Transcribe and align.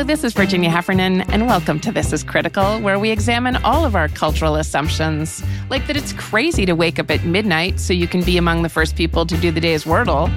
Hello, 0.00 0.06
this 0.06 0.24
is 0.24 0.32
Virginia 0.32 0.70
Heffernan, 0.70 1.20
and 1.30 1.46
welcome 1.46 1.78
to 1.80 1.92
This 1.92 2.14
is 2.14 2.24
Critical, 2.24 2.80
where 2.80 2.98
we 2.98 3.10
examine 3.10 3.56
all 3.56 3.84
of 3.84 3.94
our 3.94 4.08
cultural 4.08 4.56
assumptions, 4.56 5.44
like 5.68 5.86
that 5.88 5.94
it's 5.94 6.14
crazy 6.14 6.64
to 6.64 6.72
wake 6.72 6.98
up 6.98 7.10
at 7.10 7.22
midnight 7.26 7.78
so 7.78 7.92
you 7.92 8.08
can 8.08 8.22
be 8.22 8.38
among 8.38 8.62
the 8.62 8.70
first 8.70 8.96
people 8.96 9.26
to 9.26 9.36
do 9.36 9.50
the 9.50 9.60
day's 9.60 9.84
Wordle, 9.84 10.30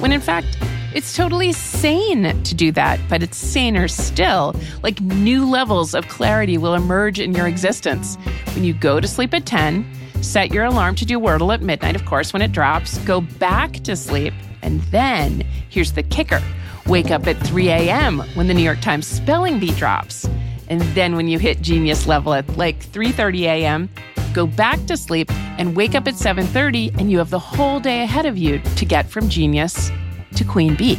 when 0.00 0.10
in 0.10 0.22
fact, 0.22 0.56
it's 0.94 1.14
totally 1.14 1.52
sane 1.52 2.42
to 2.44 2.54
do 2.54 2.72
that, 2.72 2.98
but 3.10 3.22
it's 3.22 3.36
saner 3.36 3.88
still. 3.88 4.56
Like 4.82 4.98
new 5.02 5.46
levels 5.46 5.94
of 5.94 6.08
clarity 6.08 6.56
will 6.56 6.72
emerge 6.72 7.20
in 7.20 7.34
your 7.34 7.46
existence. 7.46 8.16
When 8.54 8.64
you 8.64 8.72
go 8.72 9.00
to 9.00 9.06
sleep 9.06 9.34
at 9.34 9.44
10, 9.44 9.84
set 10.22 10.50
your 10.50 10.64
alarm 10.64 10.94
to 10.94 11.04
do 11.04 11.20
Wordle 11.20 11.52
at 11.52 11.60
midnight, 11.60 11.94
of 11.94 12.06
course, 12.06 12.32
when 12.32 12.40
it 12.40 12.52
drops, 12.52 12.96
go 13.00 13.20
back 13.20 13.74
to 13.80 13.96
sleep, 13.96 14.32
and 14.62 14.80
then 14.84 15.42
here's 15.68 15.92
the 15.92 16.02
kicker 16.02 16.40
wake 16.86 17.10
up 17.10 17.26
at 17.26 17.36
3 17.38 17.68
a.m. 17.68 18.20
when 18.34 18.46
the 18.46 18.54
New 18.54 18.62
York 18.62 18.80
Times 18.80 19.06
spelling 19.06 19.58
bee 19.58 19.72
drops. 19.72 20.28
And 20.68 20.80
then 20.94 21.16
when 21.16 21.28
you 21.28 21.38
hit 21.38 21.60
genius 21.60 22.06
level 22.06 22.34
at 22.34 22.48
like 22.56 22.84
3:30 22.86 23.40
a.m., 23.42 23.88
go 24.32 24.46
back 24.46 24.84
to 24.86 24.96
sleep 24.96 25.30
and 25.58 25.76
wake 25.76 25.94
up 25.94 26.08
at 26.08 26.14
7:30 26.14 26.98
and 26.98 27.10
you 27.10 27.18
have 27.18 27.30
the 27.30 27.38
whole 27.38 27.80
day 27.80 28.02
ahead 28.02 28.26
of 28.26 28.36
you 28.36 28.60
to 28.76 28.84
get 28.84 29.08
from 29.08 29.28
genius 29.28 29.90
to 30.36 30.44
queen 30.44 30.74
bee. 30.74 30.98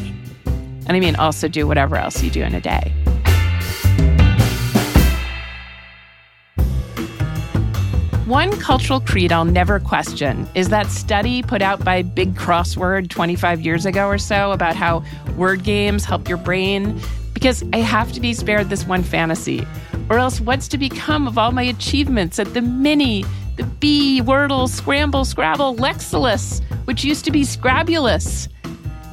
And 0.87 0.91
I 0.95 0.99
mean 0.99 1.15
also 1.15 1.47
do 1.47 1.67
whatever 1.67 1.95
else 1.95 2.21
you 2.21 2.29
do 2.29 2.43
in 2.43 2.53
a 2.53 2.61
day. 2.61 2.93
One 8.25 8.59
cultural 8.59 9.01
creed 9.01 9.31
I'll 9.31 9.45
never 9.45 9.79
question 9.79 10.49
is 10.55 10.69
that 10.69 10.87
study 10.87 11.43
put 11.43 11.61
out 11.61 11.85
by 11.85 12.01
Big 12.01 12.33
Crossword 12.33 13.07
25 13.11 13.61
years 13.61 13.85
ago 13.85 14.07
or 14.07 14.17
so 14.17 14.51
about 14.51 14.75
how 14.75 15.03
word 15.37 15.63
games 15.63 16.05
help 16.05 16.27
your 16.27 16.39
brain. 16.39 16.99
Because 17.35 17.63
I 17.71 17.77
have 17.77 18.11
to 18.13 18.19
be 18.19 18.33
spared 18.33 18.71
this 18.71 18.87
one 18.87 19.03
fantasy, 19.03 19.67
or 20.09 20.17
else 20.17 20.41
what's 20.41 20.67
to 20.69 20.77
become 20.79 21.27
of 21.27 21.37
all 21.37 21.51
my 21.51 21.61
achievements 21.61 22.39
at 22.39 22.51
the 22.55 22.63
Mini, 22.63 23.23
the 23.57 23.63
Bee, 23.63 24.23
Wordle, 24.23 24.67
Scramble, 24.67 25.23
Scrabble, 25.23 25.75
Lexulous, 25.75 26.61
which 26.85 27.03
used 27.03 27.25
to 27.25 27.31
be 27.31 27.43
Scrabulous? 27.43 28.49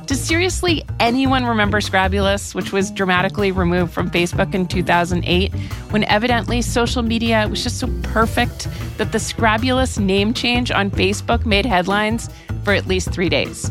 Does 0.07 0.21
seriously 0.21 0.85
anyone 0.99 1.45
remember 1.45 1.81
Scrabulous, 1.81 2.55
which 2.55 2.73
was 2.73 2.91
dramatically 2.91 3.53
removed 3.53 3.93
from 3.93 4.11
Facebook 4.11 4.53
in 4.55 4.67
2008, 4.67 5.55
when 5.91 6.05
evidently 6.05 6.61
social 6.61 7.03
media 7.03 7.47
was 7.49 7.63
just 7.63 7.79
so 7.79 7.89
perfect 8.03 8.69
that 8.99 9.13
the 9.13 9.21
Scrabulous 9.21 9.99
name 9.99 10.35
change 10.35 10.71
on 10.71 10.91
Facebook 10.91 11.47
made 11.47 11.65
headlines 11.65 12.29
for 12.65 12.73
at 12.73 12.87
least 12.87 13.13
three 13.13 13.29
days? 13.29 13.71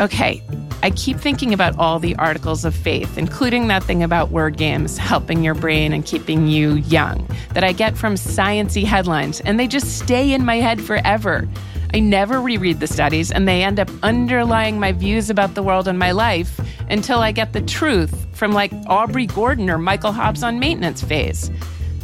Okay, 0.00 0.42
I 0.82 0.90
keep 0.90 1.18
thinking 1.18 1.52
about 1.52 1.78
all 1.78 1.98
the 1.98 2.16
articles 2.16 2.64
of 2.64 2.74
faith, 2.74 3.18
including 3.18 3.68
that 3.68 3.82
thing 3.82 4.02
about 4.02 4.30
word 4.30 4.56
games 4.56 4.96
helping 4.96 5.44
your 5.44 5.54
brain 5.54 5.92
and 5.92 6.04
keeping 6.04 6.48
you 6.48 6.74
young, 6.74 7.28
that 7.54 7.64
I 7.64 7.72
get 7.72 7.96
from 7.96 8.14
sciency 8.14 8.84
headlines, 8.84 9.40
and 9.40 9.58
they 9.58 9.66
just 9.66 9.98
stay 9.98 10.32
in 10.32 10.44
my 10.44 10.56
head 10.56 10.80
forever. 10.80 11.48
I 11.96 11.98
never 11.98 12.42
reread 12.42 12.80
the 12.80 12.86
studies, 12.86 13.30
and 13.32 13.48
they 13.48 13.62
end 13.62 13.80
up 13.80 13.88
underlying 14.02 14.78
my 14.78 14.92
views 14.92 15.30
about 15.30 15.54
the 15.54 15.62
world 15.62 15.88
and 15.88 15.98
my 15.98 16.10
life 16.10 16.60
until 16.90 17.20
I 17.20 17.32
get 17.32 17.54
the 17.54 17.62
truth 17.62 18.26
from 18.36 18.52
like 18.52 18.70
Aubrey 18.86 19.24
Gordon 19.24 19.70
or 19.70 19.78
Michael 19.78 20.12
Hobbs 20.12 20.42
on 20.42 20.58
maintenance 20.58 21.02
phase. 21.02 21.50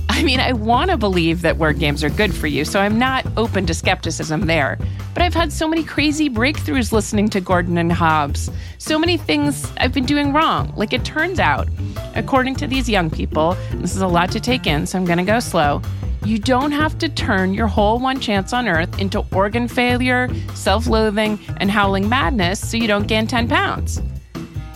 I 0.08 0.22
mean, 0.22 0.40
I 0.40 0.54
want 0.54 0.90
to 0.90 0.96
believe 0.96 1.42
that 1.42 1.58
word 1.58 1.78
games 1.78 2.02
are 2.02 2.08
good 2.08 2.34
for 2.34 2.46
you, 2.46 2.64
so 2.64 2.80
I'm 2.80 2.98
not 2.98 3.26
open 3.36 3.66
to 3.66 3.74
skepticism 3.74 4.46
there. 4.46 4.78
But 5.12 5.24
I've 5.24 5.34
had 5.34 5.52
so 5.52 5.68
many 5.68 5.84
crazy 5.84 6.30
breakthroughs 6.30 6.90
listening 6.90 7.28
to 7.28 7.42
Gordon 7.42 7.76
and 7.76 7.92
Hobbs. 7.92 8.50
So 8.78 8.98
many 8.98 9.18
things 9.18 9.70
I've 9.76 9.92
been 9.92 10.06
doing 10.06 10.32
wrong. 10.32 10.72
Like 10.74 10.94
it 10.94 11.04
turns 11.04 11.38
out, 11.38 11.68
according 12.14 12.56
to 12.56 12.66
these 12.66 12.88
young 12.88 13.10
people, 13.10 13.58
this 13.72 13.94
is 13.94 14.00
a 14.00 14.08
lot 14.08 14.32
to 14.32 14.40
take 14.40 14.66
in, 14.66 14.86
so 14.86 14.96
I'm 14.96 15.04
going 15.04 15.18
to 15.18 15.24
go 15.24 15.38
slow. 15.38 15.82
You 16.24 16.38
don't 16.38 16.70
have 16.70 16.96
to 16.98 17.08
turn 17.08 17.52
your 17.52 17.66
whole 17.66 17.98
one 17.98 18.20
chance 18.20 18.52
on 18.52 18.68
earth 18.68 19.00
into 19.00 19.24
organ 19.32 19.66
failure, 19.66 20.28
self 20.54 20.86
loathing, 20.86 21.38
and 21.56 21.68
howling 21.68 22.08
madness 22.08 22.70
so 22.70 22.76
you 22.76 22.86
don't 22.86 23.08
gain 23.08 23.26
10 23.26 23.48
pounds. 23.48 24.00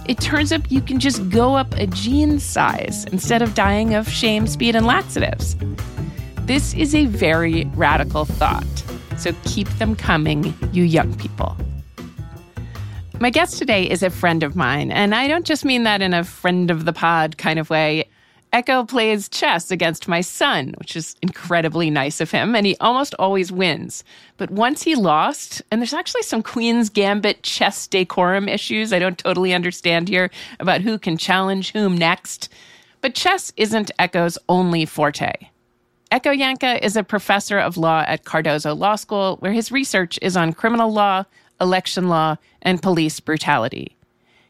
It 0.07 0.21
turns 0.21 0.51
up 0.51 0.71
you 0.71 0.81
can 0.81 0.99
just 0.99 1.29
go 1.31 1.55
up 1.55 1.73
a 1.75 1.87
jean 1.87 2.41
size 2.41 3.05
instead 3.07 3.43
of 3.43 3.55
dying 3.55 3.95
of 3.95 4.09
shame, 4.09 4.49
speed, 4.49 4.75
and 4.75 4.87
laxatives. 4.87 5.57
This 6.43 6.75
is 6.75 6.95
a 6.95 7.07
very 7.07 7.65
radical 7.75 8.25
thought, 8.25 8.65
so 9.17 9.33
keep 9.45 9.69
them 9.79 9.95
coming, 9.95 10.53
you 10.73 10.83
young 10.83 11.15
people. 11.17 11.57
My 13.19 13.31
guest 13.31 13.57
today 13.57 13.89
is 13.89 14.03
a 14.03 14.11
friend 14.11 14.43
of 14.43 14.57
mine, 14.57 14.91
and 14.91 15.15
I 15.15 15.27
don't 15.27 15.47
just 15.47 15.65
mean 15.65 15.85
that 15.85 16.03
in 16.03 16.13
a 16.13 16.23
friend 16.23 16.71
of 16.71 16.85
the 16.85 16.93
pod 16.93 17.39
kind 17.39 17.59
of 17.59 17.71
way. 17.71 18.09
Ekow 18.57 18.89
plays 18.89 19.29
chess 19.29 19.71
against 19.71 20.09
my 20.09 20.23
son, 20.23 20.75
which 20.79 20.97
is 20.97 21.15
incredibly 21.21 21.91
nice 21.91 22.23
of 22.23 22.31
him, 22.31 22.57
and 22.57 22.65
he 22.65 22.75
almost 22.81 23.15
always 23.19 23.53
wins. 23.53 24.03
But 24.39 24.51
once 24.51 24.83
he 24.83 24.95
lost, 24.95 25.61
and 25.71 25.79
there's 25.79 25.93
actually 25.93 26.23
some 26.23 26.43
Queen's 26.43 26.89
Gambit 26.89 27.43
chess 27.43 27.87
decorum 27.87 28.49
issues 28.49 28.95
I 28.95 28.99
don't 28.99 29.19
totally 29.19 29.53
understand 29.53 30.09
here 30.09 30.31
about 30.59 30.81
who 30.81 30.99
can 30.99 31.19
challenge 31.19 31.73
whom 31.73 31.99
next. 31.99 32.49
But 33.03 33.15
chess 33.15 33.53
isn't 33.59 33.91
Ekow's 33.99 34.39
only 34.49 34.87
forte. 34.87 35.35
Ekow 36.11 36.35
Yankah 36.35 36.83
is 36.83 36.97
a 36.97 37.05
professor 37.05 37.59
of 37.59 37.77
law 37.77 38.05
at 38.07 38.25
Cardozo 38.25 38.75
Law 38.75 38.97
School, 38.97 39.37
where 39.41 39.53
his 39.53 39.71
research 39.71 40.19
is 40.23 40.35
on 40.35 40.55
criminal 40.55 40.91
law, 40.91 41.25
election 41.61 42.09
law, 42.09 42.37
and 42.63 42.81
police 42.81 43.21
brutality. 43.21 43.96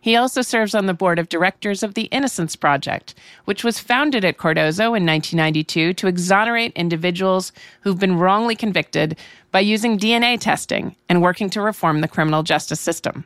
He 0.07 0.15
also 0.15 0.41
serves 0.41 0.73
on 0.73 0.87
the 0.87 0.95
board 0.95 1.19
of 1.19 1.29
directors 1.29 1.83
of 1.83 1.95
the 1.95 2.05
Innocence 2.13 2.55
Project, 2.55 3.13
which 3.45 3.65
was 3.65 3.81
founded 3.81 4.25
at 4.25 4.39
Cardozo 4.39 4.95
in 4.95 5.05
1992 5.05 5.95
to 5.95 6.07
exonerate 6.07 6.73
individuals 6.77 7.51
who've 7.81 7.99
been 7.99 8.17
wrongly 8.17 8.55
convicted 8.55 9.19
by 9.51 9.59
using 9.59 9.99
DNA 9.99 10.39
testing 10.39 10.95
and 11.09 11.23
working 11.23 11.51
to 11.51 11.61
reform 11.61 12.03
the 12.03 12.07
criminal 12.07 12.45
justice 12.45 12.79
system. 12.79 13.25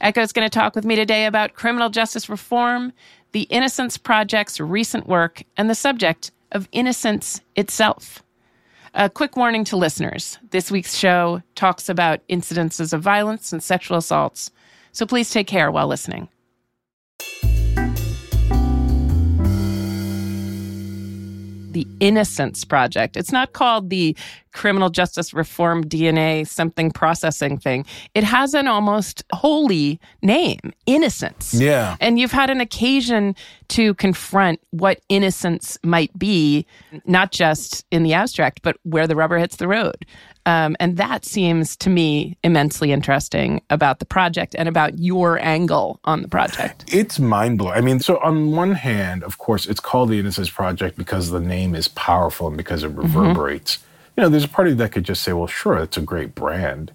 Ekow 0.00 0.22
is 0.22 0.32
going 0.32 0.44
to 0.44 0.50
talk 0.50 0.74
with 0.74 0.84
me 0.84 0.96
today 0.96 1.26
about 1.26 1.54
criminal 1.54 1.90
justice 1.90 2.28
reform, 2.28 2.92
the 3.30 3.42
Innocence 3.42 3.96
Project's 3.96 4.58
recent 4.58 5.06
work, 5.06 5.44
and 5.56 5.70
the 5.70 5.76
subject 5.76 6.32
of 6.50 6.68
innocence 6.72 7.40
itself. 7.54 8.20
A 8.94 9.08
quick 9.08 9.36
warning 9.36 9.62
to 9.66 9.76
listeners 9.76 10.40
this 10.50 10.72
week's 10.72 10.96
show 10.96 11.40
talks 11.54 11.88
about 11.88 12.26
incidences 12.26 12.92
of 12.92 13.00
violence 13.00 13.52
and 13.52 13.62
sexual 13.62 13.96
assaults 13.96 14.50
so 14.94 15.04
please 15.04 15.28
take 15.28 15.46
care 15.46 15.70
while 15.70 15.86
listening. 15.86 16.28
the 21.74 21.86
Innocence 22.00 22.64
Project. 22.64 23.16
It's 23.16 23.32
not 23.32 23.52
called 23.52 23.90
the 23.90 24.16
Criminal 24.52 24.88
Justice 24.88 25.34
Reform 25.34 25.84
DNA 25.84 26.46
something 26.46 26.90
processing 26.90 27.58
thing. 27.58 27.84
It 28.14 28.24
has 28.24 28.54
an 28.54 28.66
almost 28.66 29.22
holy 29.32 30.00
name, 30.22 30.72
innocence. 30.86 31.52
Yeah. 31.52 31.96
And 32.00 32.18
you've 32.18 32.32
had 32.32 32.48
an 32.48 32.60
occasion 32.60 33.34
to 33.68 33.92
confront 33.94 34.60
what 34.70 35.00
innocence 35.08 35.76
might 35.82 36.16
be, 36.18 36.64
not 37.04 37.32
just 37.32 37.84
in 37.90 38.04
the 38.04 38.14
abstract, 38.14 38.62
but 38.62 38.76
where 38.84 39.06
the 39.06 39.16
rubber 39.16 39.36
hits 39.36 39.56
the 39.56 39.68
road. 39.68 40.06
Um, 40.46 40.76
and 40.78 40.96
that 40.98 41.24
seems 41.24 41.76
to 41.78 41.90
me 41.90 42.36
immensely 42.42 42.92
interesting 42.92 43.62
about 43.70 43.98
the 43.98 44.04
project 44.04 44.54
and 44.58 44.68
about 44.68 44.98
your 44.98 45.38
angle 45.38 46.00
on 46.04 46.22
the 46.22 46.28
project. 46.28 46.84
It's 46.92 47.18
mind 47.18 47.58
blowing. 47.58 47.76
I 47.76 47.80
mean, 47.80 48.00
so 48.00 48.18
on 48.18 48.52
one 48.52 48.72
hand, 48.72 49.22
of 49.24 49.38
course, 49.38 49.66
it's 49.66 49.80
called 49.80 50.10
the 50.10 50.18
Innocence 50.18 50.50
Project 50.50 50.98
because 50.98 51.30
the 51.30 51.40
name 51.40 51.74
is 51.74 51.88
powerful 51.88 52.48
and 52.48 52.56
because 52.56 52.84
it 52.84 52.90
mm-hmm. 52.90 53.00
reverberates. 53.00 53.76
Mm-hmm. 53.76 53.84
You 54.16 54.22
know, 54.22 54.28
there's 54.28 54.44
a 54.44 54.48
party 54.48 54.74
that 54.74 54.92
could 54.92 55.04
just 55.04 55.22
say, 55.22 55.32
well, 55.32 55.46
sure, 55.46 55.78
it's 55.78 55.96
a 55.96 56.02
great 56.02 56.34
brand. 56.34 56.92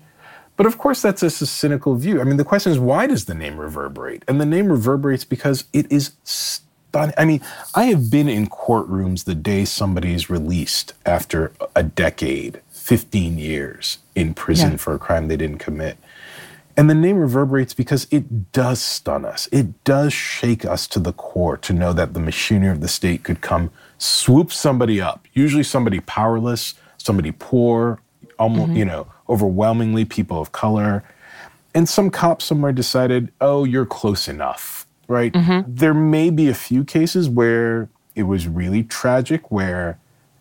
But 0.55 0.65
of 0.65 0.77
course, 0.77 1.01
that's 1.01 1.21
just 1.21 1.41
a 1.41 1.45
cynical 1.45 1.95
view. 1.95 2.21
I 2.21 2.25
mean, 2.25 2.37
the 2.37 2.43
question 2.43 2.71
is, 2.71 2.79
why 2.79 3.07
does 3.07 3.25
the 3.25 3.33
name 3.33 3.57
reverberate? 3.57 4.23
And 4.27 4.39
the 4.39 4.45
name 4.45 4.67
reverberates 4.67 5.23
because 5.23 5.63
it 5.73 5.91
is 5.91 6.11
stunning. 6.23 7.15
I 7.17 7.25
mean, 7.25 7.41
I 7.75 7.85
have 7.85 8.11
been 8.11 8.27
in 8.27 8.47
courtrooms 8.47 9.23
the 9.23 9.35
day 9.35 9.63
somebody 9.65 10.13
is 10.13 10.29
released 10.29 10.93
after 11.05 11.51
a 11.75 11.83
decade 11.83 12.61
15 12.89 13.37
years 13.37 13.99
in 14.15 14.33
prison 14.33 14.71
yeah. 14.71 14.77
for 14.77 14.95
a 14.95 14.97
crime 14.97 15.27
they 15.27 15.37
didn't 15.37 15.59
commit. 15.59 15.99
And 16.75 16.89
the 16.89 16.95
name 16.95 17.17
reverberates 17.17 17.75
because 17.75 18.07
it 18.09 18.51
does 18.51 18.81
stun 18.81 19.25
us. 19.25 19.47
It 19.51 19.83
does 19.83 20.11
shake 20.11 20.65
us 20.65 20.87
to 20.87 20.99
the 20.99 21.13
core 21.13 21.55
to 21.57 21.71
know 21.71 21.93
that 21.93 22.15
the 22.15 22.19
machinery 22.19 22.71
of 22.71 22.81
the 22.81 22.87
state 22.87 23.23
could 23.23 23.41
come 23.41 23.69
swoop 23.99 24.51
somebody 24.51 24.99
up, 24.99 25.27
usually 25.33 25.61
somebody 25.61 25.99
powerless, 25.99 26.73
somebody 26.97 27.31
poor, 27.31 28.01
almost, 28.39 28.69
mm-hmm. 28.69 28.77
you 28.77 28.85
know, 28.85 29.05
overwhelmingly 29.29 30.03
people 30.03 30.41
of 30.41 30.51
color. 30.51 31.03
And 31.75 31.87
some 31.87 32.09
cop 32.09 32.41
somewhere 32.41 32.71
decided, 32.71 33.31
oh, 33.39 33.65
you're 33.65 33.85
close 33.85 34.27
enough, 34.27 34.87
right? 35.07 35.31
Mm-hmm. 35.31 35.75
There 35.75 35.93
may 35.93 36.31
be 36.31 36.49
a 36.49 36.55
few 36.55 36.83
cases 36.83 37.29
where 37.29 37.87
it 38.15 38.23
was 38.23 38.47
really 38.47 38.81
tragic, 38.81 39.51
where 39.51 39.99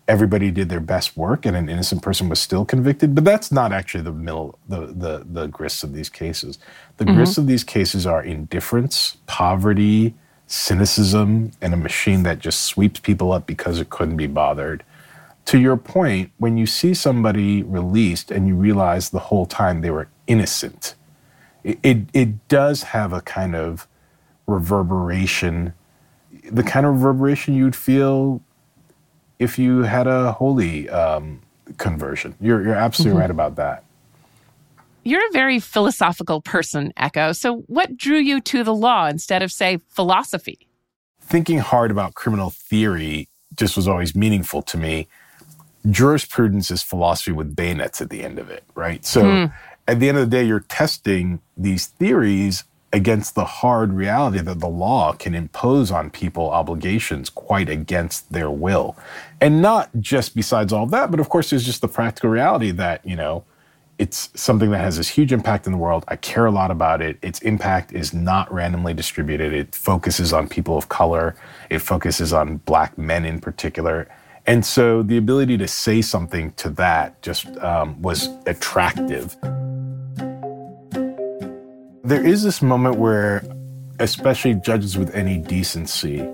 everybody 0.09 0.49
did 0.49 0.69
their 0.69 0.79
best 0.79 1.15
work 1.15 1.45
and 1.45 1.55
an 1.55 1.69
innocent 1.69 2.01
person 2.01 2.27
was 2.27 2.39
still 2.39 2.65
convicted. 2.65 3.13
But 3.13 3.23
that's 3.23 3.51
not 3.51 3.71
actually 3.71 4.03
the 4.03 4.11
middle, 4.11 4.57
the 4.67 4.87
the 4.87 5.25
the 5.31 5.47
grist 5.47 5.83
of 5.83 5.93
these 5.93 6.09
cases. 6.09 6.57
The 6.97 7.05
mm-hmm. 7.05 7.15
grist 7.15 7.37
of 7.37 7.47
these 7.47 7.63
cases 7.63 8.05
are 8.05 8.21
indifference, 8.23 9.17
poverty, 9.27 10.15
cynicism, 10.47 11.51
and 11.61 11.73
a 11.73 11.77
machine 11.77 12.23
that 12.23 12.39
just 12.39 12.61
sweeps 12.61 12.99
people 12.99 13.31
up 13.31 13.45
because 13.45 13.79
it 13.79 13.89
couldn't 13.91 14.17
be 14.17 14.27
bothered. 14.27 14.83
To 15.45 15.59
your 15.59 15.77
point, 15.77 16.31
when 16.37 16.57
you 16.57 16.65
see 16.65 16.93
somebody 16.93 17.63
released 17.63 18.31
and 18.31 18.47
you 18.47 18.55
realize 18.55 19.09
the 19.09 19.19
whole 19.19 19.45
time 19.45 19.81
they 19.81 19.89
were 19.91 20.09
innocent, 20.27 20.95
it, 21.63 21.79
it, 21.81 21.97
it 22.13 22.47
does 22.47 22.83
have 22.83 23.13
a 23.13 23.21
kind 23.21 23.55
of 23.55 23.87
reverberation, 24.47 25.73
the 26.51 26.63
kind 26.63 26.85
of 26.85 26.93
reverberation 26.95 27.55
you'd 27.55 27.75
feel 27.75 28.41
if 29.39 29.57
you 29.57 29.83
had 29.83 30.05
a 30.05 30.33
holy 30.33 30.89
um, 30.89 31.41
conversion. 31.77 32.35
You're, 32.39 32.63
you're 32.63 32.75
absolutely 32.75 33.13
mm-hmm. 33.13 33.21
right 33.21 33.31
about 33.31 33.55
that. 33.55 33.83
You're 35.03 35.25
a 35.25 35.31
very 35.31 35.59
philosophical 35.59 36.41
person, 36.41 36.93
Ekow. 36.97 37.35
So, 37.35 37.59
what 37.67 37.97
drew 37.97 38.17
you 38.17 38.41
to 38.41 38.63
the 38.63 38.75
law 38.75 39.07
instead 39.07 39.41
of, 39.41 39.51
say, 39.51 39.79
philosophy? 39.87 40.67
Thinking 41.21 41.59
hard 41.59 41.89
about 41.89 42.15
criminal 42.15 42.49
theory 42.49 43.29
just 43.55 43.75
was 43.75 43.87
always 43.87 44.13
meaningful 44.13 44.61
to 44.63 44.77
me. 44.77 45.07
Jurisprudence 45.89 46.69
is 46.69 46.83
philosophy 46.83 47.31
with 47.31 47.55
bayonets 47.55 48.01
at 48.01 48.09
the 48.09 48.23
end 48.23 48.39
of 48.39 48.49
it, 48.49 48.63
right? 48.75 49.05
So, 49.05 49.23
mm. 49.23 49.53
at 49.87 49.99
the 49.99 50.09
end 50.09 50.17
of 50.17 50.29
the 50.29 50.35
day, 50.35 50.43
you're 50.43 50.59
testing 50.59 51.39
these 51.55 51.87
theories 51.87 52.65
against 52.91 53.35
the 53.35 53.45
hard 53.45 53.93
reality 53.93 54.39
that 54.39 54.59
the 54.59 54.67
law 54.67 55.13
can 55.13 55.35
impose 55.35 55.91
on 55.91 56.09
people 56.09 56.49
obligations 56.49 57.29
quite 57.29 57.69
against 57.69 58.31
their 58.31 58.49
will. 58.49 58.95
And 59.39 59.61
not 59.61 59.89
just 59.99 60.35
besides 60.35 60.73
all 60.73 60.87
that, 60.87 61.11
but 61.11 61.19
of 61.19 61.29
course, 61.29 61.51
there's 61.51 61.65
just 61.65 61.81
the 61.81 61.87
practical 61.87 62.29
reality 62.29 62.71
that, 62.71 63.05
you 63.05 63.15
know, 63.15 63.43
it's 63.99 64.29
something 64.33 64.71
that 64.71 64.79
has 64.79 64.95
this 64.95 65.09
huge 65.09 65.33
impact 65.33 65.65
in 65.67 65.73
the 65.73 65.77
world. 65.77 66.05
I 66.07 66.15
care 66.15 66.45
a 66.45 66.51
lot 66.51 66.71
about 66.71 67.01
it. 67.01 67.19
Its 67.21 67.39
impact 67.41 67.91
is 67.91 68.13
not 68.13 68.51
randomly 68.51 68.93
distributed. 68.93 69.53
It 69.53 69.75
focuses 69.75 70.31
on 70.31 70.47
people 70.47 70.77
of 70.77 70.87
color, 70.89 71.35
it 71.69 71.79
focuses 71.79 72.31
on 72.33 72.57
black 72.57 72.97
men 72.97 73.25
in 73.25 73.41
particular. 73.41 74.07
And 74.47 74.65
so 74.65 75.03
the 75.03 75.17
ability 75.17 75.57
to 75.57 75.67
say 75.67 76.01
something 76.01 76.53
to 76.53 76.69
that 76.71 77.21
just 77.21 77.45
um, 77.57 78.01
was 78.01 78.29
attractive. 78.47 79.37
There 82.09 82.25
is 82.25 82.41
this 82.41 82.63
moment 82.63 82.95
where, 82.95 83.43
especially 83.99 84.55
judges 84.55 84.97
with 84.97 85.13
any 85.13 85.37
decency, 85.37 86.27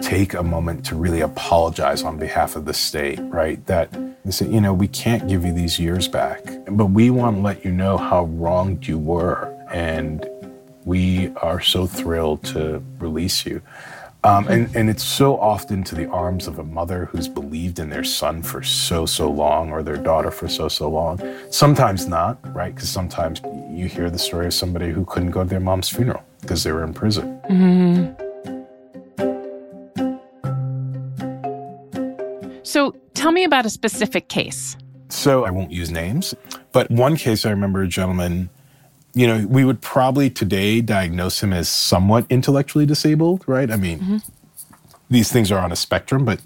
take 0.00 0.34
a 0.34 0.42
moment 0.44 0.86
to 0.86 0.94
really 0.94 1.20
apologize 1.20 2.04
on 2.04 2.16
behalf 2.16 2.54
of 2.54 2.64
the 2.64 2.72
state, 2.72 3.18
right? 3.22 3.66
That 3.66 3.90
they 4.24 4.30
say, 4.30 4.46
you 4.46 4.60
know, 4.60 4.72
we 4.72 4.86
can't 4.86 5.26
give 5.26 5.44
you 5.44 5.52
these 5.52 5.80
years 5.80 6.06
back, 6.06 6.40
but 6.68 6.86
we 6.86 7.10
want 7.10 7.38
to 7.38 7.42
let 7.42 7.64
you 7.64 7.72
know 7.72 7.96
how 7.96 8.26
wronged 8.26 8.86
you 8.86 8.98
were. 8.98 9.52
And 9.72 10.24
we 10.84 11.30
are 11.38 11.60
so 11.60 11.88
thrilled 11.88 12.44
to 12.44 12.80
release 13.00 13.44
you. 13.44 13.62
Um, 14.22 14.46
and, 14.48 14.76
and 14.76 14.90
it's 14.90 15.02
so 15.02 15.38
often 15.40 15.82
to 15.84 15.94
the 15.94 16.06
arms 16.08 16.46
of 16.46 16.58
a 16.58 16.64
mother 16.64 17.06
who's 17.06 17.26
believed 17.26 17.78
in 17.78 17.88
their 17.88 18.04
son 18.04 18.42
for 18.42 18.62
so, 18.62 19.06
so 19.06 19.30
long 19.30 19.70
or 19.70 19.82
their 19.82 19.96
daughter 19.96 20.30
for 20.30 20.46
so, 20.46 20.68
so 20.68 20.90
long. 20.90 21.18
Sometimes 21.50 22.06
not, 22.06 22.38
right? 22.54 22.74
Because 22.74 22.90
sometimes 22.90 23.40
you 23.70 23.86
hear 23.86 24.10
the 24.10 24.18
story 24.18 24.46
of 24.46 24.52
somebody 24.52 24.90
who 24.90 25.06
couldn't 25.06 25.30
go 25.30 25.42
to 25.42 25.48
their 25.48 25.60
mom's 25.60 25.88
funeral 25.88 26.22
because 26.42 26.62
they 26.64 26.72
were 26.72 26.84
in 26.84 26.92
prison. 26.92 27.40
Mm-hmm. 27.48 28.26
So 32.62 32.94
tell 33.14 33.32
me 33.32 33.44
about 33.44 33.64
a 33.64 33.70
specific 33.70 34.28
case. 34.28 34.76
So 35.08 35.44
I 35.46 35.50
won't 35.50 35.72
use 35.72 35.90
names, 35.90 36.34
but 36.72 36.90
one 36.90 37.16
case 37.16 37.46
I 37.46 37.50
remember 37.50 37.82
a 37.82 37.88
gentleman 37.88 38.50
you 39.14 39.26
know, 39.26 39.46
we 39.48 39.64
would 39.64 39.80
probably 39.80 40.30
today 40.30 40.80
diagnose 40.80 41.42
him 41.42 41.52
as 41.52 41.68
somewhat 41.68 42.26
intellectually 42.30 42.86
disabled, 42.86 43.44
right? 43.46 43.70
I 43.70 43.76
mean, 43.76 43.98
mm-hmm. 43.98 44.16
these 45.08 45.32
things 45.32 45.50
are 45.50 45.58
on 45.58 45.72
a 45.72 45.76
spectrum, 45.76 46.24
but 46.24 46.40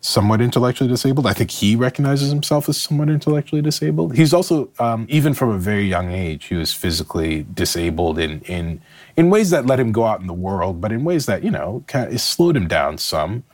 somewhat 0.00 0.40
intellectually 0.40 0.88
disabled. 0.88 1.26
I 1.26 1.32
think 1.32 1.50
he 1.50 1.74
recognizes 1.74 2.30
himself 2.30 2.68
as 2.68 2.80
somewhat 2.80 3.08
intellectually 3.08 3.62
disabled. 3.62 4.16
He's 4.16 4.32
also, 4.32 4.70
um, 4.78 5.06
even 5.08 5.34
from 5.34 5.50
a 5.50 5.58
very 5.58 5.84
young 5.84 6.10
age, 6.12 6.46
he 6.46 6.54
was 6.54 6.72
physically 6.72 7.46
disabled 7.54 8.18
in 8.18 8.40
in 8.42 8.80
in 9.16 9.30
ways 9.30 9.50
that 9.50 9.66
let 9.66 9.80
him 9.80 9.92
go 9.92 10.04
out 10.04 10.20
in 10.20 10.26
the 10.26 10.34
world, 10.34 10.80
but 10.80 10.92
in 10.92 11.04
ways 11.04 11.26
that 11.26 11.42
you 11.42 11.50
know 11.50 11.84
kind 11.86 12.12
of 12.12 12.20
slowed 12.20 12.56
him 12.56 12.68
down 12.68 12.98
some. 12.98 13.44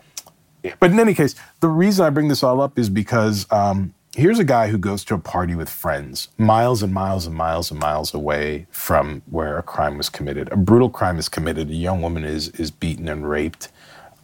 But 0.81 0.91
in 0.91 1.01
any 1.01 1.15
case, 1.15 1.35
the 1.61 1.69
reason 1.69 2.06
I 2.06 2.11
bring 2.11 2.29
this 2.29 2.43
all 2.43 2.61
up 2.61 2.79
is 2.79 2.89
because 2.89 3.47
um, 3.51 3.93
here's 4.14 4.38
a 4.38 4.44
guy 4.44 4.69
who 4.69 4.79
goes 4.79 5.05
to 5.05 5.15
a 5.15 5.19
party 5.19 5.55
with 5.55 5.69
friends, 5.69 6.29
miles 6.39 6.82
and 6.82 6.93
miles 6.93 7.27
and 7.27 7.34
miles 7.34 7.70
and 7.70 7.81
miles 7.81 8.15
away 8.15 8.67
from 8.70 9.22
where 9.27 9.58
a 9.58 9.62
crime 9.62 9.96
was 9.96 10.08
committed. 10.08 10.50
A 10.53 10.56
brutal 10.56 10.89
crime 10.89 11.19
is 11.19 11.29
committed. 11.29 11.70
A 11.70 11.74
young 11.74 12.00
woman 12.00 12.24
is 12.24 12.48
is 12.50 12.70
beaten 12.70 13.08
and 13.08 13.29
raped. 13.29 13.69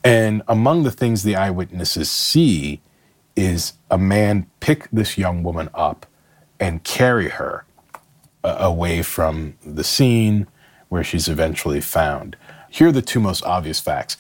And 0.03 0.43
among 0.49 0.85
the 0.85 0.91
things 0.91 1.23
the 1.23 1.37
eyewitnesses 1.37 2.11
see 2.11 2.81
is 3.37 3.75
a 3.91 3.99
man 3.99 4.47
pick 4.61 4.89
this 4.91 5.19
young 5.19 5.43
woman 5.43 5.69
up 5.75 6.07
and 6.59 6.85
carry 6.85 7.29
her 7.29 7.65
uh, 8.45 8.57
away 8.59 9.03
from 9.03 9.55
the 9.65 9.85
scene 9.85 10.47
where 10.89 11.05
she's 11.05 11.29
eventually 11.29 11.81
found. 11.81 12.37
Here 12.71 12.89
are 12.89 12.93
the 12.93 13.03
two 13.03 13.21
most 13.21 13.45
obvious 13.45 13.81
facts. 13.81 14.17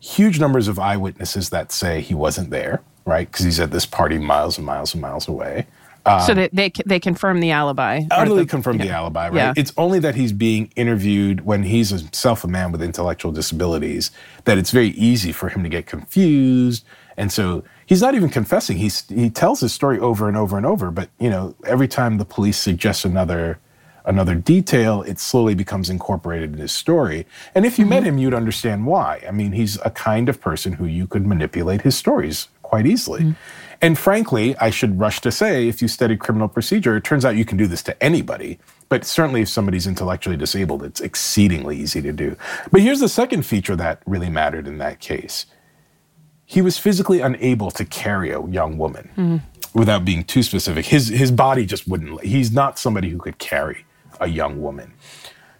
Huge 0.00 0.38
numbers 0.38 0.68
of 0.68 0.78
eyewitnesses 0.78 1.50
that 1.50 1.72
say 1.72 2.00
he 2.00 2.14
wasn't 2.14 2.50
there 2.50 2.82
right? 3.06 3.30
Because 3.30 3.44
he's 3.44 3.60
at 3.60 3.70
this 3.70 3.86
party 3.86 4.18
miles 4.18 4.58
and 4.58 4.66
miles 4.66 4.92
and 4.92 5.00
miles 5.00 5.28
away. 5.28 5.66
Um, 6.06 6.20
so 6.20 6.34
they, 6.34 6.48
they 6.52 6.72
they 6.86 7.00
confirm 7.00 7.40
the 7.40 7.50
alibi. 7.50 8.04
Utterly 8.12 8.44
the, 8.44 8.48
confirm 8.48 8.78
the 8.78 8.90
alibi, 8.90 9.28
right? 9.28 9.34
Yeah. 9.34 9.52
It's 9.56 9.72
only 9.76 9.98
that 10.00 10.14
he's 10.14 10.32
being 10.32 10.70
interviewed 10.76 11.44
when 11.44 11.64
he's 11.64 11.90
himself 11.90 12.44
a 12.44 12.48
man 12.48 12.70
with 12.70 12.80
intellectual 12.80 13.32
disabilities 13.32 14.12
that 14.44 14.56
it's 14.56 14.70
very 14.70 14.90
easy 14.90 15.32
for 15.32 15.48
him 15.48 15.64
to 15.64 15.68
get 15.68 15.86
confused, 15.86 16.84
and 17.16 17.32
so 17.32 17.64
he's 17.86 18.00
not 18.00 18.14
even 18.14 18.28
confessing. 18.28 18.76
He's 18.76 19.08
he 19.08 19.30
tells 19.30 19.60
his 19.60 19.72
story 19.72 19.98
over 19.98 20.28
and 20.28 20.36
over 20.36 20.56
and 20.56 20.64
over, 20.64 20.92
but 20.92 21.08
you 21.18 21.28
know 21.28 21.56
every 21.66 21.88
time 21.88 22.18
the 22.18 22.24
police 22.24 22.56
suggest 22.56 23.04
another 23.04 23.58
another 24.04 24.36
detail, 24.36 25.02
it 25.02 25.18
slowly 25.18 25.54
becomes 25.54 25.90
incorporated 25.90 26.52
in 26.52 26.58
his 26.58 26.70
story. 26.70 27.26
And 27.54 27.66
if 27.66 27.78
you 27.78 27.84
mm-hmm. 27.84 27.90
met 27.90 28.04
him, 28.04 28.18
you'd 28.18 28.34
understand 28.34 28.86
why. 28.86 29.24
I 29.26 29.32
mean, 29.32 29.50
he's 29.50 29.80
a 29.84 29.90
kind 29.90 30.28
of 30.28 30.40
person 30.40 30.74
who 30.74 30.86
you 30.86 31.08
could 31.08 31.26
manipulate 31.26 31.82
his 31.82 31.96
stories 31.96 32.46
quite 32.66 32.86
easily. 32.86 33.22
Mm. 33.22 33.36
And 33.82 33.98
frankly, 33.98 34.56
I 34.56 34.70
should 34.70 34.98
rush 34.98 35.20
to 35.20 35.30
say, 35.30 35.68
if 35.68 35.82
you 35.82 35.88
study 35.88 36.16
criminal 36.16 36.48
procedure, 36.48 36.96
it 36.96 37.04
turns 37.04 37.24
out 37.24 37.36
you 37.36 37.44
can 37.44 37.58
do 37.58 37.66
this 37.66 37.82
to 37.84 38.02
anybody. 38.02 38.58
But 38.88 39.04
certainly, 39.04 39.42
if 39.42 39.48
somebody's 39.48 39.86
intellectually 39.86 40.36
disabled, 40.36 40.82
it's 40.82 41.00
exceedingly 41.00 41.76
easy 41.76 42.00
to 42.02 42.12
do. 42.12 42.36
But 42.72 42.80
here's 42.80 43.00
the 43.00 43.08
second 43.08 43.42
feature 43.44 43.76
that 43.76 44.02
really 44.06 44.30
mattered 44.30 44.66
in 44.66 44.78
that 44.78 45.00
case 45.00 45.46
he 46.46 46.62
was 46.62 46.78
physically 46.78 47.20
unable 47.20 47.72
to 47.72 47.84
carry 47.84 48.30
a 48.30 48.40
young 48.40 48.78
woman 48.78 49.10
mm. 49.16 49.42
without 49.74 50.04
being 50.04 50.22
too 50.22 50.44
specific. 50.44 50.86
His, 50.86 51.08
his 51.08 51.32
body 51.32 51.66
just 51.66 51.88
wouldn't, 51.88 52.22
he's 52.22 52.52
not 52.52 52.78
somebody 52.78 53.10
who 53.10 53.18
could 53.18 53.38
carry 53.38 53.84
a 54.20 54.28
young 54.28 54.62
woman. 54.62 54.94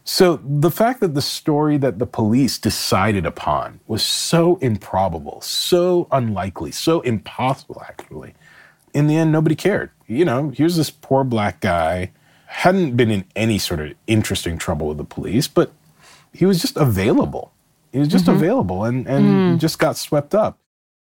So 0.08 0.36
the 0.36 0.70
fact 0.70 1.00
that 1.00 1.14
the 1.14 1.20
story 1.20 1.78
that 1.78 1.98
the 1.98 2.06
police 2.06 2.58
decided 2.58 3.26
upon 3.26 3.80
was 3.88 4.04
so 4.04 4.54
improbable, 4.58 5.40
so 5.40 6.06
unlikely, 6.12 6.70
so 6.70 7.00
impossible, 7.00 7.82
actually, 7.88 8.34
in 8.94 9.08
the 9.08 9.16
end, 9.16 9.32
nobody 9.32 9.56
cared. 9.56 9.90
You 10.06 10.24
know, 10.24 10.50
here's 10.50 10.76
this 10.76 10.90
poor 10.90 11.24
black 11.24 11.60
guy, 11.60 12.12
hadn't 12.46 12.96
been 12.96 13.10
in 13.10 13.24
any 13.34 13.58
sort 13.58 13.80
of 13.80 13.94
interesting 14.06 14.58
trouble 14.58 14.86
with 14.86 14.98
the 14.98 15.04
police, 15.04 15.48
but 15.48 15.72
he 16.32 16.46
was 16.46 16.60
just 16.62 16.76
available. 16.76 17.52
He 17.90 17.98
was 17.98 18.06
just 18.06 18.26
mm-hmm. 18.26 18.36
available 18.36 18.84
and, 18.84 19.08
and 19.08 19.24
mm. 19.24 19.58
just 19.58 19.80
got 19.80 19.96
swept 19.96 20.36
up. 20.36 20.56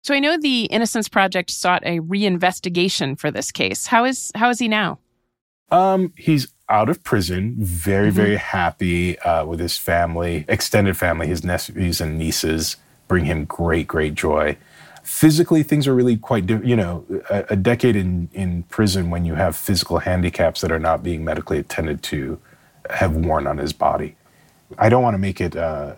So 0.04 0.14
I 0.14 0.20
know 0.20 0.38
the 0.38 0.66
Innocence 0.66 1.10
Project 1.10 1.50
sought 1.50 1.84
a 1.84 2.00
reinvestigation 2.00 3.20
for 3.20 3.32
this 3.32 3.52
case. 3.52 3.88
How 3.88 4.06
is 4.06 4.32
how 4.36 4.52
is 4.52 4.60
he 4.60 4.68
now? 4.68 5.00
Um, 5.72 6.14
he's 6.16 6.48
out 6.74 6.90
of 6.90 7.04
prison, 7.04 7.56
very, 7.60 8.08
mm-hmm. 8.08 8.16
very 8.16 8.36
happy 8.36 9.20
uh, 9.20 9.46
with 9.46 9.60
his 9.60 9.78
family, 9.78 10.44
extended 10.48 10.98
family, 10.98 11.28
his 11.28 11.44
nephews 11.44 12.02
and 12.02 12.18
nieces 12.18 12.78
bring 13.08 13.26
him 13.26 13.46
great, 13.46 13.88
great 13.88 14.16
joy. 14.16 14.58
Physically, 15.04 15.62
things 15.62 15.88
are 15.88 15.94
really 15.94 16.18
quite, 16.18 16.48
different. 16.48 16.68
you 16.68 16.76
know, 16.76 17.06
a, 17.30 17.46
a 17.52 17.56
decade 17.56 17.96
in, 17.96 18.28
in 18.34 18.64
prison 18.64 19.12
when 19.12 19.24
you 19.24 19.36
have 19.36 19.56
physical 19.56 20.00
handicaps 20.00 20.62
that 20.62 20.72
are 20.72 20.80
not 20.80 21.04
being 21.04 21.24
medically 21.24 21.60
attended 21.60 22.02
to 22.02 22.40
have 22.90 23.16
worn 23.16 23.46
on 23.46 23.60
his 23.60 23.72
body. 23.72 24.16
I 24.80 24.90
don't 24.90 25.04
want 25.04 25.14
to 25.14 25.20
make 25.20 25.40
it 25.40 25.56
uh, 25.56 25.94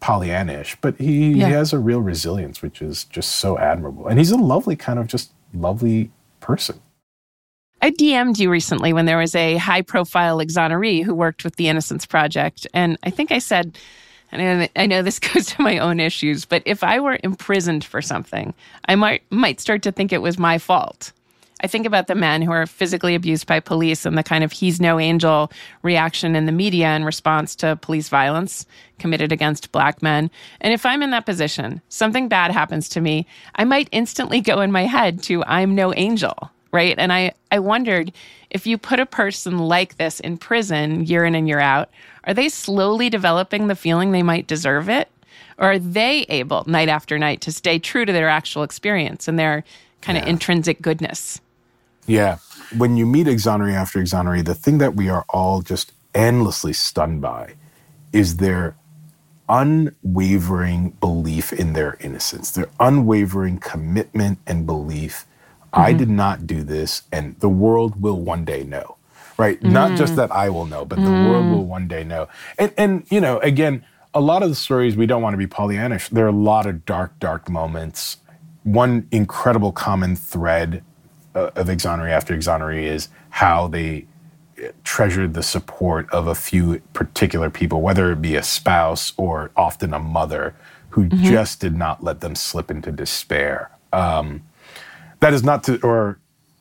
Pollyannish, 0.00 0.76
but 0.80 0.96
he, 0.96 1.32
yeah. 1.32 1.48
he 1.48 1.52
has 1.52 1.74
a 1.74 1.78
real 1.78 2.00
resilience, 2.00 2.62
which 2.62 2.80
is 2.80 3.04
just 3.04 3.32
so 3.32 3.58
admirable. 3.58 4.06
And 4.06 4.18
he's 4.18 4.30
a 4.30 4.38
lovely, 4.38 4.74
kind 4.74 4.98
of 4.98 5.06
just 5.06 5.32
lovely 5.52 6.10
person. 6.40 6.80
I 7.82 7.90
DM'd 7.90 8.38
you 8.38 8.50
recently 8.50 8.92
when 8.92 9.06
there 9.06 9.16
was 9.16 9.34
a 9.34 9.56
high 9.56 9.80
profile 9.80 10.38
exoneree 10.38 11.02
who 11.02 11.14
worked 11.14 11.44
with 11.44 11.56
the 11.56 11.68
Innocence 11.68 12.04
Project. 12.04 12.66
And 12.74 12.98
I 13.04 13.10
think 13.10 13.32
I 13.32 13.38
said, 13.38 13.78
and 14.30 14.68
I 14.76 14.86
know 14.86 15.00
this 15.00 15.18
goes 15.18 15.46
to 15.46 15.62
my 15.62 15.78
own 15.78 15.98
issues, 15.98 16.44
but 16.44 16.62
if 16.66 16.84
I 16.84 17.00
were 17.00 17.18
imprisoned 17.24 17.84
for 17.84 18.02
something, 18.02 18.52
I 18.86 18.96
might, 18.96 19.22
might 19.30 19.60
start 19.60 19.82
to 19.84 19.92
think 19.92 20.12
it 20.12 20.20
was 20.20 20.38
my 20.38 20.58
fault. 20.58 21.12
I 21.62 21.66
think 21.66 21.86
about 21.86 22.06
the 22.06 22.14
men 22.14 22.42
who 22.42 22.52
are 22.52 22.66
physically 22.66 23.14
abused 23.14 23.46
by 23.46 23.60
police 23.60 24.04
and 24.04 24.16
the 24.16 24.22
kind 24.22 24.44
of 24.44 24.52
he's 24.52 24.80
no 24.80 24.98
angel 24.98 25.50
reaction 25.82 26.34
in 26.34 26.46
the 26.46 26.52
media 26.52 26.94
in 26.96 27.04
response 27.04 27.54
to 27.56 27.76
police 27.76 28.08
violence 28.08 28.66
committed 28.98 29.32
against 29.32 29.72
black 29.72 30.02
men. 30.02 30.30
And 30.60 30.72
if 30.72 30.86
I'm 30.86 31.02
in 31.02 31.10
that 31.10 31.26
position, 31.26 31.82
something 31.88 32.28
bad 32.28 32.50
happens 32.50 32.88
to 32.90 33.00
me, 33.00 33.26
I 33.54 33.64
might 33.64 33.88
instantly 33.92 34.40
go 34.40 34.60
in 34.60 34.72
my 34.72 34.84
head 34.84 35.22
to 35.24 35.44
I'm 35.44 35.74
no 35.74 35.94
angel 35.94 36.50
right? 36.72 36.94
And 36.98 37.12
I, 37.12 37.32
I 37.50 37.58
wondered 37.58 38.12
if 38.50 38.66
you 38.66 38.78
put 38.78 39.00
a 39.00 39.06
person 39.06 39.58
like 39.58 39.96
this 39.96 40.20
in 40.20 40.38
prison 40.38 41.04
year 41.04 41.24
in 41.24 41.34
and 41.34 41.48
year 41.48 41.60
out, 41.60 41.90
are 42.24 42.34
they 42.34 42.48
slowly 42.48 43.10
developing 43.10 43.66
the 43.66 43.74
feeling 43.74 44.12
they 44.12 44.22
might 44.22 44.46
deserve 44.46 44.88
it? 44.88 45.08
Or 45.58 45.72
are 45.72 45.78
they 45.78 46.22
able 46.28 46.64
night 46.66 46.88
after 46.88 47.18
night 47.18 47.40
to 47.42 47.52
stay 47.52 47.78
true 47.78 48.04
to 48.04 48.12
their 48.12 48.28
actual 48.28 48.62
experience 48.62 49.28
and 49.28 49.38
their 49.38 49.64
kind 50.00 50.16
yeah. 50.16 50.22
of 50.22 50.28
intrinsic 50.28 50.80
goodness? 50.80 51.40
Yeah. 52.06 52.38
When 52.76 52.96
you 52.96 53.06
meet 53.06 53.26
exoneree 53.26 53.74
after 53.74 53.98
exoneree, 54.00 54.44
the 54.44 54.54
thing 54.54 54.78
that 54.78 54.94
we 54.94 55.08
are 55.08 55.24
all 55.28 55.60
just 55.60 55.92
endlessly 56.14 56.72
stunned 56.72 57.20
by 57.20 57.54
is 58.12 58.36
their 58.36 58.74
unwavering 59.48 60.90
belief 61.00 61.52
in 61.52 61.72
their 61.72 61.96
innocence, 62.00 62.52
their 62.52 62.68
unwavering 62.78 63.58
commitment 63.58 64.38
and 64.46 64.64
belief 64.64 65.26
Mm-hmm. 65.72 65.80
I 65.80 65.92
did 65.92 66.10
not 66.10 66.46
do 66.46 66.62
this, 66.62 67.02
and 67.12 67.38
the 67.40 67.48
world 67.48 68.02
will 68.02 68.20
one 68.20 68.44
day 68.44 68.64
know, 68.64 68.96
right? 69.38 69.58
Mm-hmm. 69.58 69.72
Not 69.72 69.96
just 69.96 70.16
that 70.16 70.32
I 70.32 70.50
will 70.50 70.66
know, 70.66 70.84
but 70.84 70.96
the 70.96 71.10
world 71.10 71.46
will 71.46 71.64
one 71.64 71.86
day 71.86 72.02
know. 72.02 72.28
And, 72.58 72.72
and, 72.76 73.06
you 73.08 73.20
know, 73.20 73.38
again, 73.38 73.84
a 74.12 74.20
lot 74.20 74.42
of 74.42 74.48
the 74.48 74.56
stories, 74.56 74.96
we 74.96 75.06
don't 75.06 75.22
want 75.22 75.34
to 75.34 75.38
be 75.38 75.46
Pollyannish. 75.46 76.08
There 76.08 76.24
are 76.24 76.28
a 76.28 76.32
lot 76.32 76.66
of 76.66 76.84
dark, 76.84 77.16
dark 77.20 77.48
moments. 77.48 78.16
One 78.64 79.06
incredible 79.12 79.70
common 79.70 80.16
thread 80.16 80.82
uh, 81.36 81.50
of 81.54 81.68
exoneree 81.68 82.10
after 82.10 82.36
exoneree 82.36 82.82
is 82.82 83.08
how 83.30 83.68
they 83.68 84.06
uh, 84.58 84.68
treasured 84.82 85.34
the 85.34 85.44
support 85.44 86.10
of 86.10 86.26
a 86.26 86.34
few 86.34 86.80
particular 86.92 87.48
people, 87.50 87.80
whether 87.80 88.10
it 88.10 88.20
be 88.20 88.34
a 88.34 88.42
spouse 88.42 89.12
or 89.16 89.52
often 89.56 89.94
a 89.94 90.00
mother, 90.00 90.56
who 90.90 91.04
mm-hmm. 91.04 91.22
just 91.22 91.60
did 91.60 91.76
not 91.76 92.02
let 92.02 92.20
them 92.20 92.34
slip 92.34 92.68
into 92.68 92.90
despair. 92.90 93.70
Um, 93.92 94.42
that 95.20 95.32
is 95.32 95.42
not 95.42 95.62
to, 95.64 95.80
or 95.82 96.18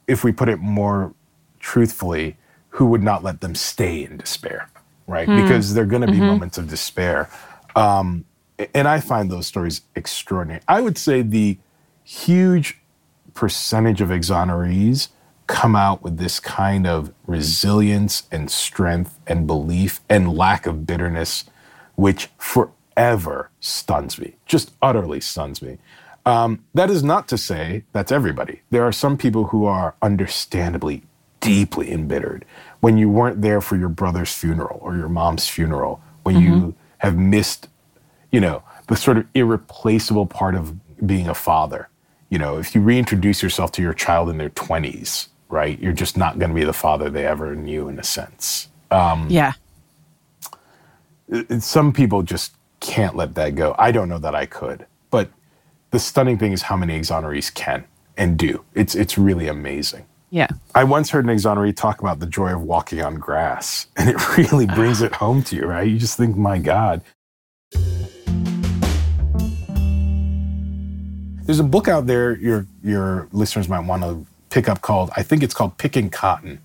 if 0.07 0.23
we 0.23 0.31
put 0.31 0.49
it 0.49 0.57
more 0.57 1.13
truthfully, 1.59 2.37
who 2.69 2.85
would 2.87 3.03
not 3.03 3.23
let 3.23 3.41
them 3.41 3.55
stay 3.55 4.03
in 4.03 4.17
despair, 4.17 4.69
right? 5.07 5.27
Hmm. 5.27 5.41
Because 5.41 5.73
there 5.73 5.83
are 5.83 5.87
going 5.87 6.01
to 6.01 6.07
be 6.07 6.13
mm-hmm. 6.13 6.27
moments 6.27 6.57
of 6.57 6.69
despair. 6.69 7.29
Um, 7.75 8.25
and 8.73 8.87
I 8.87 8.99
find 8.99 9.31
those 9.31 9.47
stories 9.47 9.81
extraordinary. 9.95 10.61
I 10.67 10.81
would 10.81 10.97
say 10.97 11.21
the 11.21 11.57
huge 12.03 12.79
percentage 13.33 14.01
of 14.01 14.09
exonerees 14.09 15.09
come 15.47 15.75
out 15.75 16.03
with 16.03 16.17
this 16.17 16.39
kind 16.39 16.85
of 16.85 17.11
resilience 17.25 18.23
and 18.31 18.51
strength 18.51 19.17
and 19.25 19.47
belief 19.47 20.01
and 20.09 20.37
lack 20.37 20.67
of 20.67 20.85
bitterness, 20.85 21.45
which 21.95 22.29
forever 22.37 23.49
stuns 23.59 24.19
me, 24.19 24.35
just 24.45 24.71
utterly 24.81 25.19
stuns 25.19 25.61
me. 25.61 25.77
Um, 26.25 26.63
that 26.73 26.89
is 26.89 27.03
not 27.03 27.27
to 27.29 27.37
say 27.37 27.83
that's 27.93 28.11
everybody. 28.11 28.61
There 28.69 28.83
are 28.83 28.91
some 28.91 29.17
people 29.17 29.45
who 29.45 29.65
are 29.65 29.95
understandably 30.01 31.03
deeply 31.39 31.91
embittered 31.91 32.45
when 32.81 32.97
you 32.97 33.09
weren't 33.09 33.41
there 33.41 33.61
for 33.61 33.75
your 33.75 33.89
brother's 33.89 34.33
funeral 34.33 34.79
or 34.81 34.95
your 34.95 35.09
mom's 35.09 35.47
funeral, 35.47 36.01
when 36.23 36.35
mm-hmm. 36.35 36.53
you 36.53 36.75
have 36.99 37.17
missed, 37.17 37.67
you 38.31 38.39
know, 38.39 38.63
the 38.87 38.95
sort 38.95 39.17
of 39.17 39.25
irreplaceable 39.33 40.25
part 40.25 40.55
of 40.55 40.75
being 41.05 41.27
a 41.27 41.33
father. 41.33 41.89
You 42.29 42.37
know, 42.37 42.57
if 42.57 42.75
you 42.75 42.81
reintroduce 42.81 43.41
yourself 43.41 43.71
to 43.73 43.81
your 43.81 43.93
child 43.93 44.29
in 44.29 44.37
their 44.37 44.49
20s, 44.49 45.27
right, 45.49 45.79
you're 45.79 45.93
just 45.93 46.17
not 46.17 46.39
going 46.39 46.49
to 46.49 46.55
be 46.55 46.63
the 46.63 46.73
father 46.73 47.09
they 47.09 47.25
ever 47.25 47.55
knew 47.55 47.89
in 47.89 47.99
a 47.99 48.03
sense. 48.03 48.69
Um, 48.91 49.27
yeah. 49.29 49.53
Some 51.59 51.93
people 51.93 52.23
just 52.23 52.53
can't 52.79 53.15
let 53.15 53.35
that 53.35 53.55
go. 53.55 53.75
I 53.77 53.91
don't 53.91 54.09
know 54.09 54.19
that 54.19 54.35
I 54.35 54.45
could. 54.45 54.85
But 55.11 55.29
the 55.91 55.99
stunning 55.99 56.37
thing 56.37 56.51
is 56.51 56.63
how 56.63 56.77
many 56.77 56.99
exonerees 56.99 57.53
can 57.53 57.83
and 58.17 58.37
do. 58.37 58.63
It's 58.75 58.95
it's 58.95 59.17
really 59.17 59.47
amazing. 59.47 60.05
Yeah. 60.29 60.47
I 60.75 60.83
once 60.83 61.09
heard 61.09 61.25
an 61.25 61.35
exoneree 61.35 61.75
talk 61.75 62.01
about 62.01 62.19
the 62.19 62.27
joy 62.27 62.53
of 62.53 62.61
walking 62.61 63.01
on 63.01 63.15
grass, 63.15 63.87
and 63.97 64.09
it 64.09 64.37
really 64.37 64.67
brings 64.67 65.01
it 65.01 65.13
home 65.13 65.43
to 65.43 65.55
you, 65.55 65.65
right? 65.65 65.87
You 65.87 65.97
just 65.97 66.17
think, 66.17 66.37
my 66.37 66.59
God. 66.59 67.01
There's 71.45 71.59
a 71.59 71.63
book 71.63 71.87
out 71.87 72.05
there 72.05 72.37
your 72.37 72.67
your 72.83 73.27
listeners 73.31 73.67
might 73.67 73.85
want 73.85 74.03
to 74.03 74.25
pick 74.49 74.69
up 74.69 74.81
called 74.81 75.09
I 75.15 75.23
think 75.23 75.41
it's 75.41 75.53
called 75.53 75.77
Picking 75.77 76.09
Cotton. 76.09 76.59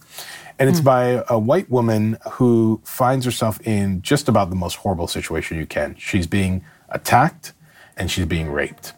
And 0.57 0.71
it's 0.71 0.81
mm. 0.81 0.85
by 0.85 1.25
a 1.29 1.37
white 1.39 1.69
woman 1.69 2.17
who 2.33 2.81
finds 2.85 3.25
herself 3.25 3.61
in 3.67 4.03
just 4.03 4.29
about 4.29 4.51
the 4.51 4.57
most 4.57 4.77
horrible 4.77 5.09
situation 5.09 5.59
you 5.59 5.67
can. 5.67 5.97
She's 5.99 6.29
being 6.29 6.65
attacked 6.91 7.55
and 7.97 8.09
she's 8.09 8.27
being 8.27 8.53
raped. 8.53 8.93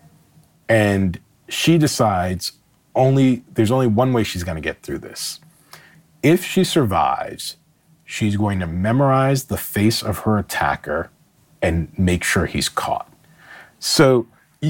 And 0.68 1.20
she 1.48 1.78
decides 1.78 2.52
only 2.94 3.44
there's 3.52 3.70
only 3.70 3.86
one 3.86 4.12
way 4.12 4.24
she's 4.24 4.42
going 4.42 4.56
to 4.56 4.62
get 4.62 4.82
through 4.82 4.98
this. 4.98 5.40
If 6.22 6.44
she 6.44 6.64
survives, 6.64 7.56
she's 8.04 8.36
going 8.36 8.58
to 8.60 8.66
memorize 8.66 9.44
the 9.44 9.56
face 9.56 10.02
of 10.02 10.20
her 10.20 10.38
attacker 10.38 11.10
and 11.62 11.96
make 11.98 12.24
sure 12.24 12.46
he's 12.46 12.68
caught. 12.68 13.12
So, 13.78 14.26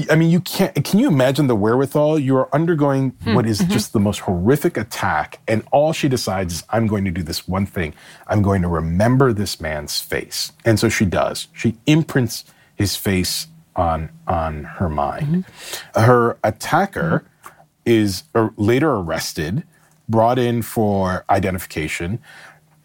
I 0.09 0.15
mean, 0.15 0.29
you 0.29 0.41
can't, 0.41 0.75
can 0.83 0.99
you 0.99 1.07
imagine 1.07 1.47
the 1.47 1.55
wherewithal? 1.55 2.19
You 2.19 2.35
are 2.37 2.53
undergoing 2.53 3.11
hmm. 3.23 3.33
what 3.33 3.45
is 3.45 3.61
mm-hmm. 3.61 3.71
just 3.71 3.93
the 3.93 3.99
most 3.99 4.19
horrific 4.19 4.77
attack, 4.77 5.39
and 5.47 5.63
all 5.71 5.93
she 5.93 6.09
decides 6.09 6.55
is, 6.55 6.63
I'm 6.69 6.87
going 6.87 7.05
to 7.05 7.11
do 7.11 7.23
this 7.23 7.47
one 7.47 7.65
thing. 7.65 7.93
I'm 8.27 8.41
going 8.41 8.61
to 8.61 8.67
remember 8.67 9.31
this 9.33 9.61
man's 9.61 10.01
face. 10.01 10.51
And 10.65 10.79
so 10.79 10.89
she 10.89 11.05
does. 11.05 11.47
She 11.53 11.77
imprints 11.85 12.43
his 12.75 12.95
face 12.95 13.47
on 13.77 14.09
on 14.27 14.63
her 14.63 14.89
mind. 14.89 15.45
Mm-hmm. 15.45 16.01
Her 16.01 16.37
attacker 16.43 17.25
mm-hmm. 17.43 17.59
is 17.85 18.23
later 18.57 18.91
arrested, 18.91 19.63
brought 20.09 20.39
in 20.39 20.61
for 20.61 21.23
identification. 21.29 22.19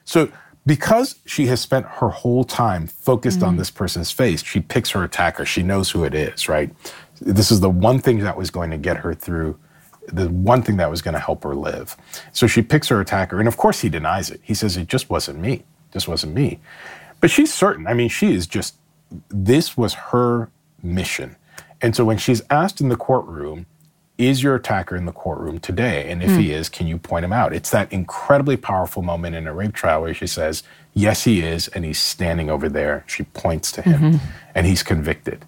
So 0.04 0.30
because 0.64 1.16
she 1.26 1.46
has 1.46 1.60
spent 1.60 1.86
her 1.86 2.10
whole 2.10 2.44
time 2.44 2.86
focused 2.86 3.38
mm-hmm. 3.38 3.48
on 3.48 3.56
this 3.56 3.70
person's 3.70 4.12
face, 4.12 4.44
she 4.44 4.60
picks 4.60 4.90
her 4.90 5.02
attacker. 5.02 5.44
She 5.44 5.62
knows 5.62 5.90
who 5.90 6.04
it 6.04 6.14
is, 6.14 6.48
right? 6.48 6.70
This 7.20 7.50
is 7.50 7.60
the 7.60 7.70
one 7.70 7.98
thing 7.98 8.18
that 8.20 8.36
was 8.36 8.50
going 8.50 8.70
to 8.70 8.78
get 8.78 8.98
her 8.98 9.14
through 9.14 9.58
the 10.08 10.28
one 10.28 10.62
thing 10.62 10.76
that 10.78 10.90
was 10.90 11.00
going 11.00 11.14
to 11.14 11.20
help 11.20 11.44
her 11.44 11.54
live. 11.54 11.96
So 12.32 12.46
she 12.46 12.62
picks 12.62 12.88
her 12.88 13.00
attacker, 13.00 13.38
and 13.38 13.48
of 13.48 13.56
course 13.56 13.80
he 13.80 13.88
denies 13.88 14.30
it. 14.30 14.40
He 14.42 14.54
says 14.54 14.76
it 14.76 14.88
just 14.88 15.08
wasn't 15.08 15.38
me. 15.38 15.62
This 15.92 16.08
wasn't 16.08 16.34
me. 16.34 16.58
But 17.20 17.30
she's 17.30 17.54
certain. 17.54 17.86
I 17.86 17.94
mean, 17.94 18.08
she 18.08 18.34
is 18.34 18.46
just 18.46 18.74
this 19.28 19.76
was 19.76 19.94
her 19.94 20.50
mission. 20.82 21.36
And 21.80 21.96
so 21.96 22.04
when 22.04 22.18
she's 22.18 22.42
asked 22.50 22.80
in 22.80 22.88
the 22.88 22.96
courtroom, 22.96 23.66
is 24.18 24.42
your 24.42 24.54
attacker 24.54 24.94
in 24.94 25.06
the 25.06 25.12
courtroom 25.12 25.58
today? 25.58 26.10
And 26.10 26.22
if 26.22 26.30
mm. 26.30 26.38
he 26.38 26.46
hmm. 26.48 26.54
is, 26.54 26.68
can 26.68 26.86
you 26.86 26.98
point 26.98 27.24
him 27.24 27.32
out? 27.32 27.52
It's 27.52 27.70
that 27.70 27.92
incredibly 27.92 28.56
powerful 28.56 29.02
moment 29.02 29.34
in 29.34 29.46
a 29.46 29.54
rape 29.54 29.74
trial 29.74 30.02
where 30.02 30.14
she 30.14 30.26
says, 30.26 30.62
Yes, 30.94 31.24
he 31.24 31.40
is. 31.40 31.68
And 31.68 31.84
he's 31.84 31.98
standing 31.98 32.50
over 32.50 32.68
there. 32.68 33.04
She 33.06 33.22
points 33.22 33.72
to 33.72 33.82
him 33.82 34.00
mm-hmm. 34.00 34.26
and 34.54 34.66
he's 34.66 34.82
convicted. 34.82 35.44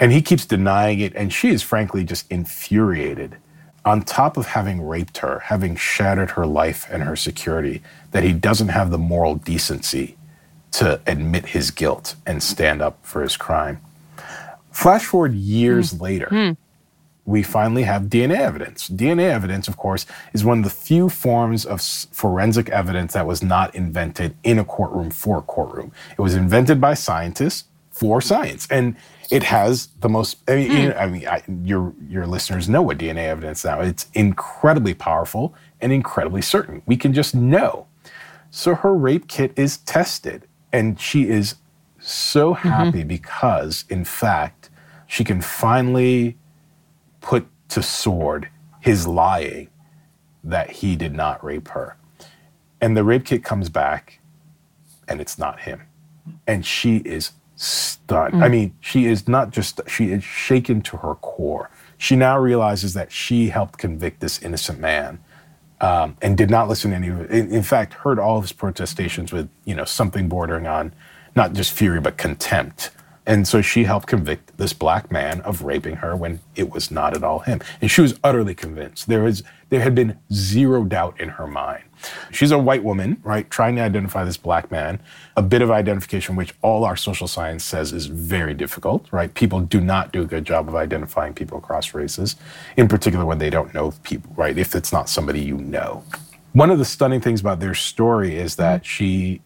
And 0.00 0.10
he 0.10 0.20
keeps 0.20 0.44
denying 0.44 1.00
it. 1.00 1.14
And 1.14 1.32
she 1.32 1.50
is 1.50 1.62
frankly 1.62 2.04
just 2.04 2.30
infuriated. 2.30 3.36
On 3.84 4.02
top 4.02 4.36
of 4.36 4.46
having 4.46 4.82
raped 4.82 5.18
her, 5.18 5.38
having 5.44 5.76
shattered 5.76 6.32
her 6.32 6.46
life 6.46 6.86
and 6.90 7.04
her 7.04 7.16
security, 7.16 7.82
that 8.10 8.24
he 8.24 8.32
doesn't 8.32 8.68
have 8.68 8.90
the 8.90 8.98
moral 8.98 9.36
decency 9.36 10.16
to 10.72 11.00
admit 11.06 11.46
his 11.46 11.70
guilt 11.70 12.16
and 12.26 12.42
stand 12.42 12.82
up 12.82 12.98
for 13.02 13.22
his 13.22 13.36
crime. 13.36 13.80
Flash 14.70 15.04
forward 15.04 15.34
years 15.34 15.92
mm. 15.92 16.00
later. 16.00 16.26
Mm 16.26 16.56
we 17.30 17.42
finally 17.42 17.84
have 17.84 18.04
DNA 18.04 18.38
evidence. 18.38 18.88
DNA 18.88 19.30
evidence, 19.30 19.68
of 19.68 19.76
course, 19.76 20.04
is 20.32 20.44
one 20.44 20.58
of 20.58 20.64
the 20.64 20.70
few 20.70 21.08
forms 21.08 21.64
of 21.64 21.80
forensic 21.80 22.68
evidence 22.70 23.12
that 23.12 23.26
was 23.26 23.42
not 23.42 23.74
invented 23.74 24.36
in 24.42 24.58
a 24.58 24.64
courtroom 24.64 25.10
for 25.10 25.38
a 25.38 25.42
courtroom. 25.42 25.92
It 26.10 26.20
was 26.20 26.34
invented 26.34 26.80
by 26.80 26.94
scientists 26.94 27.64
for 27.90 28.20
science, 28.20 28.66
and 28.70 28.96
it 29.30 29.44
has 29.44 29.88
the 30.00 30.08
most. 30.08 30.38
I 30.48 30.56
mean, 30.56 30.70
hmm. 30.70 30.76
you 30.76 30.88
know, 30.88 30.96
I 30.96 31.06
mean 31.06 31.28
I, 31.28 31.42
your 31.62 31.94
your 32.08 32.26
listeners 32.26 32.68
know 32.68 32.82
what 32.82 32.98
DNA 32.98 33.26
evidence 33.26 33.64
now. 33.64 33.80
It's 33.80 34.06
incredibly 34.14 34.94
powerful 34.94 35.54
and 35.80 35.92
incredibly 35.92 36.42
certain. 36.42 36.82
We 36.86 36.96
can 36.96 37.12
just 37.12 37.34
know. 37.34 37.86
So 38.50 38.74
her 38.74 38.94
rape 38.94 39.28
kit 39.28 39.52
is 39.54 39.78
tested, 39.78 40.48
and 40.72 41.00
she 41.00 41.28
is 41.28 41.56
so 42.00 42.54
mm-hmm. 42.54 42.68
happy 42.68 42.98
mm-hmm. 43.00 43.08
because, 43.08 43.84
in 43.88 44.04
fact, 44.04 44.70
she 45.06 45.24
can 45.24 45.40
finally 45.40 46.36
put 47.20 47.46
to 47.68 47.82
sword 47.82 48.48
his 48.80 49.06
lying 49.06 49.68
that 50.42 50.70
he 50.70 50.96
did 50.96 51.14
not 51.14 51.42
rape 51.44 51.68
her. 51.68 51.96
And 52.80 52.96
the 52.96 53.04
rape 53.04 53.26
kit 53.26 53.44
comes 53.44 53.68
back 53.68 54.20
and 55.06 55.20
it's 55.20 55.38
not 55.38 55.60
him. 55.60 55.82
And 56.46 56.64
she 56.64 56.98
is 56.98 57.32
stunned. 57.56 58.34
Mm. 58.34 58.42
I 58.42 58.48
mean, 58.48 58.74
she 58.80 59.06
is 59.06 59.28
not 59.28 59.50
just, 59.50 59.80
she 59.86 60.10
is 60.10 60.24
shaken 60.24 60.80
to 60.82 60.96
her 60.98 61.14
core. 61.16 61.70
She 61.98 62.16
now 62.16 62.38
realizes 62.38 62.94
that 62.94 63.12
she 63.12 63.48
helped 63.48 63.78
convict 63.78 64.20
this 64.20 64.40
innocent 64.40 64.80
man 64.80 65.18
um, 65.80 66.16
and 66.22 66.38
did 66.38 66.48
not 66.48 66.68
listen 66.68 66.90
to 66.90 66.96
any. 66.96 67.08
In, 67.08 67.52
in 67.52 67.62
fact, 67.62 67.92
heard 67.92 68.18
all 68.18 68.38
of 68.38 68.44
his 68.44 68.52
protestations 68.52 69.32
with, 69.32 69.50
you 69.66 69.74
know, 69.74 69.84
something 69.84 70.28
bordering 70.28 70.66
on 70.66 70.94
not 71.36 71.52
just 71.52 71.72
fury, 71.72 72.00
but 72.00 72.16
contempt. 72.16 72.90
And 73.26 73.46
so 73.46 73.62
she 73.62 73.84
helped 73.84 74.08
convict 74.08 74.56
this 74.56 74.72
black 74.72 75.12
man 75.12 75.40
of 75.42 75.62
raping 75.62 75.96
her 75.96 76.16
when 76.16 76.40
it 76.56 76.70
was 76.70 76.90
not 76.90 77.16
at 77.16 77.22
all 77.22 77.40
him. 77.40 77.60
And 77.80 77.90
she 77.90 78.00
was 78.00 78.18
utterly 78.24 78.54
convinced. 78.54 79.06
There 79.08 79.22
was 79.22 79.42
there 79.68 79.82
had 79.82 79.94
been 79.94 80.18
zero 80.32 80.82
doubt 80.82 81.20
in 81.20 81.28
her 81.28 81.46
mind. 81.46 81.84
She's 82.32 82.50
a 82.50 82.58
white 82.58 82.82
woman, 82.82 83.20
right, 83.22 83.48
trying 83.48 83.76
to 83.76 83.82
identify 83.82 84.24
this 84.24 84.36
black 84.36 84.70
man, 84.70 85.00
a 85.36 85.42
bit 85.42 85.62
of 85.62 85.70
identification 85.70 86.34
which 86.34 86.54
all 86.60 86.84
our 86.84 86.96
social 86.96 87.28
science 87.28 87.62
says 87.62 87.92
is 87.92 88.06
very 88.06 88.52
difficult, 88.52 89.06
right? 89.12 89.32
People 89.32 89.60
do 89.60 89.80
not 89.80 90.12
do 90.12 90.22
a 90.22 90.26
good 90.26 90.44
job 90.44 90.68
of 90.68 90.74
identifying 90.74 91.34
people 91.34 91.58
across 91.58 91.94
races, 91.94 92.34
in 92.76 92.88
particular 92.88 93.24
when 93.24 93.38
they 93.38 93.50
don't 93.50 93.72
know 93.74 93.92
people, 94.02 94.32
right? 94.34 94.58
If 94.58 94.74
it's 94.74 94.92
not 94.92 95.08
somebody 95.08 95.40
you 95.40 95.56
know. 95.56 96.02
One 96.52 96.70
of 96.70 96.78
the 96.78 96.84
stunning 96.84 97.20
things 97.20 97.40
about 97.40 97.60
their 97.60 97.74
story 97.74 98.34
is 98.34 98.56
that 98.56 98.84
she 98.84 99.40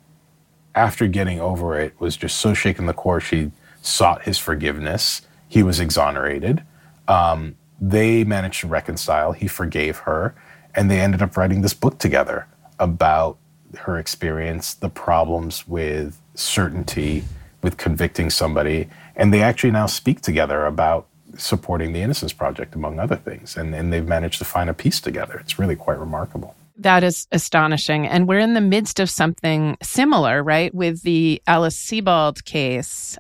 after 0.74 1.06
getting 1.06 1.40
over 1.40 1.78
it 1.78 1.94
was 1.98 2.16
just 2.16 2.38
so 2.38 2.54
shaken 2.54 2.86
the 2.86 2.92
core 2.92 3.20
she 3.20 3.50
sought 3.82 4.22
his 4.22 4.38
forgiveness. 4.38 5.22
He 5.48 5.62
was 5.62 5.78
exonerated. 5.78 6.62
Um, 7.06 7.56
they 7.80 8.24
managed 8.24 8.60
to 8.60 8.66
reconcile. 8.66 9.32
He 9.32 9.46
forgave 9.46 9.98
her. 9.98 10.34
And 10.74 10.90
they 10.90 11.00
ended 11.00 11.22
up 11.22 11.36
writing 11.36 11.60
this 11.60 11.74
book 11.74 11.98
together 11.98 12.46
about 12.78 13.38
her 13.80 13.98
experience, 13.98 14.74
the 14.74 14.88
problems 14.88 15.68
with 15.68 16.20
certainty, 16.34 17.24
with 17.62 17.76
convicting 17.76 18.30
somebody. 18.30 18.88
And 19.14 19.32
they 19.32 19.42
actually 19.42 19.70
now 19.70 19.86
speak 19.86 20.20
together 20.20 20.66
about 20.66 21.06
supporting 21.36 21.92
the 21.92 22.00
Innocence 22.00 22.32
Project, 22.32 22.74
among 22.74 22.98
other 22.98 23.16
things. 23.16 23.56
And, 23.56 23.74
and 23.74 23.92
they've 23.92 24.06
managed 24.06 24.38
to 24.38 24.44
find 24.44 24.70
a 24.70 24.74
peace 24.74 25.00
together. 25.00 25.38
It's 25.38 25.58
really 25.58 25.76
quite 25.76 25.98
remarkable. 25.98 26.54
That 26.76 27.04
is 27.04 27.28
astonishing. 27.30 28.06
And 28.06 28.26
we're 28.26 28.40
in 28.40 28.54
the 28.54 28.60
midst 28.60 28.98
of 28.98 29.08
something 29.08 29.76
similar, 29.80 30.42
right? 30.42 30.74
With 30.74 31.02
the 31.02 31.40
Alice 31.46 31.76
Sebold 31.76 32.44
case. 32.44 33.16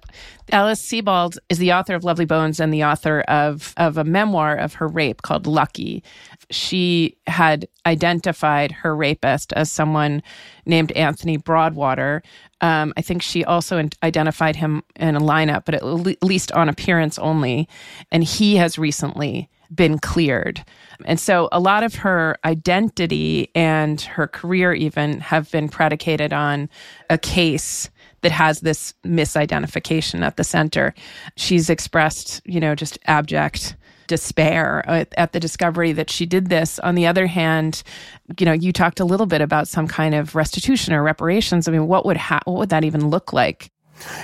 Alice 0.50 0.82
Sebold 0.82 1.38
is 1.48 1.58
the 1.58 1.72
author 1.72 1.94
of 1.94 2.02
Lovely 2.02 2.24
Bones 2.24 2.58
and 2.58 2.74
the 2.74 2.84
author 2.84 3.20
of, 3.22 3.72
of 3.76 3.96
a 3.96 4.02
memoir 4.02 4.56
of 4.56 4.74
her 4.74 4.88
rape 4.88 5.22
called 5.22 5.46
Lucky. 5.46 6.02
She 6.50 7.16
had 7.28 7.68
identified 7.86 8.72
her 8.72 8.94
rapist 8.94 9.52
as 9.52 9.70
someone 9.70 10.22
named 10.66 10.90
Anthony 10.92 11.36
Broadwater. 11.36 12.24
Um, 12.60 12.92
I 12.96 13.02
think 13.02 13.22
she 13.22 13.44
also 13.44 13.88
identified 14.02 14.56
him 14.56 14.82
in 14.96 15.14
a 15.14 15.20
lineup, 15.20 15.64
but 15.64 15.74
at 15.74 15.84
least 16.24 16.50
on 16.52 16.68
appearance 16.68 17.20
only. 17.20 17.68
And 18.10 18.24
he 18.24 18.56
has 18.56 18.78
recently 18.78 19.48
been 19.74 19.98
cleared. 19.98 20.64
And 21.04 21.18
so 21.18 21.48
a 21.52 21.60
lot 21.60 21.82
of 21.82 21.96
her 21.96 22.36
identity 22.44 23.50
and 23.54 24.00
her 24.00 24.26
career 24.26 24.72
even 24.72 25.20
have 25.20 25.50
been 25.50 25.68
predicated 25.68 26.32
on 26.32 26.68
a 27.10 27.18
case 27.18 27.90
that 28.22 28.32
has 28.32 28.60
this 28.60 28.94
misidentification 29.04 30.22
at 30.22 30.36
the 30.36 30.44
center. 30.44 30.94
She's 31.36 31.68
expressed, 31.68 32.40
you 32.44 32.60
know, 32.60 32.74
just 32.74 32.98
abject 33.06 33.76
despair 34.06 34.82
at, 34.88 35.32
the 35.32 35.40
discovery 35.40 35.92
that 35.92 36.10
she 36.10 36.26
did 36.26 36.48
this. 36.48 36.78
On 36.80 36.94
the 36.94 37.06
other 37.06 37.26
hand, 37.26 37.82
you 38.38 38.46
know, 38.46 38.52
you 38.52 38.72
talked 38.72 39.00
a 39.00 39.04
little 39.04 39.26
bit 39.26 39.40
about 39.40 39.68
some 39.68 39.88
kind 39.88 40.14
of 40.14 40.34
restitution 40.34 40.92
or 40.94 41.02
reparations. 41.02 41.68
I 41.68 41.72
mean, 41.72 41.86
what 41.86 42.04
would 42.06 42.16
ha- 42.16 42.42
what 42.44 42.58
would 42.58 42.68
that 42.70 42.84
even 42.84 43.08
look 43.08 43.32
like? 43.32 43.70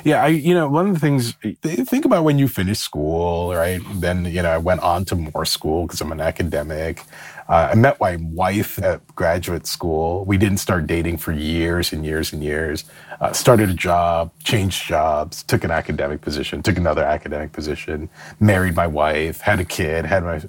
Yeah, 0.05 0.25
I 0.25 0.29
you 0.29 0.55
know 0.55 0.69
one 0.69 0.89
of 0.89 0.95
the 0.95 1.01
things 1.01 1.35
think 1.63 2.05
about 2.05 2.25
when 2.25 2.39
you 2.39 2.49
finish 2.49 2.79
school, 2.79 3.55
right? 3.55 3.81
Then 3.95 4.25
you 4.25 4.43
know 4.43 4.51
I 4.51 4.59
went 4.59 4.81
on 4.81 5.05
to 5.07 5.17
more 5.17 5.45
school 5.45 5.87
because 5.87 6.01
I'm 6.01 6.13
an 6.13 6.21
academic. 6.21 7.03
Uh, 7.49 7.71
I 7.73 7.75
met 7.75 7.99
my 8.01 8.17
wife 8.17 8.81
at 8.81 9.05
graduate 9.17 9.67
school. 9.67 10.25
We 10.25 10.39
didn't 10.39 10.59
start 10.59 10.87
dating 10.87 11.17
for 11.17 11.33
years 11.33 11.93
and 11.93 12.07
years 12.07 12.33
and 12.33 12.45
years. 12.45 12.85
Uh, 13.21 13.33
started 13.33 13.69
a 13.69 13.75
job, 13.75 14.31
changed 14.45 14.87
jobs, 14.87 15.43
took 15.43 15.65
an 15.65 15.73
academic 15.73 16.21
position, 16.21 16.63
took 16.63 16.77
another 16.77 17.03
academic 17.03 17.51
position, 17.51 18.09
married 18.39 18.77
my 18.77 18.87
wife, 18.87 19.41
had 19.41 19.59
a 19.59 19.65
kid, 19.65 20.07
had 20.07 20.23
my. 20.23 20.41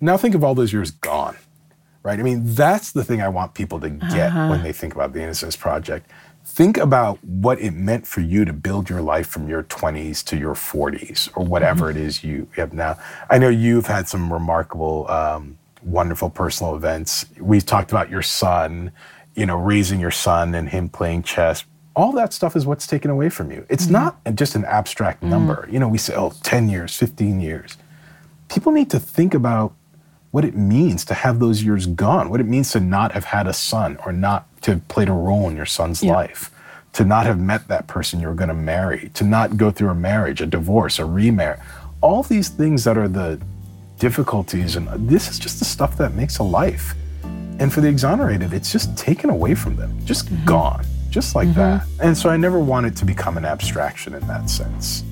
Now 0.00 0.16
think 0.16 0.36
of 0.36 0.44
all 0.44 0.54
those 0.54 0.72
years 0.72 0.92
gone, 0.92 1.36
right? 2.04 2.20
I 2.20 2.22
mean, 2.22 2.54
that's 2.54 2.92
the 2.92 3.02
thing 3.02 3.20
I 3.20 3.28
want 3.28 3.54
people 3.54 3.80
to 3.80 3.90
get 3.90 4.28
uh-huh. 4.28 4.48
when 4.50 4.62
they 4.62 4.72
think 4.72 4.94
about 4.94 5.12
the 5.12 5.22
Innocence 5.22 5.56
Project 5.56 6.08
think 6.44 6.76
about 6.76 7.22
what 7.24 7.58
it 7.60 7.72
meant 7.72 8.06
for 8.06 8.20
you 8.20 8.44
to 8.44 8.52
build 8.52 8.88
your 8.90 9.00
life 9.00 9.26
from 9.26 9.48
your 9.48 9.64
20s 9.64 10.22
to 10.24 10.36
your 10.36 10.54
40s 10.54 11.30
or 11.34 11.44
whatever 11.44 11.88
mm-hmm. 11.88 11.98
it 11.98 12.04
is 12.04 12.22
you 12.22 12.46
have 12.56 12.72
now. 12.72 12.98
I 13.30 13.38
know 13.38 13.48
you've 13.48 13.86
had 13.86 14.08
some 14.08 14.32
remarkable, 14.32 15.10
um, 15.10 15.58
wonderful 15.82 16.30
personal 16.30 16.76
events. 16.76 17.26
We've 17.40 17.64
talked 17.64 17.90
about 17.90 18.10
your 18.10 18.22
son, 18.22 18.92
you 19.34 19.46
know, 19.46 19.56
raising 19.56 20.00
your 20.00 20.10
son 20.10 20.54
and 20.54 20.68
him 20.68 20.88
playing 20.88 21.22
chess. 21.22 21.64
All 21.96 22.12
that 22.12 22.32
stuff 22.32 22.56
is 22.56 22.66
what's 22.66 22.86
taken 22.86 23.10
away 23.10 23.30
from 23.30 23.50
you. 23.50 23.66
It's 23.70 23.84
mm-hmm. 23.84 23.92
not 23.92 24.34
just 24.34 24.54
an 24.54 24.64
abstract 24.66 25.20
mm-hmm. 25.20 25.30
number. 25.30 25.68
You 25.70 25.78
know, 25.78 25.88
we 25.88 25.98
say, 25.98 26.14
oh, 26.14 26.32
10 26.42 26.68
years, 26.68 26.96
15 26.96 27.40
years. 27.40 27.78
People 28.48 28.72
need 28.72 28.90
to 28.90 29.00
think 29.00 29.32
about 29.32 29.74
what 30.34 30.44
it 30.44 30.56
means 30.56 31.04
to 31.04 31.14
have 31.14 31.38
those 31.38 31.62
years 31.62 31.86
gone, 31.86 32.28
what 32.28 32.40
it 32.40 32.48
means 32.48 32.72
to 32.72 32.80
not 32.80 33.12
have 33.12 33.22
had 33.22 33.46
a 33.46 33.52
son 33.52 33.96
or 34.04 34.10
not 34.10 34.48
to 34.62 34.72
have 34.72 34.88
played 34.88 35.08
a 35.08 35.12
role 35.12 35.48
in 35.48 35.54
your 35.54 35.64
son's 35.64 36.02
yeah. 36.02 36.12
life, 36.12 36.50
to 36.92 37.04
not 37.04 37.24
have 37.24 37.38
met 37.38 37.68
that 37.68 37.86
person 37.86 38.18
you 38.18 38.26
were 38.26 38.34
going 38.34 38.48
to 38.48 38.54
marry, 38.54 39.12
to 39.14 39.22
not 39.22 39.56
go 39.56 39.70
through 39.70 39.90
a 39.90 39.94
marriage, 39.94 40.40
a 40.40 40.46
divorce, 40.46 40.98
a 40.98 41.04
remarriage. 41.04 41.60
All 42.00 42.24
these 42.24 42.48
things 42.48 42.82
that 42.82 42.98
are 42.98 43.06
the 43.06 43.40
difficulties, 44.00 44.74
and 44.74 44.88
this 45.08 45.30
is 45.30 45.38
just 45.38 45.60
the 45.60 45.64
stuff 45.64 45.96
that 45.98 46.14
makes 46.14 46.38
a 46.38 46.42
life. 46.42 46.96
And 47.60 47.72
for 47.72 47.80
the 47.80 47.86
exonerated, 47.86 48.52
it's 48.52 48.72
just 48.72 48.98
taken 48.98 49.30
away 49.30 49.54
from 49.54 49.76
them, 49.76 49.96
just 50.04 50.26
mm-hmm. 50.26 50.44
gone, 50.46 50.84
just 51.10 51.36
like 51.36 51.46
mm-hmm. 51.46 51.60
that. 51.60 51.86
And 52.02 52.18
so 52.18 52.28
I 52.28 52.36
never 52.36 52.58
want 52.58 52.86
it 52.86 52.96
to 52.96 53.04
become 53.04 53.36
an 53.36 53.44
abstraction 53.44 54.14
in 54.14 54.26
that 54.26 54.50
sense. 54.50 55.04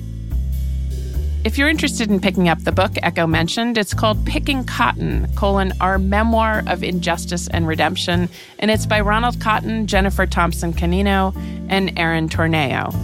If 1.45 1.57
you're 1.57 1.67
interested 1.67 2.09
in 2.09 2.21
picking 2.21 2.47
up 2.47 2.63
the 2.63 2.71
book 2.71 2.93
Ekow 2.93 3.29
mentioned, 3.29 3.77
it's 3.77 3.93
called 3.93 4.25
Picking 4.25 4.63
Cotton, 4.63 5.27
colon, 5.35 5.73
Our 5.81 5.99
Memoir 5.99 6.63
of 6.67 6.85
Injustice 6.85 7.49
and 7.49 7.67
Redemption, 7.67 8.29
and 8.59 8.71
it's 8.71 8.85
by 8.85 9.01
Ronald 9.01 9.41
Cotton, 9.41 9.85
Jennifer 9.85 10.25
Thompson 10.25 10.71
Cannino, 10.71 11.35
and 11.67 11.99
Erin 11.99 12.29
Torneo. 12.29 12.95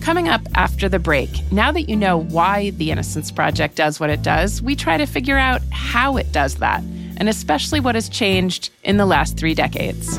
Coming 0.00 0.30
up 0.30 0.40
after 0.54 0.88
the 0.88 0.98
break, 0.98 1.28
now 1.52 1.70
that 1.70 1.90
you 1.90 1.96
know 1.96 2.16
why 2.16 2.70
the 2.70 2.90
Innocence 2.90 3.30
Project 3.30 3.76
does 3.76 4.00
what 4.00 4.08
it 4.08 4.22
does, 4.22 4.62
we 4.62 4.74
try 4.74 4.96
to 4.96 5.04
figure 5.04 5.36
out 5.36 5.60
how 5.70 6.16
it 6.16 6.32
does 6.32 6.54
that, 6.56 6.82
and 7.18 7.28
especially 7.28 7.80
what 7.80 7.96
has 7.96 8.08
changed 8.08 8.70
in 8.82 8.96
the 8.96 9.04
last 9.04 9.36
three 9.36 9.54
decades. 9.54 10.18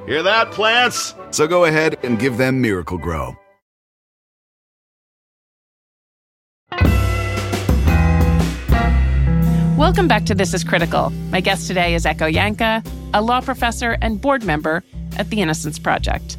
Hear 0.07 0.23
that, 0.23 0.51
plants? 0.51 1.13
So 1.29 1.47
go 1.47 1.65
ahead 1.65 1.97
and 2.03 2.17
give 2.17 2.37
them 2.37 2.59
Miracle-Gro. 2.59 3.35
Welcome 9.77 10.07
back 10.07 10.25
to 10.25 10.35
This 10.35 10.53
is 10.53 10.63
Critical. 10.63 11.11
My 11.29 11.39
guest 11.39 11.67
today 11.67 11.93
is 11.93 12.05
Ekow 12.05 12.33
Yankah, 12.33 12.85
a 13.13 13.21
law 13.21 13.41
professor 13.41 13.97
and 14.01 14.19
board 14.19 14.43
member 14.43 14.83
at 15.17 15.29
the 15.29 15.41
Innocence 15.41 15.77
Project. 15.77 16.37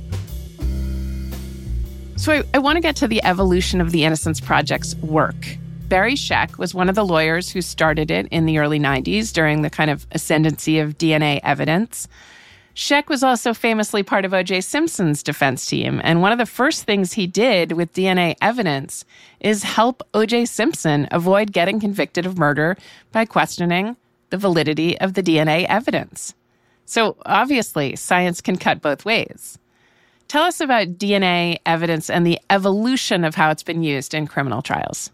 So 2.16 2.32
I, 2.32 2.42
I 2.54 2.58
want 2.58 2.76
to 2.76 2.80
get 2.80 2.96
to 2.96 3.08
the 3.08 3.22
evolution 3.24 3.80
of 3.80 3.92
the 3.92 4.04
Innocence 4.04 4.40
Project's 4.40 4.96
work. 4.96 5.56
Barry 5.88 6.14
Scheck 6.14 6.58
was 6.58 6.74
one 6.74 6.88
of 6.88 6.94
the 6.94 7.04
lawyers 7.04 7.50
who 7.50 7.60
started 7.60 8.10
it 8.10 8.26
in 8.30 8.46
the 8.46 8.58
early 8.58 8.80
90s 8.80 9.32
during 9.32 9.62
the 9.62 9.70
kind 9.70 9.90
of 9.90 10.06
ascendancy 10.12 10.78
of 10.78 10.98
DNA 10.98 11.38
evidence. 11.42 12.08
Scheck 12.74 13.08
was 13.08 13.22
also 13.22 13.52
famously 13.52 14.02
part 14.02 14.24
of 14.24 14.32
O.J. 14.32 14.62
Simpson's 14.62 15.22
defense 15.22 15.66
team, 15.66 16.00
and 16.02 16.22
one 16.22 16.32
of 16.32 16.38
the 16.38 16.46
first 16.46 16.84
things 16.84 17.12
he 17.12 17.26
did 17.26 17.72
with 17.72 17.92
DNA 17.92 18.34
evidence 18.40 19.04
is 19.40 19.62
help 19.62 20.02
O.J. 20.14 20.46
Simpson 20.46 21.06
avoid 21.10 21.52
getting 21.52 21.80
convicted 21.80 22.24
of 22.24 22.38
murder 22.38 22.78
by 23.12 23.26
questioning 23.26 23.96
the 24.30 24.38
validity 24.38 24.98
of 25.00 25.12
the 25.12 25.22
DNA 25.22 25.66
evidence. 25.68 26.34
So 26.86 27.16
obviously, 27.26 27.94
science 27.96 28.40
can 28.40 28.56
cut 28.56 28.80
both 28.80 29.04
ways. 29.04 29.58
Tell 30.28 30.44
us 30.44 30.60
about 30.60 30.96
DNA 30.96 31.58
evidence 31.66 32.08
and 32.08 32.26
the 32.26 32.38
evolution 32.48 33.22
of 33.24 33.34
how 33.34 33.50
it's 33.50 33.62
been 33.62 33.82
used 33.82 34.14
in 34.14 34.26
criminal 34.26 34.62
trials. 34.62 35.10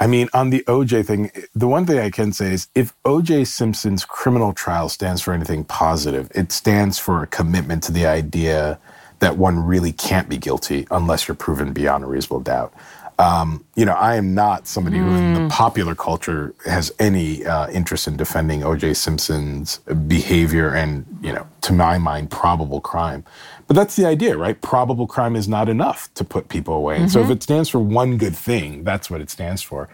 I 0.00 0.06
mean, 0.06 0.28
on 0.32 0.50
the 0.50 0.64
OJ 0.66 1.06
thing, 1.06 1.30
the 1.54 1.68
one 1.68 1.86
thing 1.86 1.98
I 1.98 2.10
can 2.10 2.32
say 2.32 2.52
is 2.52 2.68
if 2.74 2.94
OJ 3.04 3.46
Simpson's 3.46 4.04
criminal 4.04 4.52
trial 4.52 4.88
stands 4.88 5.20
for 5.22 5.32
anything 5.32 5.64
positive, 5.64 6.30
it 6.34 6.52
stands 6.52 6.98
for 6.98 7.22
a 7.22 7.26
commitment 7.26 7.82
to 7.84 7.92
the 7.92 8.06
idea 8.06 8.78
that 9.20 9.36
one 9.36 9.58
really 9.58 9.92
can't 9.92 10.28
be 10.28 10.36
guilty 10.36 10.86
unless 10.90 11.28
you're 11.28 11.34
proven 11.34 11.72
beyond 11.72 12.04
a 12.04 12.06
reasonable 12.06 12.40
doubt. 12.40 12.74
Um, 13.18 13.64
you 13.76 13.84
know, 13.84 13.94
I 13.94 14.16
am 14.16 14.34
not 14.34 14.66
somebody 14.66 14.98
who 14.98 15.06
in 15.06 15.34
the 15.34 15.48
popular 15.48 15.94
culture 15.94 16.52
has 16.66 16.92
any 16.98 17.46
uh, 17.46 17.68
interest 17.70 18.08
in 18.08 18.16
defending 18.16 18.62
OJ 18.62 18.96
Simpson's 18.96 19.78
behavior 20.08 20.74
and, 20.74 21.06
you 21.22 21.32
know, 21.32 21.46
to 21.62 21.72
my 21.72 21.96
mind, 21.96 22.30
probable 22.30 22.80
crime. 22.80 23.24
But 23.66 23.76
that's 23.76 23.96
the 23.96 24.04
idea, 24.04 24.36
right? 24.36 24.60
Probable 24.60 25.06
crime 25.06 25.36
is 25.36 25.48
not 25.48 25.68
enough 25.68 26.12
to 26.14 26.24
put 26.24 26.48
people 26.48 26.74
away. 26.74 26.98
And 26.98 27.10
so 27.10 27.20
if 27.20 27.24
mm-hmm. 27.24 27.32
it 27.32 27.42
stands 27.42 27.68
for 27.68 27.78
one 27.78 28.18
good 28.18 28.36
thing, 28.36 28.84
that's 28.84 29.10
what 29.10 29.20
it 29.20 29.30
stands 29.30 29.62
for. 29.62 29.88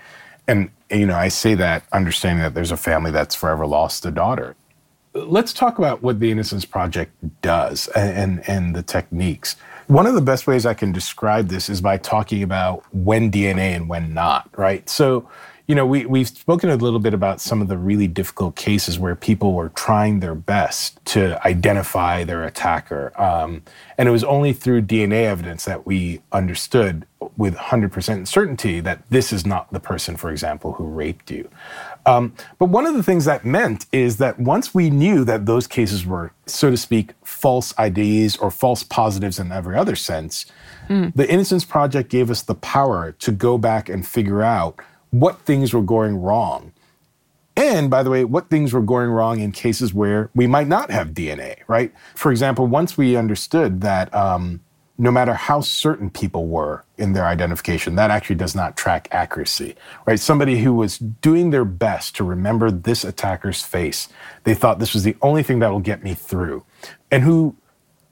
And, 0.48 0.70
you 0.90 1.06
know, 1.06 1.14
I 1.14 1.28
say 1.28 1.54
that 1.54 1.84
understanding 1.92 2.42
that 2.42 2.54
there's 2.54 2.72
a 2.72 2.76
family 2.76 3.12
that's 3.12 3.34
forever 3.34 3.66
lost 3.66 4.04
a 4.04 4.10
daughter. 4.10 4.56
Let's 5.14 5.52
talk 5.52 5.78
about 5.78 6.02
what 6.02 6.18
the 6.18 6.30
Innocence 6.30 6.64
Project 6.64 7.12
does 7.42 7.88
and, 7.88 8.16
and, 8.16 8.48
and 8.48 8.76
the 8.76 8.82
techniques. 8.82 9.56
One 9.86 10.06
of 10.06 10.14
the 10.14 10.20
best 10.20 10.46
ways 10.46 10.66
I 10.66 10.74
can 10.74 10.92
describe 10.92 11.48
this 11.48 11.68
is 11.68 11.80
by 11.80 11.96
talking 11.96 12.42
about 12.42 12.84
when 12.92 13.30
DNA 13.30 13.74
and 13.74 13.88
when 13.88 14.14
not, 14.14 14.48
right? 14.56 14.88
So, 14.88 15.28
you 15.70 15.76
know, 15.76 15.86
we, 15.86 16.04
we've 16.04 16.26
spoken 16.26 16.68
a 16.68 16.74
little 16.74 16.98
bit 16.98 17.14
about 17.14 17.40
some 17.40 17.62
of 17.62 17.68
the 17.68 17.78
really 17.78 18.08
difficult 18.08 18.56
cases 18.56 18.98
where 18.98 19.14
people 19.14 19.52
were 19.52 19.68
trying 19.68 20.18
their 20.18 20.34
best 20.34 20.98
to 21.04 21.40
identify 21.46 22.24
their 22.24 22.42
attacker. 22.42 23.12
Um, 23.14 23.62
and 23.96 24.08
it 24.08 24.10
was 24.10 24.24
only 24.24 24.52
through 24.52 24.82
DNA 24.82 25.26
evidence 25.26 25.66
that 25.66 25.86
we 25.86 26.22
understood 26.32 27.06
with 27.36 27.54
100% 27.54 28.26
certainty 28.26 28.80
that 28.80 29.08
this 29.10 29.32
is 29.32 29.46
not 29.46 29.72
the 29.72 29.78
person, 29.78 30.16
for 30.16 30.32
example, 30.32 30.72
who 30.72 30.86
raped 30.86 31.30
you. 31.30 31.48
Um, 32.04 32.34
but 32.58 32.66
one 32.70 32.84
of 32.84 32.94
the 32.94 33.04
things 33.04 33.24
that 33.26 33.44
meant 33.44 33.86
is 33.92 34.16
that 34.16 34.40
once 34.40 34.74
we 34.74 34.90
knew 34.90 35.24
that 35.24 35.46
those 35.46 35.68
cases 35.68 36.04
were, 36.04 36.32
so 36.46 36.70
to 36.72 36.76
speak, 36.76 37.12
false 37.22 37.72
IDs 37.78 38.36
or 38.38 38.50
false 38.50 38.82
positives 38.82 39.38
in 39.38 39.52
every 39.52 39.76
other 39.76 39.94
sense, 39.94 40.46
the 41.14 41.30
Innocence 41.30 41.64
Project 41.64 42.10
gave 42.10 42.28
us 42.28 42.42
the 42.42 42.56
power 42.56 43.12
to 43.12 43.30
go 43.30 43.56
back 43.56 43.88
and 43.88 44.04
figure 44.04 44.42
out 44.42 44.80
what 45.10 45.40
things 45.40 45.72
were 45.72 45.82
going 45.82 46.16
wrong. 46.16 46.72
And 47.56 47.90
by 47.90 48.02
the 48.02 48.10
way, 48.10 48.24
what 48.24 48.48
things 48.48 48.72
were 48.72 48.80
going 48.80 49.10
wrong 49.10 49.40
in 49.40 49.52
cases 49.52 49.92
where 49.92 50.30
we 50.34 50.46
might 50.46 50.68
not 50.68 50.90
have 50.90 51.08
DNA, 51.08 51.56
right? 51.68 51.92
For 52.14 52.30
example, 52.30 52.66
once 52.66 52.96
we 52.96 53.16
understood 53.16 53.80
that 53.82 54.12
um, 54.14 54.60
no 54.96 55.10
matter 55.10 55.34
how 55.34 55.60
certain 55.60 56.10
people 56.10 56.46
were 56.46 56.84
in 56.96 57.12
their 57.12 57.24
identification, 57.24 57.96
that 57.96 58.10
actually 58.10 58.36
does 58.36 58.54
not 58.54 58.76
track 58.76 59.08
accuracy, 59.10 59.74
right? 60.06 60.20
Somebody 60.20 60.60
who 60.60 60.74
was 60.74 60.98
doing 60.98 61.50
their 61.50 61.64
best 61.64 62.14
to 62.16 62.24
remember 62.24 62.70
this 62.70 63.04
attacker's 63.04 63.62
face, 63.62 64.08
they 64.44 64.54
thought 64.54 64.78
this 64.78 64.94
was 64.94 65.02
the 65.02 65.16
only 65.22 65.42
thing 65.42 65.58
that 65.58 65.70
will 65.70 65.80
get 65.80 66.04
me 66.04 66.14
through, 66.14 66.64
and 67.10 67.22
who 67.24 67.56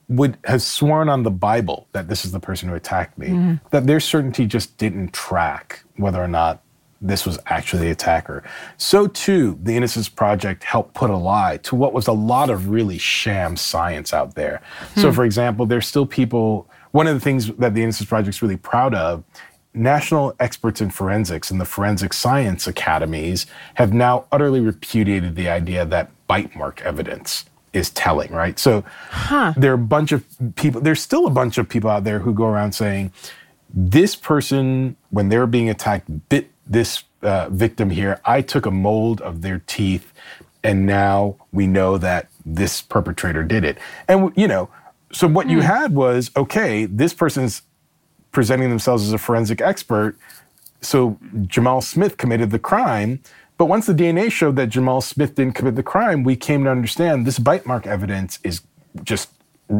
would 0.09 0.37
have 0.45 0.61
sworn 0.63 1.07
on 1.09 1.21
the 1.21 1.31
Bible 1.31 1.87
that 1.91 2.07
this 2.07 2.25
is 2.25 2.31
the 2.31 2.39
person 2.39 2.67
who 2.67 2.75
attacked 2.75 3.17
me, 3.19 3.27
that 3.69 3.85
their 3.85 3.99
certainty 3.99 4.47
just 4.47 4.75
didn't 4.77 5.13
track 5.13 5.83
whether 5.95 6.21
or 6.21 6.27
not 6.27 6.63
this 7.01 7.25
was 7.25 7.39
actually 7.45 7.85
the 7.85 7.91
attacker. 7.91 8.43
So 8.77 9.07
too, 9.07 9.57
the 9.63 9.75
Innocence 9.75 10.09
Project 10.09 10.63
helped 10.63 10.93
put 10.93 11.09
a 11.09 11.17
lie 11.17 11.57
to 11.63 11.75
what 11.75 11.93
was 11.93 12.07
a 12.07 12.13
lot 12.13 12.49
of 12.49 12.69
really 12.69 12.97
sham 12.97 13.55
science 13.55 14.13
out 14.13 14.35
there. 14.35 14.61
So 14.95 15.09
hmm. 15.09 15.15
for 15.15 15.25
example, 15.25 15.65
there's 15.65 15.87
still 15.87 16.05
people, 16.05 16.69
one 16.91 17.07
of 17.07 17.13
the 17.13 17.19
things 17.19 17.47
that 17.55 17.73
the 17.73 17.83
Innocence 17.83 18.09
Project's 18.09 18.41
really 18.41 18.57
proud 18.57 18.93
of, 18.93 19.23
national 19.73 20.35
experts 20.39 20.81
in 20.81 20.89
forensics 20.89 21.51
and 21.51 21.61
the 21.61 21.65
forensic 21.65 22.11
science 22.11 22.67
academies 22.67 23.45
have 23.75 23.93
now 23.93 24.25
utterly 24.31 24.59
repudiated 24.59 25.35
the 25.35 25.47
idea 25.47 25.85
that 25.85 26.09
bite 26.27 26.55
mark 26.55 26.81
evidence 26.81 27.45
is 27.71 27.91
telling, 27.91 28.31
right? 28.31 28.57
So 28.57 28.83
there 29.55 29.71
are 29.71 29.75
a 29.75 29.77
bunch 29.77 30.11
of 30.11 30.25
people, 30.55 30.81
there's 30.81 31.01
still 31.01 31.27
a 31.27 31.29
bunch 31.29 31.57
of 31.57 31.69
people 31.69 31.89
out 31.89 32.03
there 32.03 32.19
who 32.19 32.33
go 32.33 32.45
around 32.45 32.73
saying, 32.73 33.13
this 33.71 34.15
person, 34.15 34.95
when 35.11 35.29
they're 35.29 35.45
being 35.45 35.69
attacked, 35.69 36.29
bit 36.29 36.49
this 36.69 37.03
uh, 37.21 37.49
victim 37.49 37.89
here. 37.89 38.21
I 38.23 38.41
took 38.41 38.65
a 38.65 38.71
mold 38.71 39.19
of 39.21 39.41
their 39.41 39.59
teeth, 39.67 40.13
and 40.63 40.85
now 40.85 41.35
we 41.51 41.67
know 41.67 41.97
that 41.97 42.29
this 42.45 42.81
perpetrator 42.81 43.43
did 43.43 43.65
it. 43.65 43.77
And, 44.07 44.31
you 44.35 44.47
know, 44.47 44.69
so 45.11 45.27
what 45.27 45.49
you 45.49 45.61
had 45.61 45.93
was 45.93 46.31
okay, 46.37 46.85
this 46.85 47.13
person's 47.13 47.63
presenting 48.31 48.69
themselves 48.69 49.03
as 49.03 49.11
a 49.11 49.17
forensic 49.17 49.59
expert. 49.59 50.15
So 50.81 51.17
Jamal 51.47 51.81
Smith 51.81 52.17
committed 52.17 52.51
the 52.51 52.59
crime. 52.59 53.21
But 53.57 53.65
once 53.65 53.87
the 53.87 53.93
DNA 53.93 54.31
showed 54.31 54.55
that 54.55 54.69
Jamal 54.69 55.01
Smith 55.01 55.35
didn't 55.35 55.55
commit 55.55 55.75
the 55.75 55.83
crime, 55.83 56.23
we 56.23 56.35
came 56.35 56.63
to 56.63 56.69
understand 56.69 57.25
this 57.25 57.39
bite 57.39 57.65
mark 57.65 57.85
evidence 57.85 58.39
is 58.43 58.61
just 59.03 59.29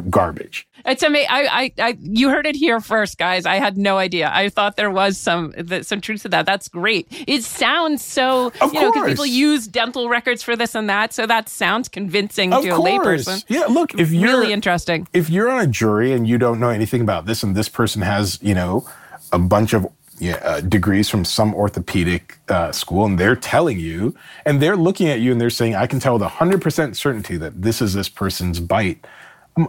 garbage. 0.09 0.67
It's 0.85 1.03
amazing. 1.03 1.29
I, 1.29 1.47
I, 1.47 1.73
I, 1.79 1.97
you 1.99 2.29
heard 2.29 2.45
it 2.45 2.55
here 2.55 2.79
first, 2.79 3.17
guys. 3.17 3.45
I 3.45 3.55
had 3.55 3.77
no 3.77 3.97
idea. 3.97 4.29
I 4.33 4.49
thought 4.49 4.75
there 4.75 4.91
was 4.91 5.17
some, 5.17 5.53
that, 5.57 5.85
some 5.85 5.99
truth 5.99 6.21
to 6.23 6.29
that. 6.29 6.45
That's 6.45 6.67
great. 6.67 7.07
It 7.27 7.43
sounds 7.43 8.03
so, 8.03 8.51
Of 8.61 8.73
you 8.73 8.81
know, 8.81 8.91
because 8.91 9.09
people 9.09 9.25
use 9.25 9.67
dental 9.67 10.07
records 10.07 10.43
for 10.43 10.55
this 10.55 10.75
and 10.75 10.89
that. 10.89 11.13
So 11.13 11.25
that 11.25 11.49
sounds 11.49 11.89
convincing 11.89 12.53
Of 12.53 12.63
to 12.63 12.69
a 12.69 12.75
course. 12.75 13.25
layperson. 13.25 13.43
Yeah, 13.47 13.65
look, 13.65 13.95
if 13.95 14.11
you're 14.11 14.29
really 14.29 14.53
interesting. 14.53 15.07
if 15.13 15.29
you're 15.29 15.49
on 15.49 15.61
a 15.61 15.67
jury 15.67 16.13
and 16.13 16.27
you 16.27 16.37
don't 16.37 16.59
know 16.59 16.69
anything 16.69 17.01
about 17.01 17.25
this, 17.25 17.43
and 17.43 17.55
this 17.55 17.69
person 17.69 18.01
has, 18.01 18.39
you 18.41 18.53
know, 18.53 18.87
a 19.31 19.39
bunch 19.39 19.73
of 19.73 19.87
yeah, 20.19 20.35
uh, 20.43 20.59
degrees 20.61 21.09
from 21.09 21.23
some 21.23 21.55
orthopedic 21.55 22.37
uh, 22.49 22.71
school, 22.73 23.05
and 23.05 23.17
they're 23.17 23.37
telling 23.37 23.79
you, 23.79 24.13
and 24.45 24.61
they're 24.61 24.75
looking 24.75 25.07
at 25.07 25.21
you, 25.21 25.31
and 25.31 25.39
they're 25.39 25.49
saying, 25.49 25.75
"I 25.75 25.87
can 25.87 25.99
tell 25.99 26.13
with 26.17 26.23
hundred 26.23 26.61
percent 26.61 26.97
certainty 26.97 27.37
that 27.37 27.61
this 27.61 27.81
is 27.81 27.93
this 27.93 28.09
person's 28.09 28.59
bite." 28.59 29.05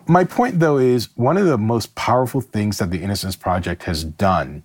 My 0.07 0.25
point, 0.25 0.61
though, 0.61 0.79
is 0.79 1.09
one 1.17 1.37
of 1.37 1.47
the 1.47 1.59
most 1.59 1.95
powerful 1.95 2.41
things 2.41 2.79
that 2.79 2.91
the 2.91 3.03
Innocence 3.03 3.35
Project 3.35 3.85
has 3.85 4.05
done 4.05 4.63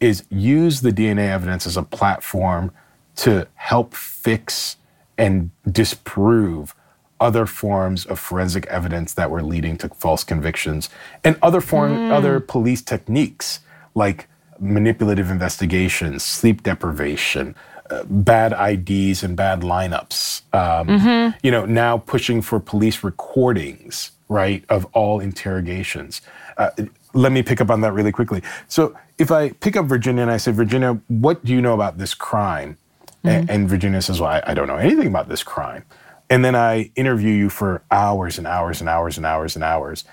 is 0.00 0.24
use 0.30 0.80
the 0.80 0.90
DNA 0.90 1.28
evidence 1.28 1.66
as 1.66 1.76
a 1.76 1.82
platform 1.82 2.72
to 3.16 3.46
help 3.54 3.94
fix 3.94 4.76
and 5.18 5.50
disprove 5.70 6.74
other 7.20 7.46
forms 7.46 8.04
of 8.06 8.18
forensic 8.18 8.66
evidence 8.66 9.14
that 9.14 9.30
were 9.30 9.42
leading 9.42 9.76
to 9.78 9.88
false 9.90 10.24
convictions 10.24 10.90
and 11.22 11.38
other 11.42 11.60
form 11.60 11.92
mm. 11.92 12.10
other 12.10 12.40
police 12.40 12.82
techniques 12.82 13.60
like 13.94 14.28
manipulative 14.58 15.30
investigations, 15.30 16.24
sleep 16.24 16.62
deprivation, 16.62 17.54
uh, 17.90 18.02
bad 18.04 18.52
IDs 18.52 19.22
and 19.22 19.36
bad 19.36 19.60
lineups. 19.60 20.42
Um, 20.54 20.88
mm-hmm. 20.88 21.36
You 21.42 21.50
know, 21.50 21.66
now 21.66 21.98
pushing 21.98 22.42
for 22.42 22.60
police 22.60 23.04
recordings, 23.04 24.12
right, 24.28 24.64
of 24.68 24.86
all 24.92 25.20
interrogations. 25.20 26.20
Uh, 26.56 26.70
let 27.12 27.32
me 27.32 27.42
pick 27.42 27.60
up 27.60 27.70
on 27.70 27.80
that 27.82 27.92
really 27.92 28.12
quickly. 28.12 28.42
So, 28.68 28.96
if 29.18 29.30
I 29.30 29.50
pick 29.50 29.76
up 29.76 29.86
Virginia 29.86 30.22
and 30.22 30.30
I 30.30 30.38
say, 30.38 30.50
Virginia, 30.50 31.00
what 31.08 31.44
do 31.44 31.52
you 31.52 31.60
know 31.60 31.74
about 31.74 31.98
this 31.98 32.14
crime? 32.14 32.76
Mm-hmm. 33.24 33.50
And, 33.50 33.68
Virginia 33.68 34.02
says, 34.02 34.20
Well, 34.20 34.30
I, 34.30 34.42
I 34.46 34.54
don't 34.54 34.68
know 34.68 34.76
anything 34.76 35.06
about 35.06 35.28
this 35.28 35.42
crime. 35.42 35.84
And 36.28 36.44
then 36.44 36.54
I 36.54 36.90
interview 36.96 37.32
you 37.32 37.48
for 37.48 37.82
hours 37.90 38.38
and 38.38 38.46
hours 38.46 38.80
and 38.80 38.88
hours 38.88 39.16
and 39.16 39.24
hours 39.24 39.54
and 39.54 39.64
hours. 39.64 40.04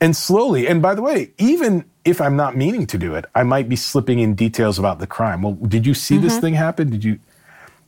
And 0.00 0.16
slowly, 0.16 0.66
and 0.66 0.80
by 0.80 0.94
the 0.94 1.02
way, 1.02 1.32
even 1.38 1.84
if 2.04 2.20
I'm 2.20 2.36
not 2.36 2.56
meaning 2.56 2.86
to 2.86 2.98
do 2.98 3.14
it, 3.14 3.24
I 3.34 3.42
might 3.42 3.68
be 3.68 3.76
slipping 3.76 4.18
in 4.18 4.34
details 4.34 4.78
about 4.78 4.98
the 4.98 5.06
crime. 5.06 5.42
Well, 5.42 5.54
did 5.54 5.86
you 5.86 5.94
see 5.94 6.16
mm-hmm. 6.16 6.24
this 6.24 6.38
thing 6.38 6.54
happen? 6.54 6.90
Did 6.90 7.04
you? 7.04 7.18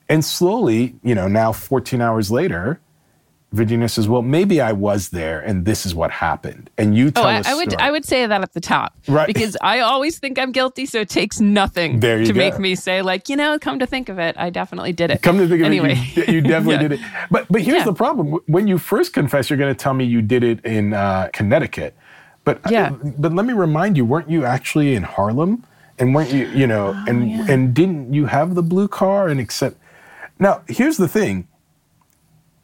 And 0.09 0.25
slowly, 0.25 0.97
you 1.03 1.15
know, 1.15 1.29
now 1.29 1.53
14 1.53 2.01
hours 2.01 2.31
later, 2.31 2.81
Virginia 3.53 3.89
says, 3.89 4.09
"Well, 4.09 4.23
maybe 4.23 4.61
I 4.61 4.73
was 4.73 5.09
there, 5.09 5.41
and 5.41 5.65
this 5.65 5.85
is 5.85 5.93
what 5.93 6.13
happened." 6.13 6.71
And 6.79 6.97
you 6.97 7.11
tell 7.11 7.25
oh, 7.25 7.29
I, 7.29 7.43
I 7.45 7.55
would 7.55 7.75
I 7.75 7.91
would 7.91 8.05
say 8.05 8.25
that 8.25 8.43
at 8.43 8.53
the 8.53 8.61
top, 8.61 8.97
right? 9.09 9.27
Because 9.27 9.57
I 9.61 9.81
always 9.81 10.19
think 10.19 10.39
I'm 10.39 10.53
guilty, 10.53 10.87
so 10.87 11.01
it 11.01 11.09
takes 11.09 11.41
nothing 11.41 11.99
to 12.01 12.25
go. 12.25 12.33
make 12.33 12.61
me 12.61 12.77
say, 12.77 13.03
like, 13.03 13.29
you 13.29 13.35
know, 13.35 13.59
come 13.59 13.81
to 13.81 13.87
think 13.87 14.09
of 14.09 14.21
it, 14.21 14.37
I 14.39 14.51
definitely 14.51 14.93
did 14.93 15.11
it. 15.11 15.23
Come 15.23 15.39
to 15.39 15.49
think 15.49 15.65
anyway. 15.65 15.93
of 15.93 16.19
it, 16.19 16.29
you, 16.29 16.35
you 16.35 16.41
definitely 16.43 16.75
yeah. 16.75 16.89
did 16.89 16.93
it. 16.93 17.01
But 17.31 17.47
but 17.51 17.63
here's 17.63 17.79
yeah. 17.79 17.85
the 17.85 17.95
problem: 17.95 18.39
when 18.47 18.69
you 18.69 18.79
first 18.79 19.13
confess, 19.13 19.51
you're 19.51 19.59
going 19.59 19.75
to 19.75 19.79
tell 19.79 19.95
me 19.95 20.05
you 20.05 20.23
did 20.23 20.45
it 20.45 20.65
in 20.65 20.95
uh, 20.95 21.29
Connecticut. 21.33 21.97
But 22.45 22.61
yeah. 22.71 22.91
but 22.91 23.33
let 23.35 23.47
me 23.47 23.53
remind 23.53 23.97
you, 23.97 24.05
weren't 24.05 24.31
you 24.31 24.45
actually 24.45 24.95
in 24.95 25.03
Harlem? 25.03 25.65
And 25.99 26.15
weren't 26.15 26.33
you, 26.33 26.47
you 26.49 26.67
know, 26.67 26.95
oh, 26.97 27.05
and 27.07 27.31
yeah. 27.31 27.47
and 27.49 27.75
didn't 27.75 28.15
you 28.15 28.27
have 28.27 28.55
the 28.55 28.63
blue 28.63 28.89
car 28.89 29.29
and 29.29 29.39
accept? 29.39 29.77
Now 30.39 30.63
here's 30.69 30.97
the 30.97 31.09
thing 31.09 31.47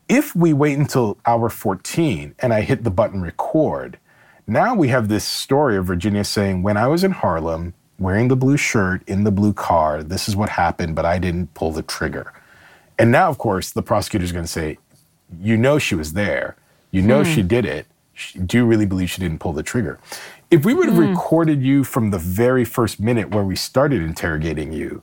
if 0.09 0.35
we 0.37 0.53
wait 0.53 0.79
until 0.79 1.19
hour 1.27 1.49
14 1.49 2.35
and 2.39 2.55
I 2.55 2.61
hit 2.63 2.85
the 2.85 2.91
button 2.91 3.23
record, 3.23 3.99
now 4.47 4.75
we 4.75 4.89
have 4.89 5.09
this 5.09 5.25
story 5.25 5.77
of 5.77 5.87
Virginia 5.87 6.25
saying, 6.25 6.63
When 6.63 6.77
I 6.77 6.87
was 6.87 7.03
in 7.03 7.11
Harlem, 7.11 7.75
wearing 7.99 8.29
the 8.29 8.37
blue 8.37 8.57
shirt 8.57 9.03
in 9.09 9.25
the 9.25 9.33
blue 9.33 9.53
car, 9.53 10.03
this 10.03 10.29
is 10.29 10.37
what 10.37 10.51
happened, 10.51 10.95
but 10.95 11.05
I 11.05 11.19
didn't 11.19 11.53
pull 11.55 11.73
the 11.73 11.83
trigger. 11.83 12.33
And 12.99 13.11
now, 13.11 13.29
of 13.29 13.39
course, 13.39 13.73
the 13.73 13.83
prosecutor's 13.83 14.33
going 14.33 14.45
to 14.45 14.51
say, 14.51 14.79
You 15.41 15.57
know 15.57 15.79
she 15.79 15.95
was 15.95 16.13
there. 16.13 16.57
You 16.93 17.03
know 17.03 17.25
hmm. 17.25 17.33
she 17.33 17.43
did 17.43 17.65
it. 17.65 17.87
Do 18.47 18.59
you 18.59 18.65
really 18.65 18.87
believe 18.87 19.11
she 19.11 19.21
didn't 19.21 19.41
pull 19.41 19.53
the 19.53 19.63
trigger? 19.63 19.99
If 20.51 20.65
we 20.65 20.73
would 20.73 20.87
have 20.89 20.97
hmm. 20.97 21.11
recorded 21.11 21.63
you 21.63 21.83
from 21.83 22.11
the 22.11 22.19
very 22.19 22.65
first 22.65 23.01
minute 23.01 23.31
where 23.31 23.45
we 23.45 23.57
started 23.57 24.01
interrogating 24.01 24.73
you, 24.73 25.03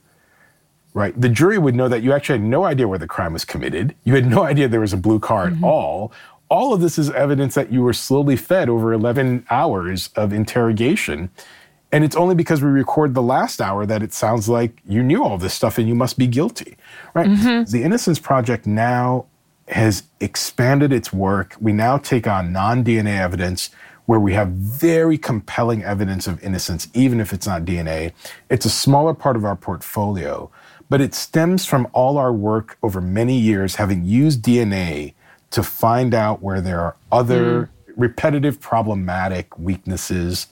right? 0.93 1.19
The 1.19 1.29
jury 1.29 1.57
would 1.57 1.75
know 1.75 1.87
that 1.89 2.03
you 2.03 2.13
actually 2.13 2.39
had 2.39 2.47
no 2.47 2.63
idea 2.65 2.87
where 2.87 2.99
the 2.99 3.07
crime 3.07 3.33
was 3.33 3.45
committed. 3.45 3.95
You 4.03 4.15
had 4.15 4.25
no 4.25 4.43
idea 4.51 4.67
there 4.67 4.79
was 4.79 4.93
a 4.93 4.97
blue 4.97 5.19
car 5.19 5.47
mm-hmm. 5.47 5.63
at 5.63 5.67
all. 5.67 6.11
All 6.49 6.73
of 6.73 6.81
this 6.81 6.99
is 6.99 7.09
evidence 7.11 7.55
that 7.55 7.71
you 7.71 7.81
were 7.81 7.93
slowly 7.93 8.35
fed 8.35 8.69
over 8.69 8.93
11 8.93 9.45
hours 9.49 10.09
of 10.15 10.31
interrogation. 10.31 11.31
And 11.91 12.03
it's 12.03 12.15
only 12.15 12.35
because 12.35 12.61
we 12.61 12.69
record 12.69 13.13
the 13.13 13.21
last 13.21 13.61
hour 13.61 13.85
that 13.85 14.01
it 14.03 14.13
sounds 14.13 14.49
like 14.49 14.79
you 14.87 15.03
knew 15.03 15.23
all 15.23 15.37
this 15.37 15.53
stuff 15.53 15.77
and 15.77 15.87
you 15.87 15.95
must 15.95 16.17
be 16.17 16.27
guilty, 16.27 16.75
right? 17.13 17.27
Mm-hmm. 17.27 17.71
The 17.71 17.83
Innocence 17.83 18.19
Project 18.19 18.65
now 18.65 19.25
has 19.67 20.03
expanded 20.19 20.91
its 20.91 21.13
work. 21.13 21.55
We 21.59 21.71
now 21.71 21.97
take 21.97 22.27
on 22.27 22.51
non 22.51 22.83
DNA 22.83 23.19
evidence 23.19 23.69
where 24.05 24.19
we 24.19 24.33
have 24.33 24.49
very 24.49 25.17
compelling 25.17 25.83
evidence 25.83 26.27
of 26.27 26.43
innocence, 26.43 26.87
even 26.93 27.21
if 27.21 27.31
it's 27.31 27.47
not 27.47 27.63
DNA. 27.63 28.11
It's 28.49 28.65
a 28.65 28.69
smaller 28.69 29.13
part 29.13 29.35
of 29.35 29.45
our 29.45 29.55
portfolio 29.55 30.51
but 30.89 31.01
it 31.01 31.13
stems 31.13 31.65
from 31.65 31.87
all 31.93 32.17
our 32.17 32.33
work 32.33 32.77
over 32.83 33.01
many 33.01 33.37
years 33.37 33.75
having 33.75 34.05
used 34.05 34.41
DNA 34.41 35.13
to 35.51 35.63
find 35.63 36.13
out 36.13 36.41
where 36.41 36.61
there 36.61 36.79
are 36.79 36.95
other 37.11 37.43
mm. 37.43 37.69
repetitive 37.95 38.59
problematic 38.59 39.57
weaknesses 39.57 40.47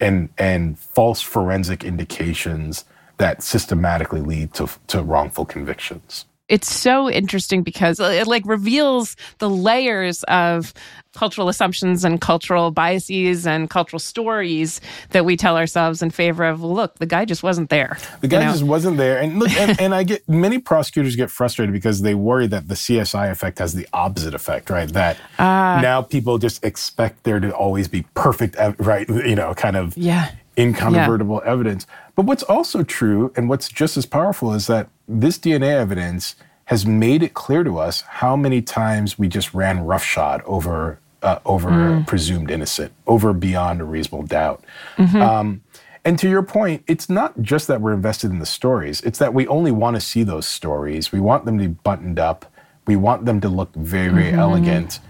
and 0.00 0.28
and 0.38 0.78
false 0.78 1.20
forensic 1.20 1.84
indications 1.84 2.84
that 3.16 3.42
systematically 3.42 4.20
lead 4.20 4.52
to, 4.54 4.68
to 4.88 5.02
wrongful 5.02 5.44
convictions 5.44 6.26
it's 6.48 6.70
so 6.70 7.10
interesting 7.10 7.62
because 7.62 7.98
it 7.98 8.26
like 8.26 8.44
reveals 8.44 9.16
the 9.38 9.48
layers 9.48 10.22
of 10.24 10.74
cultural 11.14 11.48
assumptions 11.48 12.04
and 12.04 12.20
cultural 12.20 12.70
biases 12.70 13.46
and 13.46 13.70
cultural 13.70 14.00
stories 14.00 14.80
that 15.10 15.24
we 15.24 15.36
tell 15.36 15.56
ourselves 15.56 16.02
in 16.02 16.10
favor 16.10 16.44
of 16.44 16.62
look 16.62 16.98
the 16.98 17.06
guy 17.06 17.24
just 17.24 17.42
wasn't 17.42 17.70
there 17.70 17.96
the 18.20 18.28
guy 18.28 18.40
you 18.40 18.46
know? 18.46 18.52
just 18.52 18.64
wasn't 18.64 18.96
there. 18.96 19.18
And 19.18 19.38
look 19.38 19.50
and, 19.52 19.80
and, 19.80 19.94
i 19.94 20.02
get 20.02 20.28
many 20.28 20.58
prosecutors 20.58 21.16
get 21.16 21.30
frustrated 21.30 21.72
because 21.72 22.02
they 22.02 22.14
worry 22.14 22.46
that 22.48 22.68
the 22.68 22.74
csi 22.74 23.30
effect 23.30 23.58
has 23.58 23.74
the 23.74 23.88
opposite 23.92 24.34
effect 24.34 24.70
right? 24.70 24.88
That 24.88 25.16
uh, 25.38 25.80
now 25.80 26.02
people 26.02 26.38
just 26.38 26.64
expect 26.64 27.22
there 27.24 27.40
to 27.40 27.54
always 27.54 27.88
be 27.88 28.02
perfect 28.14 28.56
right 28.78 29.08
you 29.08 29.34
know 29.34 29.54
kind 29.54 29.76
of 29.76 29.96
yeah. 29.96 30.32
Incontrovertible 30.56 31.42
yeah. 31.44 31.50
evidence. 31.50 31.84
But 32.14 32.26
what's 32.26 32.44
also 32.44 32.84
true 32.84 33.32
and 33.34 33.48
what's 33.48 33.68
just 33.68 33.96
as 33.96 34.06
powerful 34.06 34.54
is 34.54 34.68
that 34.68 34.88
this 35.08 35.38
DNA 35.38 35.68
evidence 35.68 36.36
has 36.66 36.86
made 36.86 37.22
it 37.22 37.34
clear 37.34 37.62
to 37.62 37.78
us 37.78 38.02
how 38.02 38.36
many 38.36 38.62
times 38.62 39.18
we 39.18 39.28
just 39.28 39.52
ran 39.52 39.84
roughshod 39.84 40.42
over 40.44 40.98
uh, 41.22 41.38
over 41.46 41.70
mm. 41.70 42.06
presumed 42.06 42.50
innocent, 42.50 42.92
over 43.06 43.32
beyond 43.32 43.80
a 43.80 43.84
reasonable 43.84 44.26
doubt. 44.26 44.62
Mm-hmm. 44.96 45.22
Um, 45.22 45.62
and 46.04 46.18
to 46.18 46.28
your 46.28 46.42
point, 46.42 46.84
it's 46.86 47.08
not 47.08 47.40
just 47.40 47.66
that 47.68 47.80
we're 47.80 47.94
invested 47.94 48.30
in 48.30 48.38
the 48.38 48.46
stories; 48.46 49.00
it's 49.00 49.18
that 49.18 49.32
we 49.32 49.46
only 49.46 49.72
want 49.72 49.96
to 49.96 50.00
see 50.00 50.22
those 50.22 50.46
stories. 50.46 51.12
We 51.12 51.20
want 51.20 51.46
them 51.46 51.58
to 51.58 51.68
be 51.68 51.74
buttoned 51.82 52.18
up. 52.18 52.52
We 52.86 52.96
want 52.96 53.24
them 53.24 53.40
to 53.40 53.48
look 53.48 53.74
very, 53.74 54.10
very 54.10 54.30
mm-hmm. 54.30 54.38
elegant. 54.38 55.00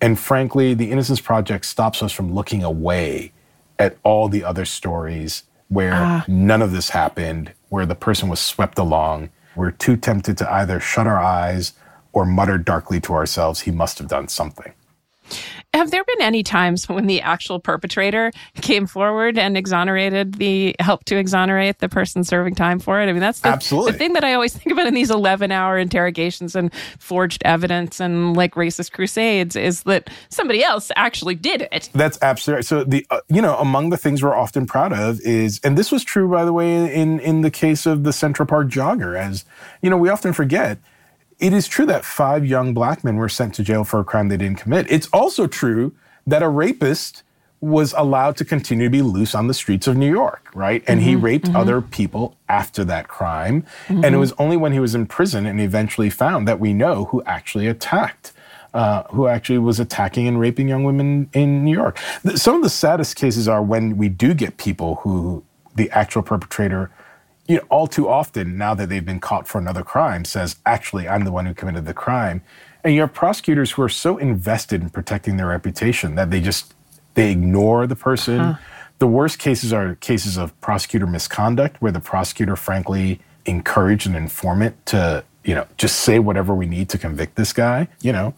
And 0.00 0.18
frankly, 0.18 0.74
the 0.74 0.90
Innocence 0.90 1.20
Project 1.20 1.66
stops 1.66 2.02
us 2.02 2.12
from 2.12 2.32
looking 2.32 2.62
away 2.62 3.32
at 3.78 3.98
all 4.02 4.28
the 4.28 4.44
other 4.44 4.64
stories 4.64 5.42
where 5.68 5.94
ah. 5.94 6.24
none 6.26 6.62
of 6.62 6.72
this 6.72 6.90
happened, 6.90 7.52
where 7.68 7.84
the 7.84 7.94
person 7.94 8.28
was 8.28 8.40
swept 8.40 8.78
along. 8.78 9.28
We're 9.58 9.72
too 9.72 9.96
tempted 9.96 10.38
to 10.38 10.52
either 10.52 10.78
shut 10.78 11.08
our 11.08 11.18
eyes 11.18 11.72
or 12.12 12.24
mutter 12.24 12.58
darkly 12.58 13.00
to 13.00 13.12
ourselves, 13.12 13.62
he 13.62 13.72
must 13.72 13.98
have 13.98 14.06
done 14.06 14.28
something. 14.28 14.72
Have 15.78 15.92
there 15.92 16.02
been 16.02 16.22
any 16.22 16.42
times 16.42 16.88
when 16.88 17.06
the 17.06 17.20
actual 17.20 17.60
perpetrator 17.60 18.32
came 18.62 18.88
forward 18.88 19.38
and 19.38 19.56
exonerated 19.56 20.34
the 20.34 20.74
help 20.80 21.04
to 21.04 21.16
exonerate 21.16 21.78
the 21.78 21.88
person 21.88 22.24
serving 22.24 22.56
time 22.56 22.80
for 22.80 23.00
it? 23.00 23.08
I 23.08 23.12
mean, 23.12 23.20
that's 23.20 23.38
the, 23.38 23.50
Absolutely. 23.50 23.92
the 23.92 23.98
thing 23.98 24.12
that 24.14 24.24
I 24.24 24.34
always 24.34 24.56
think 24.56 24.72
about 24.72 24.88
in 24.88 24.94
these 24.94 25.08
11 25.08 25.52
hour 25.52 25.78
interrogations 25.78 26.56
and 26.56 26.74
forged 26.98 27.44
evidence 27.44 28.00
and 28.00 28.36
like 28.36 28.54
racist 28.54 28.90
crusades 28.90 29.54
is 29.54 29.84
that 29.84 30.10
somebody 30.30 30.64
else 30.64 30.90
actually 30.96 31.36
did 31.36 31.68
it. 31.70 31.90
That's 31.92 32.18
absolutely 32.22 32.56
right. 32.56 32.64
So 32.64 32.82
the 32.82 33.06
uh, 33.10 33.20
you 33.28 33.40
know 33.40 33.56
among 33.58 33.90
the 33.90 33.96
things 33.96 34.20
we're 34.20 34.36
often 34.36 34.66
proud 34.66 34.92
of 34.92 35.20
is, 35.20 35.60
and 35.62 35.78
this 35.78 35.92
was 35.92 36.02
true 36.02 36.28
by 36.28 36.44
the 36.44 36.52
way 36.52 36.92
in 36.92 37.20
in 37.20 37.42
the 37.42 37.52
case 37.52 37.86
of 37.86 38.02
the 38.02 38.12
Central 38.12 38.48
Park 38.48 38.66
jogger, 38.66 39.16
as 39.16 39.44
you 39.80 39.90
know 39.90 39.96
we 39.96 40.08
often 40.08 40.32
forget 40.32 40.78
it 41.38 41.52
is 41.52 41.68
true 41.68 41.86
that 41.86 42.04
five 42.04 42.44
young 42.44 42.74
black 42.74 43.04
men 43.04 43.16
were 43.16 43.28
sent 43.28 43.54
to 43.54 43.62
jail 43.62 43.84
for 43.84 44.00
a 44.00 44.04
crime 44.04 44.28
they 44.28 44.36
didn't 44.36 44.58
commit. 44.58 44.90
It's 44.90 45.08
also 45.12 45.46
true 45.46 45.94
that 46.26 46.42
a 46.42 46.48
rapist 46.48 47.22
was 47.60 47.92
allowed 47.96 48.36
to 48.36 48.44
continue 48.44 48.86
to 48.86 48.90
be 48.90 49.02
loose 49.02 49.34
on 49.34 49.48
the 49.48 49.54
streets 49.54 49.86
of 49.86 49.96
New 49.96 50.10
York, 50.10 50.48
right? 50.54 50.84
And 50.86 51.00
mm-hmm, 51.00 51.08
he 51.08 51.16
raped 51.16 51.46
mm-hmm. 51.46 51.56
other 51.56 51.80
people 51.80 52.36
after 52.48 52.84
that 52.84 53.08
crime. 53.08 53.62
Mm-hmm. 53.62 53.94
And 53.94 54.04
it 54.04 54.08
mm-hmm. 54.10 54.20
was 54.20 54.32
only 54.38 54.56
when 54.56 54.72
he 54.72 54.80
was 54.80 54.94
in 54.94 55.06
prison 55.06 55.44
and 55.46 55.60
eventually 55.60 56.10
found 56.10 56.46
that 56.46 56.60
we 56.60 56.72
know 56.72 57.06
who 57.06 57.22
actually 57.24 57.66
attacked. 57.66 58.32
Uh, 58.74 59.02
who 59.04 59.26
actually 59.26 59.56
was 59.56 59.80
attacking 59.80 60.28
and 60.28 60.38
raping 60.38 60.68
young 60.68 60.84
women 60.84 61.30
in 61.32 61.64
New 61.64 61.72
York. 61.72 61.98
Some 62.34 62.54
of 62.54 62.62
the 62.62 62.68
saddest 62.68 63.16
cases 63.16 63.48
are 63.48 63.62
when 63.62 63.96
we 63.96 64.10
do 64.10 64.34
get 64.34 64.58
people 64.58 64.96
who 64.96 65.42
the 65.74 65.90
actual 65.90 66.20
perpetrator 66.20 66.90
you 67.48 67.56
know, 67.56 67.64
all 67.70 67.86
too 67.86 68.08
often, 68.08 68.58
now 68.58 68.74
that 68.74 68.90
they've 68.90 69.04
been 69.04 69.20
caught 69.20 69.48
for 69.48 69.58
another 69.58 69.82
crime, 69.82 70.24
says, 70.24 70.56
actually, 70.66 71.08
I'm 71.08 71.24
the 71.24 71.32
one 71.32 71.46
who 71.46 71.54
committed 71.54 71.86
the 71.86 71.94
crime. 71.94 72.42
And 72.84 72.94
you 72.94 73.00
have 73.00 73.14
prosecutors 73.14 73.72
who 73.72 73.82
are 73.82 73.88
so 73.88 74.18
invested 74.18 74.82
in 74.82 74.90
protecting 74.90 75.38
their 75.38 75.48
reputation 75.48 76.14
that 76.14 76.30
they 76.30 76.40
just 76.40 76.74
they 77.14 77.32
ignore 77.32 77.86
the 77.86 77.96
person. 77.96 78.38
Huh. 78.38 78.54
The 78.98 79.08
worst 79.08 79.38
cases 79.38 79.72
are 79.72 79.96
cases 79.96 80.36
of 80.36 80.58
prosecutor 80.60 81.06
misconduct, 81.06 81.80
where 81.80 81.90
the 81.90 82.00
prosecutor, 82.00 82.54
frankly, 82.54 83.20
encouraged 83.46 84.06
an 84.06 84.14
informant 84.14 84.86
to, 84.86 85.24
you 85.42 85.54
know, 85.54 85.66
just 85.78 86.00
say 86.00 86.18
whatever 86.18 86.54
we 86.54 86.66
need 86.66 86.88
to 86.90 86.98
convict 86.98 87.34
this 87.34 87.52
guy. 87.52 87.88
You 88.02 88.12
know, 88.12 88.34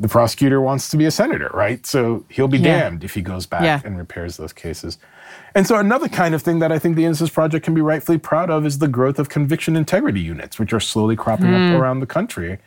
the 0.00 0.08
prosecutor 0.08 0.60
wants 0.60 0.88
to 0.88 0.96
be 0.96 1.04
a 1.04 1.10
senator, 1.10 1.50
right? 1.52 1.84
So 1.84 2.24
he'll 2.30 2.48
be 2.48 2.58
Yeah. 2.58 2.80
damned 2.80 3.04
if 3.04 3.14
he 3.14 3.20
goes 3.20 3.44
back 3.44 3.62
Yeah. 3.62 3.80
and 3.84 3.98
repairs 3.98 4.38
those 4.38 4.52
cases. 4.52 4.98
And 5.54 5.66
so 5.66 5.76
another 5.76 6.08
kind 6.08 6.34
of 6.34 6.42
thing 6.42 6.58
that 6.60 6.72
I 6.72 6.78
think 6.78 6.96
the 6.96 7.04
Innocence 7.04 7.28
Project 7.28 7.64
can 7.64 7.74
be 7.74 7.82
rightfully 7.82 8.16
proud 8.16 8.50
of 8.50 8.64
is 8.64 8.78
the 8.78 8.88
growth 8.88 9.18
of 9.18 9.28
conviction 9.28 9.76
integrity 9.76 10.20
units, 10.20 10.58
which 10.58 10.72
are 10.72 10.80
slowly 10.80 11.16
cropping 11.16 11.52
up 11.52 11.60
hmm. 11.60 11.76
around 11.76 12.00
the 12.00 12.06
country, 12.06 12.58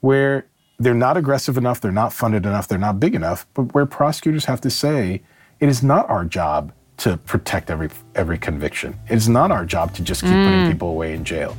where 0.00 0.46
they're 0.78 0.94
not 0.94 1.18
aggressive 1.18 1.58
enough, 1.58 1.80
they're 1.80 1.92
not 1.92 2.14
funded 2.14 2.46
enough, 2.46 2.66
they're 2.66 2.78
not 2.78 2.98
big 2.98 3.14
enough, 3.14 3.46
but 3.52 3.74
where 3.74 3.84
prosecutors 3.84 4.46
have 4.46 4.60
to 4.62 4.70
say, 4.70 5.20
it 5.60 5.68
is 5.68 5.82
not 5.82 6.08
our 6.08 6.24
job 6.24 6.72
to 6.96 7.18
protect 7.18 7.70
every 7.70 7.90
every 8.14 8.38
conviction. 8.38 8.98
It 9.08 9.16
is 9.16 9.28
not 9.28 9.50
our 9.50 9.66
job 9.66 9.94
to 9.94 10.02
just 10.02 10.22
keep 10.22 10.30
putting 10.30 10.64
hmm. 10.64 10.72
people 10.72 10.88
away 10.88 11.12
in 11.12 11.24
jail. 11.24 11.56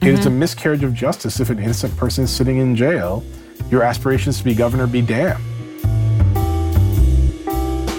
It 0.00 0.08
is 0.08 0.26
a 0.26 0.28
mm-hmm. 0.28 0.40
miscarriage 0.40 0.84
of 0.84 0.92
justice 0.92 1.40
if 1.40 1.48
an 1.48 1.58
innocent 1.58 1.96
person 1.96 2.24
is 2.24 2.30
sitting 2.30 2.58
in 2.58 2.76
jail. 2.76 3.24
Your 3.70 3.82
aspirations 3.82 4.38
to 4.38 4.44
be 4.44 4.54
governor 4.54 4.86
be 4.86 5.02
damned. 5.02 5.42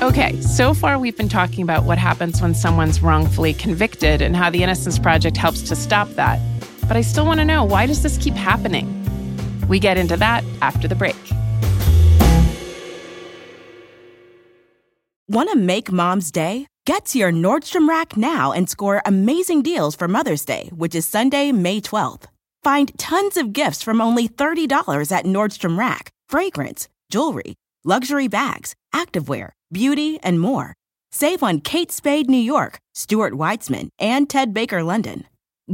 Okay, 0.02 0.40
so 0.42 0.74
far 0.74 1.00
we've 1.00 1.18
been 1.18 1.30
talking 1.30 1.64
about 1.64 1.86
what 1.86 1.98
happens 1.98 2.42
when 2.42 2.54
someone's 2.54 3.02
wrongfully 3.02 3.54
convicted 3.54 4.22
and 4.22 4.36
how 4.36 4.50
the 4.50 4.62
Innocence 4.62 5.00
Project 5.00 5.36
helps 5.36 5.64
to 5.64 5.76
stop 5.76 6.08
that. 6.10 6.40
But 6.88 6.96
I 6.96 7.02
still 7.02 7.26
want 7.26 7.40
to 7.40 7.46
know 7.46 7.64
why 7.64 7.88
does 7.88 8.04
this 8.04 8.18
keep 8.18 8.36
happening? 8.36 8.92
We 9.68 9.80
get 9.80 9.98
into 9.98 10.16
that 10.18 10.44
after 10.62 10.88
the 10.88 10.96
break. 10.96 11.16
Want 15.28 15.50
to 15.50 15.58
make 15.58 15.92
mom's 15.92 16.32
day? 16.32 16.68
Get 16.86 17.06
to 17.06 17.18
your 17.18 17.32
Nordstrom 17.32 17.90
Rack 17.90 18.16
now 18.16 18.52
and 18.52 18.70
score 18.70 19.02
amazing 19.08 19.64
deals 19.64 19.96
for 19.96 20.08
Mother's 20.08 20.46
Day, 20.46 20.70
which 20.72 20.94
is 20.94 21.08
Sunday, 21.08 21.52
May 21.52 21.82
12th. 21.82 22.26
Find 22.66 22.98
tons 22.98 23.38
of 23.38 23.54
gifts 23.54 23.84
from 23.84 24.02
only 24.02 24.28
$30 24.28 25.12
at 25.12 25.26
Nordstrom 25.26 25.78
Rack 25.78 26.10
fragrance, 26.28 26.88
jewelry, 27.12 27.54
luxury 27.84 28.28
bags, 28.28 28.74
activewear, 28.92 29.52
beauty, 29.72 30.20
and 30.24 30.42
more. 30.42 30.74
Save 31.12 31.44
on 31.44 31.60
Kate 31.62 31.92
Spade 31.92 32.28
New 32.28 32.40
York, 32.40 32.80
Stuart 32.96 33.34
Weitzman, 33.34 33.90
and 34.00 34.28
Ted 34.28 34.52
Baker 34.52 34.82
London. 34.82 35.26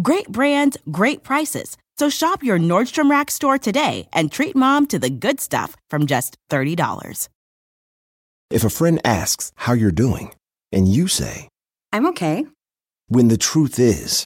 Great 0.02 0.28
brands, 0.34 0.76
great 0.92 1.24
prices. 1.24 1.78
So 1.98 2.10
shop 2.10 2.44
your 2.44 2.60
Nordstrom 2.60 3.10
Rack 3.10 3.32
store 3.32 3.58
today 3.58 4.10
and 4.12 4.30
treat 4.30 4.54
mom 4.54 4.86
to 4.88 5.00
the 5.00 5.10
good 5.10 5.40
stuff 5.40 5.78
from 5.90 6.08
just 6.08 6.36
$30. 6.50 7.30
If 8.50 8.66
a 8.66 8.70
friend 8.70 9.00
asks 9.06 9.54
how 9.56 9.72
you're 9.72 9.92
doing, 9.92 10.36
and 10.74 10.90
you 10.90 11.08
say, 11.08 11.48
I'm 11.94 12.06
okay. 12.08 12.46
when 13.08 13.30
the 13.30 13.38
truth 13.38 13.80
is, 13.80 14.26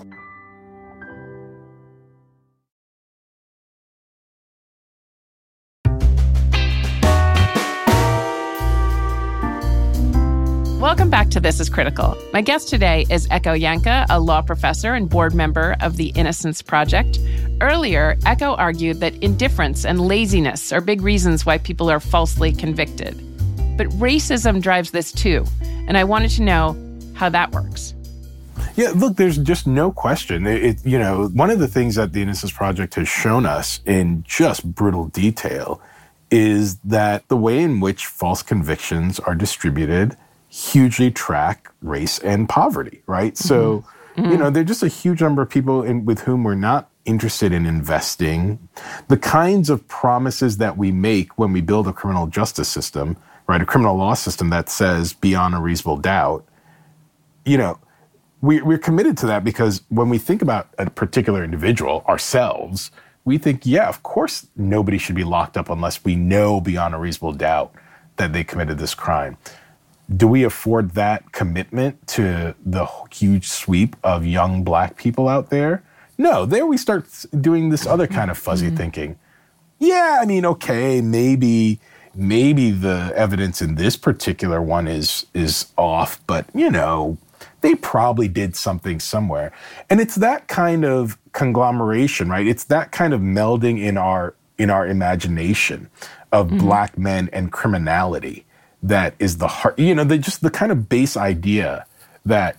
This 11.41 11.59
is 11.59 11.71
Critical. 11.71 12.15
My 12.33 12.41
guest 12.41 12.69
today 12.69 13.07
is 13.09 13.27
Ekow 13.29 13.59
Yankah, 13.59 14.05
a 14.11 14.19
law 14.19 14.43
professor 14.43 14.93
and 14.93 15.09
board 15.09 15.33
member 15.33 15.75
of 15.81 15.97
the 15.97 16.09
Innocence 16.09 16.61
Project. 16.61 17.17
Earlier, 17.61 18.15
Ekow 18.27 18.55
argued 18.59 18.99
that 18.99 19.15
indifference 19.23 19.83
and 19.83 19.99
laziness 19.99 20.71
are 20.71 20.81
big 20.81 21.01
reasons 21.01 21.43
why 21.43 21.57
people 21.57 21.89
are 21.89 21.99
falsely 21.99 22.51
convicted. 22.51 23.15
But 23.75 23.87
racism 23.89 24.61
drives 24.61 24.91
this 24.91 25.11
too, 25.11 25.43
and 25.87 25.97
I 25.97 26.03
wanted 26.03 26.29
to 26.31 26.43
know 26.43 26.77
how 27.15 27.29
that 27.29 27.51
works. 27.53 27.95
Yeah, 28.75 28.91
look, 28.95 29.15
there's 29.17 29.39
just 29.39 29.65
no 29.65 29.91
question. 29.91 30.45
It, 30.45 30.63
it- 30.63 30.85
you 30.85 30.99
know, 30.99 31.27
one 31.29 31.49
of 31.49 31.57
the 31.57 31.67
things 31.67 31.95
that 31.95 32.13
the 32.13 32.21
Innocence 32.21 32.51
Project 32.51 32.93
has 32.95 33.09
shown 33.09 33.47
us 33.47 33.79
in 33.87 34.23
just 34.27 34.63
brutal 34.75 35.07
detail 35.07 35.81
is 36.29 36.75
that 36.81 37.27
the 37.29 37.35
way 37.37 37.63
in 37.63 37.79
which 37.79 38.05
false 38.05 38.43
convictions 38.43 39.19
are 39.19 39.33
distributed 39.33 40.15
hugely 40.51 41.09
track 41.09 41.71
race 41.81 42.19
and 42.19 42.49
poverty, 42.49 43.01
right? 43.07 43.37
So, 43.37 43.85
mm-hmm. 44.15 44.31
you 44.31 44.37
know, 44.37 44.51
mm. 44.51 44.53
there's 44.53 44.67
just 44.67 44.83
a 44.83 44.89
huge 44.89 45.21
number 45.21 45.41
of 45.41 45.49
people 45.49 45.81
in, 45.81 46.03
with 46.03 46.21
whom 46.21 46.43
we're 46.43 46.55
not 46.55 46.89
interested 47.05 47.53
in 47.53 47.65
investing. 47.65 48.67
The 49.07 49.17
kinds 49.17 49.69
of 49.69 49.87
promises 49.87 50.57
that 50.57 50.77
we 50.77 50.91
make 50.91 51.37
when 51.39 51.53
we 51.53 51.61
build 51.61 51.87
a 51.87 51.93
criminal 51.93 52.27
justice 52.27 52.67
system, 52.67 53.15
right, 53.47 53.61
a 53.61 53.65
criminal 53.65 53.95
law 53.95 54.13
system 54.13 54.49
that 54.49 54.69
says 54.69 55.13
beyond 55.13 55.55
a 55.55 55.59
reasonable 55.59 55.97
doubt, 55.97 56.45
you 57.45 57.57
know, 57.57 57.79
we, 58.41 58.61
we're 58.61 58.77
committed 58.77 59.17
to 59.19 59.27
that 59.27 59.45
because 59.45 59.83
when 59.87 60.09
we 60.09 60.17
think 60.17 60.41
about 60.41 60.67
a 60.77 60.89
particular 60.89 61.45
individual 61.45 62.03
ourselves, 62.09 62.91
we 63.23 63.37
think, 63.37 63.65
yeah, 63.65 63.87
of 63.87 64.03
course, 64.03 64.47
nobody 64.57 64.97
should 64.97 65.15
be 65.15 65.23
locked 65.23 65.55
up 65.55 65.69
unless 65.69 66.03
we 66.03 66.15
know 66.15 66.59
beyond 66.59 66.93
a 66.93 66.97
reasonable 66.97 67.33
doubt 67.33 67.73
that 68.17 68.33
they 68.33 68.43
committed 68.43 68.79
this 68.79 68.93
crime. 68.93 69.37
Do 70.13 70.27
we 70.27 70.43
afford 70.43 70.91
that 70.91 71.31
commitment 71.31 72.07
to 72.09 72.55
the 72.65 72.87
huge 73.11 73.47
sweep 73.47 73.95
of 74.03 74.25
young 74.25 74.63
black 74.63 74.97
people 74.97 75.27
out 75.27 75.49
there? 75.49 75.83
No, 76.17 76.45
there 76.45 76.65
we 76.65 76.77
start 76.77 77.07
doing 77.39 77.69
this 77.69 77.85
other 77.85 78.07
kind 78.07 78.29
of 78.29 78.37
fuzzy 78.37 78.67
mm-hmm. 78.67 78.75
thinking. 78.75 79.19
Yeah, 79.79 80.19
I 80.21 80.25
mean, 80.25 80.45
okay, 80.45 81.01
maybe 81.01 81.79
maybe 82.13 82.71
the 82.71 83.11
evidence 83.15 83.61
in 83.61 83.75
this 83.75 83.95
particular 83.95 84.61
one 84.61 84.87
is 84.87 85.25
is 85.33 85.71
off, 85.77 86.19
but 86.27 86.45
you 86.53 86.69
know, 86.69 87.17
they 87.61 87.75
probably 87.75 88.27
did 88.27 88.55
something 88.55 88.99
somewhere. 88.99 89.51
And 89.89 89.99
it's 89.99 90.15
that 90.15 90.47
kind 90.47 90.85
of 90.85 91.17
conglomeration, 91.31 92.29
right? 92.29 92.45
It's 92.45 92.65
that 92.65 92.91
kind 92.91 93.13
of 93.13 93.21
melding 93.21 93.81
in 93.81 93.97
our 93.97 94.35
in 94.57 94.69
our 94.69 94.85
imagination 94.85 95.89
of 96.31 96.47
mm-hmm. 96.47 96.59
black 96.59 96.97
men 96.97 97.29
and 97.33 97.51
criminality 97.51 98.45
that 98.83 99.15
is 99.19 99.37
the 99.37 99.47
heart, 99.47 99.77
you 99.77 99.93
know, 99.95 100.03
the 100.03 100.17
just 100.17 100.41
the 100.41 100.49
kind 100.49 100.71
of 100.71 100.89
base 100.89 101.15
idea 101.15 101.85
that 102.25 102.57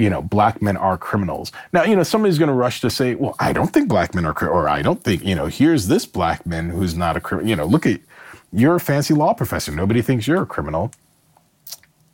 you 0.00 0.08
know, 0.08 0.22
black 0.22 0.62
men 0.62 0.78
are 0.78 0.96
criminals. 0.96 1.52
Now, 1.74 1.82
you 1.82 1.94
know, 1.94 2.02
somebody's 2.02 2.38
going 2.38 2.48
to 2.48 2.54
rush 2.54 2.80
to 2.80 2.88
say, 2.88 3.16
well, 3.16 3.36
I 3.38 3.52
don't 3.52 3.70
think 3.70 3.90
black 3.90 4.14
men 4.14 4.24
are, 4.24 4.48
or 4.48 4.66
I 4.66 4.80
don't 4.80 5.04
think, 5.04 5.22
you 5.22 5.34
know, 5.34 5.44
here's 5.44 5.88
this 5.88 6.06
black 6.06 6.46
man 6.46 6.70
who's 6.70 6.96
not 6.96 7.18
a 7.18 7.20
criminal. 7.20 7.50
You 7.50 7.56
know, 7.56 7.66
look 7.66 7.84
at, 7.84 8.00
you're 8.50 8.76
a 8.76 8.80
fancy 8.80 9.12
law 9.12 9.34
professor. 9.34 9.70
Nobody 9.72 10.00
thinks 10.00 10.26
you're 10.26 10.40
a 10.40 10.46
criminal. 10.46 10.90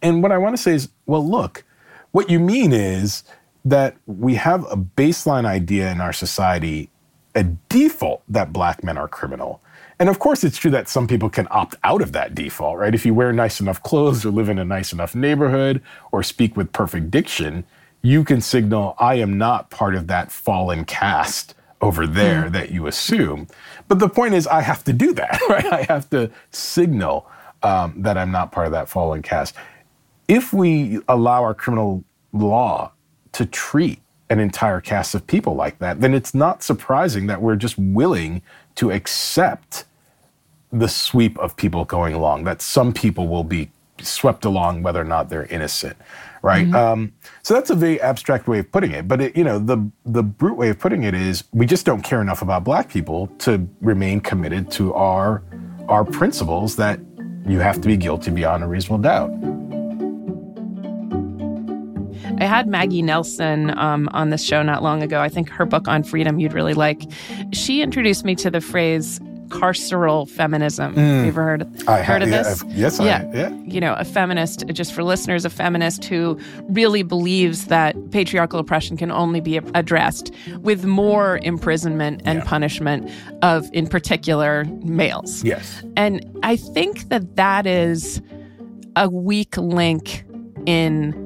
And 0.03 0.21
what 0.21 0.33
I 0.33 0.39
want 0.39 0.57
to 0.57 0.61
say 0.61 0.75
is, 0.75 0.89
well, 1.07 1.25
look, 1.25 1.63
what 2.11 2.29
you 2.29 2.41
mean 2.41 2.73
is 2.73 3.23
that 3.65 3.97
we 4.07 4.35
have 4.35 4.65
a 4.65 4.77
baseline 4.77 5.45
idea 5.45 5.93
in 5.93 6.01
our 6.01 6.13
society, 6.13 6.91
a 7.37 7.45
default 7.45 8.25
that 8.29 8.53
black 8.53 8.83
men 8.83 8.99
are 8.99 9.07
criminal. 9.07 9.61
And 9.99 10.09
of 10.09 10.19
course, 10.19 10.45
it's 10.45 10.59
true 10.59 10.71
that 10.73 10.89
some 10.89 11.09
people 11.09 11.31
can 11.31 11.49
opt 11.51 11.75
out 11.83 12.03
of 12.03 12.13
that 12.13 12.35
default, 12.35 12.79
right? 12.79 12.95
If 12.95 13.07
you 13.07 13.15
wear 13.15 13.33
nice 13.33 13.61
enough 13.61 13.83
clothes 13.83 14.27
or 14.27 14.31
live 14.31 14.49
in 14.49 14.59
a 14.59 14.65
nice 14.65 14.93
enough 14.93 15.15
neighborhood 15.15 15.81
or 16.13 16.23
speak 16.23 16.57
with 16.57 16.73
perfect 16.73 17.11
diction, 17.11 17.65
you 18.03 18.23
can 18.23 18.41
signal, 18.41 18.95
I 18.99 19.15
am 19.15 19.39
not 19.39 19.71
part 19.71 19.95
of 19.95 20.07
that 20.09 20.31
fallen 20.31 20.85
caste 20.85 21.55
over 21.81 22.07
there 22.07 22.51
that 22.51 22.71
you 22.71 22.87
assume. 22.87 23.49
But 23.89 23.99
the 23.99 24.09
point 24.09 24.35
is, 24.35 24.47
I 24.47 24.61
have 24.61 24.85
to 24.85 24.93
do 24.93 25.13
that, 25.15 25.41
right? 25.49 25.67
I 25.67 25.83
have 25.83 26.09
to 26.11 26.31
signal 26.51 27.27
um, 27.63 27.95
that 28.03 28.19
I'm 28.19 28.31
not 28.31 28.53
part 28.53 28.67
of 28.67 28.73
that 28.73 28.89
fallen 28.89 29.23
caste. 29.23 29.55
If 30.29 30.53
we 30.53 31.01
allow 31.09 31.43
our 31.43 31.55
criminal 31.55 32.05
law 32.33 32.93
to 33.33 33.47
treat 33.47 34.01
an 34.29 34.41
entire 34.41 34.81
caste 34.81 35.15
of 35.15 35.27
people 35.27 35.55
like 35.55 35.79
that, 35.79 36.01
then 36.01 36.15
it's 36.15 36.35
not 36.35 36.63
surprising 36.63 37.27
that 37.27 37.41
we're 37.41 37.57
just 37.57 37.79
willing 37.79 38.43
to 38.75 38.91
accept 38.91 39.85
the 40.73 40.89
sweep 40.89 41.39
of 41.39 41.57
people 41.57 41.85
going 41.85 42.13
along, 42.13 42.45
that 42.45 42.61
some 42.61 42.93
people 42.93 43.29
will 43.29 43.45
be 43.45 43.71
swept 44.01 44.45
along 44.45 44.83
whether 44.83 45.01
or 45.01 45.05
not 45.05 45.29
they're 45.29 45.47
innocent, 45.47 45.97
right? 46.43 46.73
Um, 46.75 47.13
so 47.43 47.55
that's 47.55 47.71
a 47.71 47.75
very 47.75 48.01
abstract 48.01 48.47
way 48.47 48.59
of 48.59 48.71
putting 48.71 48.93
it. 48.93 49.09
But 49.09 49.21
it, 49.21 49.37
you 49.37 49.45
know, 49.45 49.59
the 49.59 49.89
the 50.05 50.23
brute 50.23 50.57
way 50.57 50.69
of 50.69 50.79
putting 50.79 51.05
it 51.05 51.15
is 51.15 51.45
we 51.53 51.67
just 51.67 51.87
don't 51.87 52.03
care 52.03 52.21
enough 52.21 52.43
about 52.43 52.65
black 52.65 52.91
people 52.91 53.29
to 53.39 53.67
remain 53.81 54.21
committed 54.21 54.71
to 54.73 54.93
our 54.95 55.43
our 55.89 56.05
principles 56.05 56.77
that 56.77 57.01
you 57.47 57.61
have 57.61 57.81
to 57.81 57.87
be 57.87 57.97
guilty 57.97 58.31
beyond 58.31 58.65
a 58.65 58.67
reasonable 58.67 58.99
doubt. 58.99 59.31
I 62.39 62.45
had 62.45 62.69
Maggie 62.69 63.03
Nelson 63.03 63.77
um, 63.79 64.09
on 64.13 64.31
this 64.31 64.45
show 64.45 64.63
not 64.63 64.83
long 64.83 65.03
ago. 65.03 65.21
I 65.21 65.29
think 65.29 65.49
her 65.51 65.65
book 65.65 65.89
on 65.89 66.03
freedom 66.03 66.39
you'd 66.39 66.53
really 66.53 66.75
like. 66.75 67.03
She 67.53 67.81
introduced 67.83 68.25
me 68.25 68.35
to 68.37 68.51
the 68.51 68.61
phrase 68.61 69.21
carceral 69.49 70.29
feminism. 70.29 70.95
Mm. 70.97 71.23
You 71.23 71.29
ever 71.29 71.43
heard, 71.45 71.89
I 71.89 72.03
heard 72.03 72.21
have, 72.23 72.23
of 72.23 72.29
yeah, 72.31 72.43
this? 72.43 72.63
I've- 72.63 72.75
yes, 72.75 73.01
I- 73.01 73.05
yeah. 73.05 73.49
You 73.65 73.81
know, 73.81 73.95
a 73.95 74.05
feminist, 74.05 74.67
just 74.73 74.93
for 74.93 75.03
listeners, 75.05 75.45
a 75.45 75.51
feminist 75.51 76.05
who 76.05 76.39
really 76.69 77.03
believes 77.05 77.67
that 77.67 77.95
patriarchal 78.11 78.59
oppression 78.59 78.97
can 78.97 79.11
only 79.13 79.41
be 79.41 79.59
addressed 79.75 80.33
with 80.61 80.85
more 80.85 81.39
imprisonment 81.43 82.23
and 82.25 82.43
punishment 82.45 83.09
of, 83.43 83.71
in 83.73 83.87
particular, 83.87 84.65
males. 84.83 85.45
Yes. 85.45 85.83
And 85.97 86.29
I 86.43 86.57
think 86.57 87.09
that 87.09 87.37
that 87.37 87.67
is 87.67 88.21
a 88.97 89.09
weak 89.09 89.57
link 89.57 90.25
in 90.67 91.26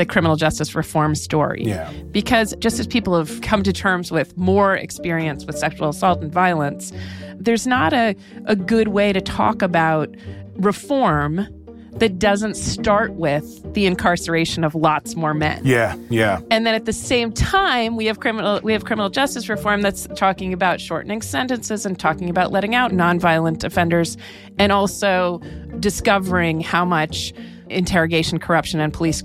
the 0.00 0.06
criminal 0.06 0.36
justice 0.36 0.74
reform 0.74 1.14
story. 1.14 1.62
Yeah. 1.64 1.92
Because 2.10 2.54
just 2.58 2.80
as 2.80 2.86
people 2.86 3.16
have 3.16 3.42
come 3.42 3.62
to 3.62 3.72
terms 3.72 4.10
with 4.10 4.36
more 4.36 4.74
experience 4.74 5.44
with 5.44 5.58
sexual 5.58 5.90
assault 5.90 6.22
and 6.22 6.32
violence, 6.32 6.90
there's 7.34 7.66
not 7.66 7.92
a, 7.92 8.16
a 8.46 8.56
good 8.56 8.88
way 8.88 9.12
to 9.12 9.20
talk 9.20 9.60
about 9.60 10.08
reform 10.56 11.46
that 11.92 12.18
doesn't 12.18 12.56
start 12.56 13.12
with 13.14 13.74
the 13.74 13.84
incarceration 13.84 14.64
of 14.64 14.74
lots 14.74 15.16
more 15.16 15.34
men. 15.34 15.60
Yeah, 15.64 15.96
yeah. 16.08 16.40
And 16.50 16.66
then 16.66 16.74
at 16.74 16.86
the 16.86 16.92
same 16.92 17.30
time, 17.32 17.96
we 17.96 18.06
have 18.06 18.20
criminal 18.20 18.60
we 18.62 18.72
have 18.72 18.84
criminal 18.84 19.10
justice 19.10 19.48
reform 19.48 19.82
that's 19.82 20.06
talking 20.14 20.52
about 20.54 20.80
shortening 20.80 21.20
sentences 21.20 21.84
and 21.84 21.98
talking 21.98 22.30
about 22.30 22.52
letting 22.52 22.74
out 22.74 22.92
nonviolent 22.92 23.64
offenders, 23.64 24.16
and 24.58 24.72
also 24.72 25.40
discovering 25.80 26.60
how 26.60 26.84
much 26.84 27.34
interrogation 27.68 28.38
corruption 28.38 28.80
and 28.80 28.92
police 28.92 29.22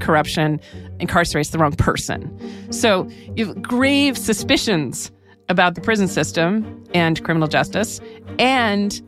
corruption 0.00 0.60
incarcerates 1.00 1.50
the 1.52 1.58
wrong 1.58 1.72
person. 1.72 2.30
So 2.72 3.08
you 3.34 3.46
have 3.46 3.62
grave 3.62 4.16
suspicions 4.18 5.10
about 5.48 5.74
the 5.76 5.80
prison 5.80 6.08
system 6.08 6.82
and 6.94 7.22
criminal 7.24 7.46
justice, 7.48 8.00
and 8.38 9.00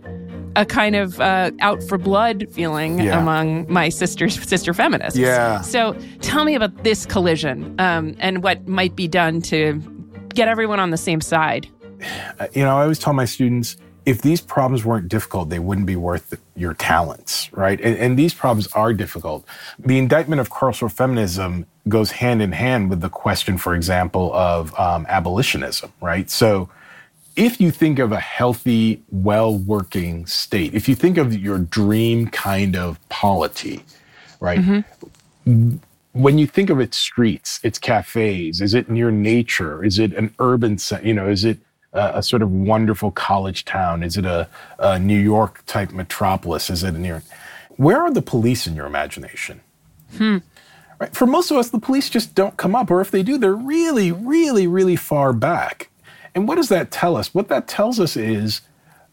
a 0.56 0.64
kind 0.64 0.96
of 0.96 1.20
uh, 1.20 1.50
out 1.60 1.82
for 1.84 1.98
blood 1.98 2.46
feeling 2.52 3.00
Yeah. 3.00 3.18
among 3.20 3.70
my 3.72 3.88
sisters, 3.90 4.40
sister 4.48 4.72
feminists. 4.72 5.18
Yeah. 5.18 5.60
So 5.60 5.94
tell 6.20 6.44
me 6.44 6.54
about 6.54 6.84
this 6.84 7.06
collision 7.06 7.74
um, 7.78 8.14
and 8.18 8.42
what 8.42 8.66
might 8.66 8.96
be 8.96 9.06
done 9.08 9.40
to 9.42 9.80
get 10.34 10.48
everyone 10.48 10.80
on 10.80 10.90
the 10.90 10.96
same 10.96 11.20
side. 11.20 11.68
You 12.54 12.62
know, 12.62 12.76
I 12.76 12.82
always 12.82 13.00
tell 13.00 13.12
my 13.12 13.24
students 13.24 13.76
if 14.08 14.22
these 14.22 14.40
problems 14.40 14.86
weren't 14.86 15.06
difficult, 15.06 15.50
they 15.50 15.58
wouldn't 15.58 15.86
be 15.86 15.94
worth 15.94 16.40
your 16.56 16.72
talents, 16.72 17.52
right? 17.52 17.78
And, 17.78 17.94
and 17.98 18.18
these 18.18 18.32
problems 18.32 18.66
are 18.68 18.94
difficult. 18.94 19.44
The 19.78 19.98
indictment 19.98 20.40
of 20.40 20.48
carceral 20.48 20.90
feminism 20.90 21.66
goes 21.88 22.12
hand 22.12 22.40
in 22.40 22.52
hand 22.52 22.88
with 22.88 23.02
the 23.02 23.10
question, 23.10 23.58
for 23.58 23.74
example, 23.74 24.32
of 24.32 24.74
um, 24.80 25.04
abolitionism, 25.10 25.92
right? 26.00 26.30
So 26.30 26.70
if 27.36 27.60
you 27.60 27.70
think 27.70 27.98
of 27.98 28.10
a 28.10 28.18
healthy, 28.18 29.02
well 29.10 29.54
working 29.54 30.24
state, 30.24 30.74
if 30.74 30.88
you 30.88 30.94
think 30.94 31.18
of 31.18 31.36
your 31.36 31.58
dream 31.58 32.28
kind 32.28 32.76
of 32.76 32.98
polity, 33.10 33.84
right? 34.40 34.58
When 36.12 36.38
you 36.38 36.46
think 36.46 36.70
of 36.70 36.80
its 36.80 36.96
streets, 36.96 37.60
its 37.62 37.78
cafes, 37.78 38.62
is 38.62 38.72
it 38.72 38.88
near 38.88 39.10
nature? 39.10 39.84
Is 39.84 39.98
it 39.98 40.14
an 40.14 40.34
urban, 40.38 40.78
you 41.02 41.12
know, 41.12 41.28
is 41.28 41.44
it 41.44 41.58
a, 41.92 42.18
a 42.18 42.22
sort 42.22 42.42
of 42.42 42.50
wonderful 42.50 43.10
college 43.10 43.64
town? 43.64 44.02
Is 44.02 44.16
it 44.16 44.24
a, 44.24 44.48
a 44.78 44.98
New 44.98 45.18
York 45.18 45.64
type 45.66 45.92
metropolis? 45.92 46.70
Is 46.70 46.82
it 46.82 46.92
near? 46.92 47.22
Where 47.76 48.00
are 48.02 48.10
the 48.10 48.22
police 48.22 48.66
in 48.66 48.74
your 48.74 48.86
imagination? 48.86 49.60
Hmm. 50.16 50.38
Right? 50.98 51.14
For 51.14 51.26
most 51.26 51.50
of 51.50 51.56
us, 51.56 51.70
the 51.70 51.78
police 51.78 52.10
just 52.10 52.34
don't 52.34 52.56
come 52.56 52.74
up, 52.74 52.90
or 52.90 53.00
if 53.00 53.10
they 53.10 53.22
do, 53.22 53.38
they're 53.38 53.54
really, 53.54 54.10
really, 54.10 54.66
really 54.66 54.96
far 54.96 55.32
back. 55.32 55.90
And 56.34 56.48
what 56.48 56.56
does 56.56 56.68
that 56.68 56.90
tell 56.90 57.16
us? 57.16 57.34
What 57.34 57.48
that 57.48 57.68
tells 57.68 58.00
us 58.00 58.16
is 58.16 58.62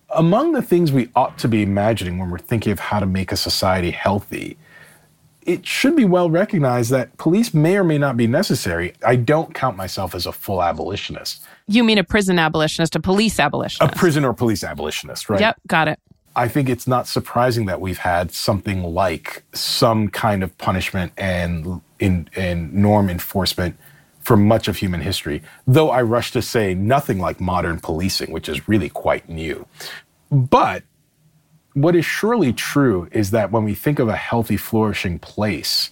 among 0.09 0.53
the 0.53 0.61
things 0.61 0.91
we 0.91 1.09
ought 1.15 1.38
to 1.39 1.47
be 1.47 1.61
imagining 1.61 2.17
when 2.17 2.30
we're 2.30 2.38
thinking 2.38 2.71
of 2.71 2.80
how 2.80 2.99
to 2.99 3.05
make 3.05 3.32
a 3.32 3.38
society 3.38 3.91
healthy, 3.91 4.57
it 5.41 5.65
should 5.65 5.95
be 5.95 6.05
well 6.05 6.30
recognized 6.30 6.89
that 6.91 7.15
police 7.17 7.53
may 7.53 7.78
or 7.78 7.84
may 7.84 7.97
not 7.97 8.17
be 8.17 8.26
necessary. 8.26 8.93
I 9.05 9.15
don't 9.15 9.53
count 9.53 9.78
myself 9.78 10.15
as 10.15 10.26
a 10.26 10.32
full 10.32 10.61
abolitionist, 10.61 11.45
You 11.68 11.84
mean 11.84 11.97
a 11.97 12.03
prison 12.03 12.38
abolitionist, 12.38 12.95
a 12.95 12.99
police 12.99 13.39
abolitionist? 13.39 13.93
a 13.93 13.95
prison 13.95 14.24
or 14.24 14.34
police 14.34 14.63
abolitionist, 14.63 15.30
right? 15.30 15.39
Yep, 15.39 15.57
got 15.68 15.88
it. 15.88 15.99
I 16.36 16.47
think 16.47 16.70
it's 16.70 16.86
not 16.86 17.07
surprising 17.07 17.66
that 17.66 17.80
we've 17.80 17.97
had 17.97 18.32
something 18.32 18.84
like 18.84 19.43
some 19.53 20.09
kind 20.09 20.43
of 20.43 20.57
punishment 20.57 21.13
and 21.18 21.82
in 21.99 22.30
and 22.36 22.74
norm 22.74 23.09
enforcement 23.09 23.78
for 24.20 24.36
much 24.36 24.68
of 24.68 24.78
human 24.78 25.01
history. 25.01 25.41
Though 25.66 25.91
I 25.91 26.01
rush 26.01 26.32
to 26.32 26.41
say 26.41 26.74
nothing 26.74 27.20
like 27.20 27.39
modern 27.39 27.80
policing, 27.80 28.32
which 28.32 28.49
is 28.49 28.68
really 28.68 28.89
quite 28.89 29.30
new. 29.30 29.66
But 30.32 30.84
what 31.74 31.95
is 31.95 32.05
surely 32.05 32.51
true 32.51 33.07
is 33.11 33.32
that 33.32 33.51
when 33.51 33.63
we 33.63 33.76
think 33.76 33.99
of 33.99 34.09
a 34.09 34.16
healthy, 34.16 34.57
flourishing 34.57 35.20
place, 35.20 35.91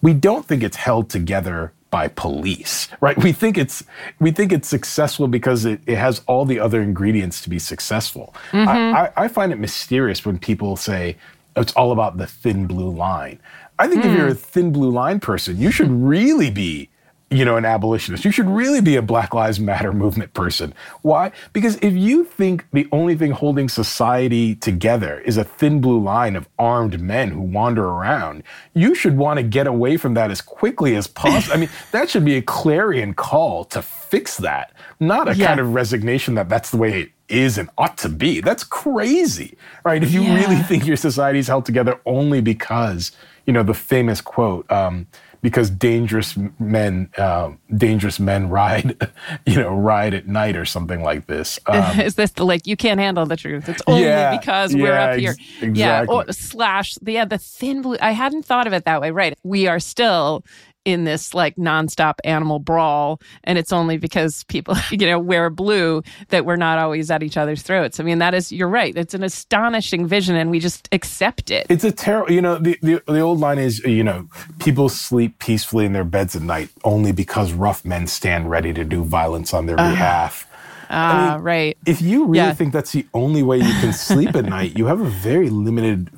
we 0.00 0.14
don't 0.14 0.46
think 0.46 0.62
it's 0.62 0.76
held 0.76 1.10
together 1.10 1.72
by 1.94 2.08
police, 2.08 2.88
right? 3.00 3.16
We 3.22 3.30
think 3.30 3.56
it's 3.56 3.84
we 4.18 4.32
think 4.32 4.52
it's 4.52 4.66
successful 4.66 5.28
because 5.28 5.64
it, 5.64 5.80
it 5.86 5.94
has 5.94 6.22
all 6.26 6.44
the 6.44 6.58
other 6.58 6.82
ingredients 6.82 7.40
to 7.42 7.48
be 7.48 7.60
successful. 7.60 8.34
Mm-hmm. 8.50 8.68
I, 8.68 9.00
I, 9.00 9.12
I 9.16 9.28
find 9.28 9.52
it 9.52 9.60
mysterious 9.60 10.26
when 10.26 10.36
people 10.36 10.74
say 10.74 11.16
it's 11.54 11.72
all 11.74 11.92
about 11.92 12.16
the 12.16 12.26
thin 12.26 12.66
blue 12.66 12.90
line. 12.90 13.38
I 13.78 13.86
think 13.86 14.04
if 14.04 14.10
mm. 14.10 14.16
you're 14.16 14.26
a 14.26 14.34
thin 14.34 14.72
blue 14.72 14.90
line 14.90 15.20
person, 15.20 15.56
you 15.56 15.70
should 15.70 15.88
really 15.88 16.50
be 16.50 16.88
you 17.34 17.44
know, 17.44 17.56
an 17.56 17.64
abolitionist. 17.64 18.24
You 18.24 18.30
should 18.30 18.48
really 18.48 18.80
be 18.80 18.96
a 18.96 19.02
Black 19.02 19.34
Lives 19.34 19.58
Matter 19.58 19.92
movement 19.92 20.32
person. 20.34 20.72
Why? 21.02 21.32
Because 21.52 21.76
if 21.82 21.92
you 21.94 22.24
think 22.24 22.64
the 22.72 22.86
only 22.92 23.16
thing 23.16 23.32
holding 23.32 23.68
society 23.68 24.54
together 24.54 25.20
is 25.20 25.36
a 25.36 25.44
thin 25.44 25.80
blue 25.80 26.00
line 26.00 26.36
of 26.36 26.48
armed 26.58 27.00
men 27.00 27.30
who 27.30 27.40
wander 27.40 27.84
around, 27.84 28.42
you 28.74 28.94
should 28.94 29.16
want 29.16 29.38
to 29.38 29.42
get 29.42 29.66
away 29.66 29.96
from 29.96 30.14
that 30.14 30.30
as 30.30 30.40
quickly 30.40 30.94
as 30.96 31.06
possible. 31.22 31.54
I 31.54 31.56
mean, 31.58 31.70
that 31.92 32.08
should 32.08 32.24
be 32.24 32.36
a 32.36 32.42
clarion 32.42 33.14
call 33.14 33.64
to 33.66 33.82
fix 33.82 34.36
that, 34.38 34.72
not 35.00 35.28
a 35.28 35.34
Yeah. 35.34 35.48
kind 35.48 35.60
of 35.60 35.74
resignation 35.74 36.34
that 36.36 36.48
that's 36.48 36.70
the 36.70 36.76
way 36.76 37.00
it 37.02 37.10
is 37.28 37.58
and 37.58 37.68
ought 37.78 37.96
to 37.98 38.08
be. 38.08 38.40
That's 38.42 38.64
crazy, 38.64 39.56
right? 39.84 40.02
If 40.02 40.12
you 40.12 40.22
Yeah. 40.22 40.34
really 40.36 40.56
think 40.56 40.86
your 40.86 40.96
society 40.96 41.38
is 41.38 41.48
held 41.48 41.64
together 41.66 41.98
only 42.06 42.40
because, 42.40 43.12
you 43.46 43.52
know, 43.52 43.62
the 43.62 43.74
famous 43.74 44.20
quote, 44.20 44.70
um, 44.70 45.06
because 45.44 45.68
dangerous 45.68 46.38
men, 46.58 47.10
um, 47.18 47.58
dangerous 47.76 48.18
men 48.18 48.48
ride, 48.48 48.96
you 49.46 49.56
know, 49.56 49.74
ride 49.74 50.14
at 50.14 50.26
night 50.26 50.56
or 50.56 50.64
something 50.64 51.02
like 51.02 51.26
this. 51.26 51.60
Um, 51.66 52.00
Is 52.00 52.14
this 52.14 52.30
the 52.30 52.46
like 52.46 52.66
you 52.66 52.76
can't 52.78 52.98
handle 52.98 53.26
the 53.26 53.36
truth? 53.36 53.68
It's 53.68 53.82
only 53.86 54.04
Yeah, 54.04 54.36
because 54.38 54.74
we're 54.74 54.86
yeah, 54.88 55.04
up 55.04 55.18
here. 55.18 55.30
ex- 55.32 55.38
Yeah, 55.60 56.00
exactly. 56.00 56.16
or 56.16 56.32
slash 56.32 56.96
yeah, 57.04 57.26
the 57.26 57.36
thin 57.36 57.82
blue. 57.82 57.98
I 58.00 58.12
hadn't 58.12 58.46
thought 58.46 58.66
of 58.66 58.72
it 58.72 58.86
that 58.86 59.02
way. 59.02 59.10
Right, 59.10 59.38
we 59.44 59.66
are 59.66 59.78
still 59.78 60.42
in 60.84 61.04
this 61.04 61.34
like 61.34 61.56
nonstop 61.56 62.14
animal 62.24 62.58
brawl, 62.58 63.20
and 63.44 63.58
it's 63.58 63.72
only 63.72 63.96
because 63.96 64.44
people 64.44 64.76
you 64.90 65.06
know 65.06 65.18
wear 65.18 65.50
blue 65.50 66.02
that 66.28 66.44
we're 66.44 66.56
not 66.56 66.78
always 66.78 67.10
at 67.10 67.22
each 67.22 67.36
other's 67.36 67.62
throats. 67.62 68.00
I 68.00 68.02
mean, 68.02 68.18
that 68.18 68.34
is 68.34 68.52
you're 68.52 68.68
right. 68.68 68.96
It's 68.96 69.14
an 69.14 69.22
astonishing 69.22 70.06
vision, 70.06 70.36
and 70.36 70.50
we 70.50 70.60
just 70.60 70.88
accept 70.92 71.50
it. 71.50 71.66
It's 71.68 71.84
a 71.84 71.92
terrible, 71.92 72.32
you 72.32 72.42
know, 72.42 72.58
the, 72.58 72.78
the, 72.82 73.02
the 73.06 73.20
old 73.20 73.40
line 73.40 73.58
is, 73.58 73.80
you 73.80 74.04
know, 74.04 74.28
people 74.58 74.88
sleep 74.88 75.38
peacefully 75.38 75.84
in 75.84 75.92
their 75.92 76.04
beds 76.04 76.36
at 76.36 76.42
night 76.42 76.68
only 76.84 77.12
because 77.12 77.52
rough 77.52 77.84
men 77.84 78.06
stand 78.06 78.50
ready 78.50 78.72
to 78.72 78.84
do 78.84 79.04
violence 79.04 79.54
on 79.54 79.66
their 79.66 79.78
uh-huh. 79.78 79.90
behalf. 79.90 80.46
Ah, 80.94 81.38
right. 81.40 81.76
If 81.86 82.02
you 82.02 82.26
really 82.26 82.38
Yeah. 82.38 82.52
think 82.52 82.72
that's 82.72 82.92
the 82.92 83.06
only 83.14 83.42
way 83.42 83.58
you 83.58 83.74
can 83.74 83.92
sleep 83.92 84.36
at 84.36 84.46
night, 84.46 84.78
you 84.78 84.86
have 84.86 85.00
a 85.00 85.10
very 85.10 85.50
limited 85.50 86.10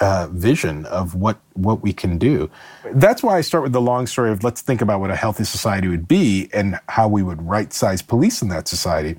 uh, 0.00 0.28
vision 0.32 0.86
of 0.86 1.14
what, 1.14 1.38
what 1.54 1.82
we 1.82 1.94
can 1.94 2.18
do. 2.18 2.50
That's 2.92 3.22
why 3.22 3.38
I 3.38 3.42
start 3.42 3.64
with 3.64 3.72
the 3.72 3.80
long 3.82 4.06
story 4.08 4.32
of 4.32 4.44
let's 4.44 4.62
think 4.62 4.82
about 4.82 5.00
what 5.00 5.10
a 5.10 5.16
healthy 5.16 5.44
society 5.44 5.88
would 5.88 6.08
be 6.08 6.50
and 6.54 6.80
how 6.90 7.08
we 7.08 7.22
would 7.22 7.42
right 7.42 7.72
size 7.72 8.02
police 8.02 8.42
in 8.42 8.48
that 8.50 8.68
society. 8.68 9.16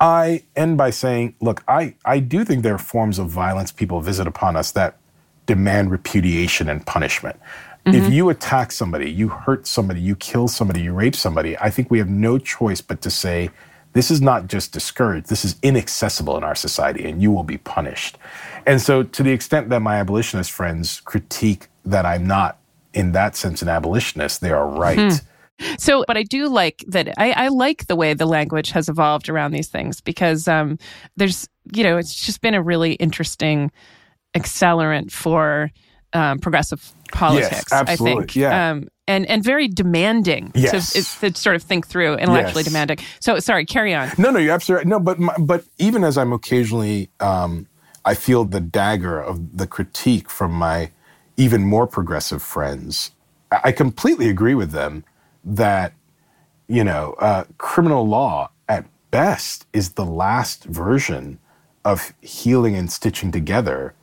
I 0.00 0.44
end 0.56 0.78
by 0.78 0.90
saying, 0.90 1.36
look, 1.40 1.64
I, 1.68 1.94
I 2.04 2.20
do 2.20 2.44
think 2.44 2.64
there 2.64 2.74
are 2.74 2.78
forms 2.78 3.18
of 3.18 3.30
violence 3.30 3.72
people 3.72 4.00
visit 4.02 4.26
upon 4.28 4.56
us 4.56 4.72
that 4.72 4.98
demand 5.46 5.92
repudiation 5.92 6.68
and 6.70 6.86
punishment. 6.86 7.38
If 7.92 8.08
you 8.08 8.28
attack 8.30 8.72
somebody, 8.72 9.10
you 9.10 9.28
hurt 9.28 9.66
somebody, 9.66 10.00
you 10.02 10.16
kill 10.16 10.48
somebody, 10.48 10.82
you 10.82 10.92
rape 10.94 11.16
somebody, 11.16 11.58
I 11.58 11.70
think 11.70 11.90
we 11.90 11.98
have 11.98 12.10
no 12.10 12.38
choice 12.38 12.82
but 12.82 13.02
to 13.02 13.10
say, 13.10 13.50
this 13.98 14.12
is 14.12 14.20
not 14.20 14.46
just 14.46 14.72
discouraged, 14.72 15.28
this 15.28 15.44
is 15.44 15.56
inaccessible 15.60 16.36
in 16.36 16.44
our 16.44 16.54
society, 16.54 17.04
and 17.10 17.20
you 17.20 17.32
will 17.32 17.42
be 17.42 17.58
punished. 17.58 18.16
And 18.64 18.80
so, 18.80 19.02
to 19.02 19.24
the 19.24 19.32
extent 19.32 19.70
that 19.70 19.80
my 19.80 19.96
abolitionist 19.96 20.52
friends 20.52 21.00
critique 21.00 21.66
that 21.84 22.06
I'm 22.06 22.24
not, 22.24 22.58
in 22.94 23.10
that 23.10 23.34
sense, 23.34 23.60
an 23.60 23.68
abolitionist, 23.68 24.40
they 24.40 24.52
are 24.52 24.68
right. 24.68 25.20
So, 25.76 26.04
but 26.06 26.16
I 26.16 26.22
do 26.22 26.46
like 26.48 26.84
that. 26.86 27.12
I, 27.18 27.32
I 27.32 27.48
like 27.48 27.88
the 27.88 27.96
way 27.96 28.14
the 28.14 28.26
language 28.26 28.70
has 28.70 28.88
evolved 28.88 29.28
around 29.28 29.50
these 29.50 29.66
things 29.66 30.00
because 30.00 30.46
um, 30.46 30.78
there's, 31.16 31.48
you 31.72 31.82
know, 31.82 31.98
it's 31.98 32.14
just 32.14 32.40
been 32.40 32.54
a 32.54 32.62
really 32.62 32.92
interesting 32.92 33.72
accelerant 34.36 35.10
for 35.10 35.72
um, 36.12 36.38
progressive 36.38 36.94
politics. 37.12 37.72
absolutely, 37.72 38.12
I 38.16 38.16
think. 38.20 38.36
yeah. 38.36 38.70
Um, 38.70 38.88
and 39.06 39.26
and 39.26 39.42
very 39.42 39.68
demanding 39.68 40.52
Yes. 40.54 40.92
to, 40.92 41.30
to 41.30 41.38
sort 41.40 41.56
of 41.56 41.62
think 41.62 41.86
through, 41.86 42.14
intellectually 42.16 42.60
Yes. 42.62 42.66
demanding. 42.72 42.98
So 43.20 43.38
sorry, 43.38 43.64
carry 43.66 43.94
on. 43.94 44.10
No, 44.18 44.30
no, 44.30 44.38
you're 44.38 44.52
absolutely 44.54 44.80
right. 44.84 44.88
No, 44.88 45.00
but 45.00 45.18
my, 45.18 45.34
but 45.38 45.64
even 45.78 46.04
as 46.04 46.18
I'm 46.18 46.32
occasionally, 46.32 47.08
um, 47.20 47.66
I 48.04 48.14
feel 48.14 48.44
the 48.44 48.60
dagger 48.60 49.20
of 49.20 49.56
the 49.56 49.66
critique 49.66 50.28
from 50.30 50.52
my 50.52 50.90
even 51.36 51.64
more 51.64 51.86
progressive 51.86 52.42
friends. 52.42 53.12
I 53.50 53.60
I 53.64 53.72
completely 53.72 54.28
agree 54.28 54.54
with 54.54 54.72
them 54.72 55.04
that 55.44 55.94
you 56.68 56.84
know 56.84 57.14
uh, 57.18 57.44
criminal 57.56 58.06
law 58.06 58.50
at 58.68 58.84
best 59.10 59.66
is 59.72 59.92
the 59.92 60.04
last 60.04 60.64
version 60.64 61.38
of 61.84 62.12
healing 62.20 62.74
and 62.76 62.92
stitching 62.92 63.32
together 63.32 63.94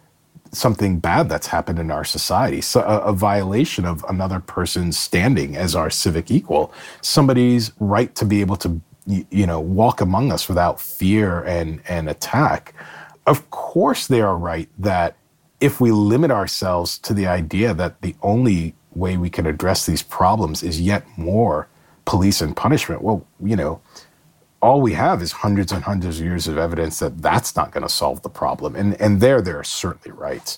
something 0.51 0.99
bad 0.99 1.29
that's 1.29 1.47
happened 1.47 1.79
in 1.79 1.91
our 1.91 2.03
society. 2.03 2.61
So 2.61 2.81
a, 2.81 2.99
a 2.99 3.13
violation 3.13 3.85
of 3.85 4.03
another 4.09 4.39
person's 4.39 4.97
standing 4.97 5.55
as 5.55 5.75
our 5.75 5.89
civic 5.89 6.31
equal, 6.31 6.73
somebody's 7.01 7.71
right 7.79 8.13
to 8.15 8.25
be 8.25 8.41
able 8.41 8.55
to, 8.57 8.81
you 9.05 9.45
know, 9.45 9.59
walk 9.59 10.01
among 10.01 10.31
us 10.31 10.47
without 10.47 10.79
fear 10.79 11.43
and 11.43 11.81
and 11.87 12.09
attack. 12.09 12.73
Of 13.27 13.49
course, 13.49 14.07
they 14.07 14.21
are 14.21 14.37
right 14.37 14.69
that 14.79 15.17
if 15.59 15.81
we 15.81 15.91
limit 15.91 16.31
ourselves 16.31 16.97
to 16.99 17.13
the 17.13 17.27
idea 17.27 17.73
that 17.73 18.01
the 18.01 18.15
only 18.21 18.75
way 18.93 19.17
we 19.17 19.29
can 19.29 19.45
address 19.45 19.85
these 19.85 20.01
problems 20.01 20.63
is 20.63 20.79
yet 20.79 21.05
more 21.17 21.67
police 22.05 22.39
and 22.41 22.55
punishment, 22.55 23.01
well, 23.01 23.25
you 23.43 23.55
know, 23.55 23.81
all 24.61 24.81
we 24.81 24.93
have 24.93 25.21
is 25.21 25.31
hundreds 25.31 25.71
and 25.71 25.83
hundreds 25.83 26.19
of 26.19 26.25
years 26.25 26.47
of 26.47 26.57
evidence 26.57 26.99
that 26.99 27.21
that's 27.21 27.55
not 27.55 27.71
going 27.71 27.83
to 27.83 27.89
solve 27.89 28.21
the 28.21 28.29
problem. 28.29 28.75
And, 28.75 28.99
and 29.01 29.21
there, 29.21 29.41
they're 29.41 29.63
certainly 29.63 30.17
right. 30.17 30.57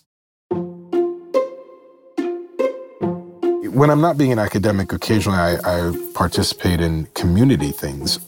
When 3.69 3.89
I'm 3.89 4.01
not 4.01 4.17
being 4.17 4.31
an 4.31 4.39
academic, 4.39 4.91
occasionally 4.93 5.37
I, 5.37 5.57
I 5.63 6.11
participate 6.13 6.81
in 6.81 7.05
community 7.13 7.71
things. 7.71 8.19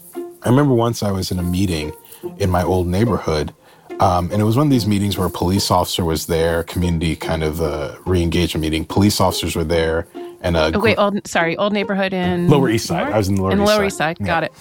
I 0.43 0.49
remember 0.49 0.73
once 0.73 1.01
I 1.01 1.11
was 1.11 1.31
in 1.31 1.39
a 1.39 1.43
meeting 1.43 1.93
in 2.37 2.49
my 2.49 2.63
old 2.63 2.87
neighborhood, 2.87 3.53
um, 3.99 4.29
and 4.31 4.41
it 4.41 4.45
was 4.45 4.55
one 4.55 4.67
of 4.67 4.71
these 4.71 4.87
meetings 4.87 5.17
where 5.17 5.27
a 5.27 5.31
police 5.31 5.71
officer 5.71 6.05
was 6.05 6.27
there, 6.27 6.63
community 6.63 7.15
kind 7.15 7.43
of 7.43 7.61
uh, 7.61 7.97
re-engagement 8.05 8.61
meeting. 8.61 8.85
Police 8.85 9.19
officers 9.19 9.55
were 9.55 9.63
there, 9.63 10.07
and 10.41 10.55
a 10.57 10.71
Oh, 10.75 10.79
wait, 10.79 10.97
old 10.97 11.27
sorry, 11.27 11.57
old 11.57 11.73
neighborhood 11.73 12.13
in 12.13 12.47
Lower 12.49 12.69
East 12.69 12.85
Side. 12.87 13.11
I 13.11 13.17
was 13.17 13.27
in 13.27 13.35
the 13.35 13.41
Lower 13.41 13.51
in 13.51 13.59
East 13.61 13.67
Lower 13.67 13.77
Side. 13.77 13.85
East 13.87 13.97
Side. 13.97 14.17
Yeah. 14.19 14.25
Got 14.25 14.43
it. 14.45 14.51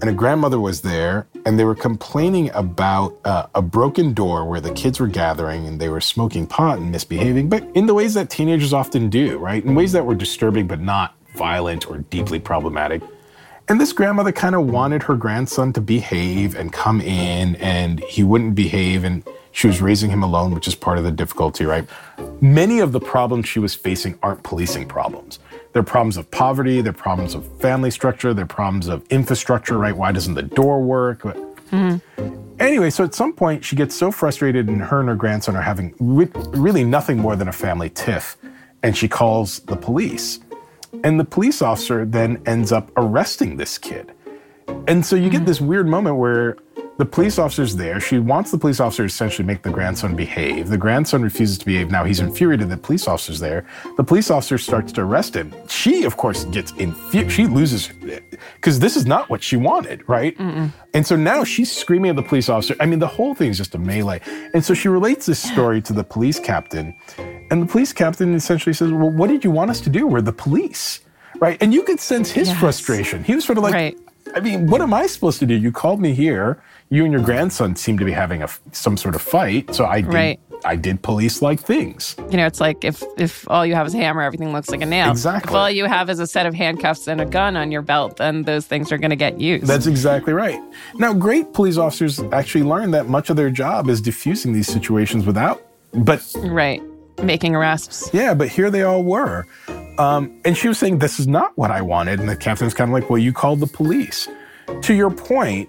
and 0.00 0.10
a 0.10 0.12
grandmother 0.12 0.60
was 0.60 0.82
there, 0.82 1.26
and 1.46 1.58
they 1.58 1.64
were 1.64 1.74
complaining 1.74 2.50
about 2.54 3.16
uh, 3.24 3.46
a 3.54 3.62
broken 3.62 4.12
door 4.14 4.44
where 4.44 4.60
the 4.60 4.72
kids 4.72 5.00
were 5.00 5.06
gathering 5.08 5.66
and 5.66 5.80
they 5.80 5.88
were 5.88 6.00
smoking 6.00 6.46
pot 6.46 6.78
and 6.78 6.90
misbehaving, 6.92 7.48
but 7.48 7.64
in 7.74 7.86
the 7.86 7.94
ways 7.94 8.14
that 8.14 8.30
teenagers 8.30 8.72
often 8.72 9.08
do, 9.10 9.38
right? 9.38 9.64
In 9.64 9.74
ways 9.74 9.92
that 9.92 10.04
were 10.06 10.14
disturbing 10.14 10.66
but 10.66 10.80
not 10.80 11.14
violent 11.34 11.88
or 11.90 11.98
deeply 11.98 12.38
problematic. 12.38 13.02
And 13.66 13.80
this 13.80 13.92
grandmother 13.94 14.30
kind 14.30 14.54
of 14.54 14.66
wanted 14.66 15.02
her 15.04 15.16
grandson 15.16 15.72
to 15.72 15.80
behave 15.80 16.54
and 16.54 16.70
come 16.70 17.00
in, 17.00 17.56
and 17.56 17.98
he 18.00 18.22
wouldn't 18.22 18.54
behave, 18.54 19.04
and 19.04 19.22
she 19.52 19.66
was 19.66 19.80
raising 19.80 20.10
him 20.10 20.22
alone, 20.22 20.52
which 20.54 20.68
is 20.68 20.74
part 20.74 20.98
of 20.98 21.04
the 21.04 21.10
difficulty, 21.10 21.64
right? 21.64 21.86
Many 22.44 22.80
of 22.80 22.92
the 22.92 23.00
problems 23.00 23.48
she 23.48 23.58
was 23.58 23.74
facing 23.74 24.18
aren't 24.22 24.42
policing 24.42 24.86
problems. 24.86 25.38
They're 25.72 25.82
problems 25.82 26.18
of 26.18 26.30
poverty, 26.30 26.82
they're 26.82 26.92
problems 26.92 27.34
of 27.34 27.46
family 27.58 27.90
structure, 27.90 28.34
they're 28.34 28.44
problems 28.44 28.86
of 28.86 29.02
infrastructure, 29.08 29.78
right? 29.78 29.96
Why 29.96 30.12
doesn't 30.12 30.34
the 30.34 30.42
door 30.42 30.82
work? 30.82 31.22
Mm-hmm. 31.22 32.60
Anyway, 32.60 32.90
so 32.90 33.02
at 33.02 33.14
some 33.14 33.32
point 33.32 33.64
she 33.64 33.76
gets 33.76 33.94
so 33.94 34.12
frustrated, 34.12 34.68
and 34.68 34.82
her 34.82 35.00
and 35.00 35.08
her 35.08 35.14
grandson 35.14 35.56
are 35.56 35.62
having 35.62 35.94
re- 35.98 36.28
really 36.48 36.84
nothing 36.84 37.16
more 37.16 37.34
than 37.34 37.48
a 37.48 37.52
family 37.52 37.88
tiff, 37.88 38.36
and 38.82 38.94
she 38.94 39.08
calls 39.08 39.60
the 39.60 39.76
police. 39.76 40.40
And 41.02 41.18
the 41.18 41.24
police 41.24 41.62
officer 41.62 42.04
then 42.04 42.42
ends 42.44 42.72
up 42.72 42.90
arresting 42.98 43.56
this 43.56 43.78
kid. 43.78 44.12
And 44.86 45.06
so 45.06 45.16
you 45.16 45.30
get 45.30 45.38
mm-hmm. 45.38 45.46
this 45.46 45.62
weird 45.62 45.88
moment 45.88 46.16
where 46.16 46.58
the 46.96 47.04
police 47.04 47.38
officer's 47.38 47.74
there. 47.74 47.98
She 48.00 48.18
wants 48.18 48.50
the 48.52 48.58
police 48.58 48.78
officer 48.78 49.02
to 49.02 49.06
essentially 49.06 49.44
make 49.44 49.62
the 49.62 49.70
grandson 49.70 50.14
behave. 50.14 50.68
The 50.68 50.78
grandson 50.78 51.22
refuses 51.22 51.58
to 51.58 51.64
behave. 51.66 51.90
Now 51.90 52.04
he's 52.04 52.20
infuriated 52.20 52.68
that 52.68 52.76
the 52.76 52.82
police 52.82 53.08
officer's 53.08 53.40
there. 53.40 53.66
The 53.96 54.04
police 54.04 54.30
officer 54.30 54.58
starts 54.58 54.92
to 54.92 55.00
arrest 55.00 55.34
him. 55.34 55.52
She, 55.68 56.04
of 56.04 56.16
course, 56.16 56.44
gets 56.46 56.70
infuriated. 56.72 57.32
She 57.32 57.46
loses 57.46 57.88
because 58.54 58.78
this 58.78 58.96
is 58.96 59.06
not 59.06 59.28
what 59.28 59.42
she 59.42 59.56
wanted, 59.56 60.08
right? 60.08 60.38
And 60.38 61.04
so 61.06 61.16
now 61.16 61.42
she's 61.42 61.70
screaming 61.72 62.10
at 62.10 62.16
the 62.16 62.22
police 62.22 62.48
officer. 62.48 62.76
I 62.78 62.86
mean, 62.86 63.00
the 63.00 63.08
whole 63.08 63.34
thing 63.34 63.50
is 63.50 63.58
just 63.58 63.74
a 63.74 63.78
melee. 63.78 64.20
And 64.54 64.64
so 64.64 64.72
she 64.74 64.88
relates 64.88 65.26
this 65.26 65.40
story 65.40 65.82
to 65.82 65.92
the 65.92 66.04
police 66.04 66.38
captain. 66.38 66.94
And 67.50 67.60
the 67.62 67.66
police 67.66 67.92
captain 67.92 68.34
essentially 68.34 68.72
says, 68.72 68.92
Well, 68.92 69.10
what 69.10 69.28
did 69.28 69.42
you 69.44 69.50
want 69.50 69.70
us 69.70 69.80
to 69.82 69.90
do? 69.90 70.06
We're 70.06 70.20
the 70.22 70.32
police, 70.32 71.00
right? 71.40 71.58
And 71.60 71.74
you 71.74 71.82
could 71.82 71.98
sense 72.00 72.30
his 72.30 72.48
Yes. 72.48 72.58
frustration. 72.60 73.24
He 73.24 73.34
was 73.34 73.44
sort 73.44 73.58
of 73.58 73.64
like, 73.64 73.74
Right. 73.74 73.98
I 74.34 74.40
mean, 74.40 74.66
what 74.68 74.80
am 74.80 74.94
I 74.94 75.06
supposed 75.06 75.38
to 75.40 75.46
do? 75.46 75.54
You 75.54 75.70
called 75.70 76.00
me 76.00 76.14
here. 76.14 76.60
You 76.94 77.02
and 77.04 77.12
your 77.12 77.22
grandson 77.22 77.74
seem 77.74 77.98
to 77.98 78.04
be 78.04 78.12
having 78.12 78.44
a, 78.44 78.48
some 78.70 78.96
sort 78.96 79.16
of 79.16 79.22
fight. 79.22 79.74
So 79.74 79.84
I 79.84 80.00
did, 80.00 80.14
Right. 80.14 80.40
I 80.64 80.76
did 80.76 81.02
police 81.02 81.42
like 81.42 81.58
things. 81.58 82.14
You 82.30 82.36
know, 82.36 82.46
it's 82.46 82.60
like 82.60 82.84
if 82.84 83.02
if 83.18 83.50
all 83.50 83.66
you 83.66 83.74
have 83.74 83.86
is 83.88 83.94
a 83.94 83.98
hammer, 83.98 84.22
everything 84.22 84.52
looks 84.52 84.70
like 84.70 84.80
a 84.80 84.86
nail. 84.86 85.10
Exactly. 85.10 85.50
If 85.50 85.54
all 85.56 85.68
you 85.68 85.86
have 85.86 86.08
is 86.08 86.20
a 86.20 86.26
set 86.26 86.46
of 86.46 86.54
handcuffs 86.54 87.08
and 87.08 87.20
a 87.20 87.26
gun 87.26 87.56
on 87.56 87.72
your 87.72 87.82
belt, 87.82 88.18
then 88.18 88.42
those 88.42 88.64
things 88.66 88.92
are 88.92 88.96
going 88.98 89.10
to 89.10 89.16
get 89.16 89.40
used. 89.40 89.66
That's 89.66 89.88
exactly 89.88 90.32
right. 90.32 90.60
Now, 90.94 91.12
great 91.12 91.52
police 91.52 91.78
officers 91.78 92.20
actually 92.32 92.62
learn 92.62 92.92
that 92.92 93.08
much 93.08 93.28
of 93.28 93.34
their 93.34 93.50
job 93.50 93.88
is 93.90 94.00
diffusing 94.00 94.52
these 94.52 94.68
situations 94.68 95.26
without, 95.26 95.66
but 95.92 96.22
right. 96.44 96.80
Making 97.22 97.56
arrests. 97.56 98.08
Yeah, 98.12 98.34
but 98.34 98.48
here 98.48 98.70
they 98.70 98.84
all 98.84 99.02
were. 99.02 99.46
Um, 99.98 100.40
and 100.44 100.56
she 100.56 100.68
was 100.68 100.78
saying, 100.78 100.98
This 100.98 101.18
is 101.18 101.26
not 101.26 101.58
what 101.58 101.72
I 101.72 101.80
wanted. 101.82 102.20
And 102.20 102.28
the 102.28 102.36
captain's 102.36 102.72
kind 102.72 102.88
of 102.88 102.92
like, 102.94 103.10
Well, 103.10 103.18
you 103.18 103.32
called 103.32 103.58
the 103.58 103.66
police. 103.66 104.28
To 104.82 104.94
your 104.94 105.10
point, 105.10 105.68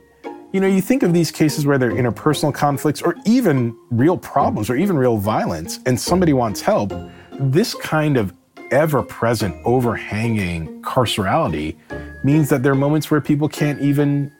you 0.55 0.61
know, 0.61 0.67
you 0.67 0.79
think 0.79 1.03
of 1.03 1.11
these 1.11 1.31
cases 1.31 1.65
where 1.65 1.77
there 1.77 1.89
are 1.89 1.93
interpersonal 1.93 2.53
conflicts 2.53 3.01
or 3.01 3.13
even 3.25 3.77
real 3.89 4.17
problems 4.17 4.69
or 4.69 4.77
even 4.77 4.95
real 4.95 5.17
violence, 5.17 5.79
and 5.85 5.99
somebody 5.99 6.31
wants 6.31 6.61
help. 6.61 6.93
This 7.37 7.73
kind 7.73 8.15
of 8.15 8.33
ever 8.71 9.03
present, 9.03 9.53
overhanging 9.65 10.81
carcerality 10.81 11.75
means 12.23 12.47
that 12.47 12.63
there 12.63 12.71
are 12.71 12.75
moments 12.75 13.11
where 13.11 13.19
people 13.19 13.49
can't 13.49 13.81
even 13.81 14.31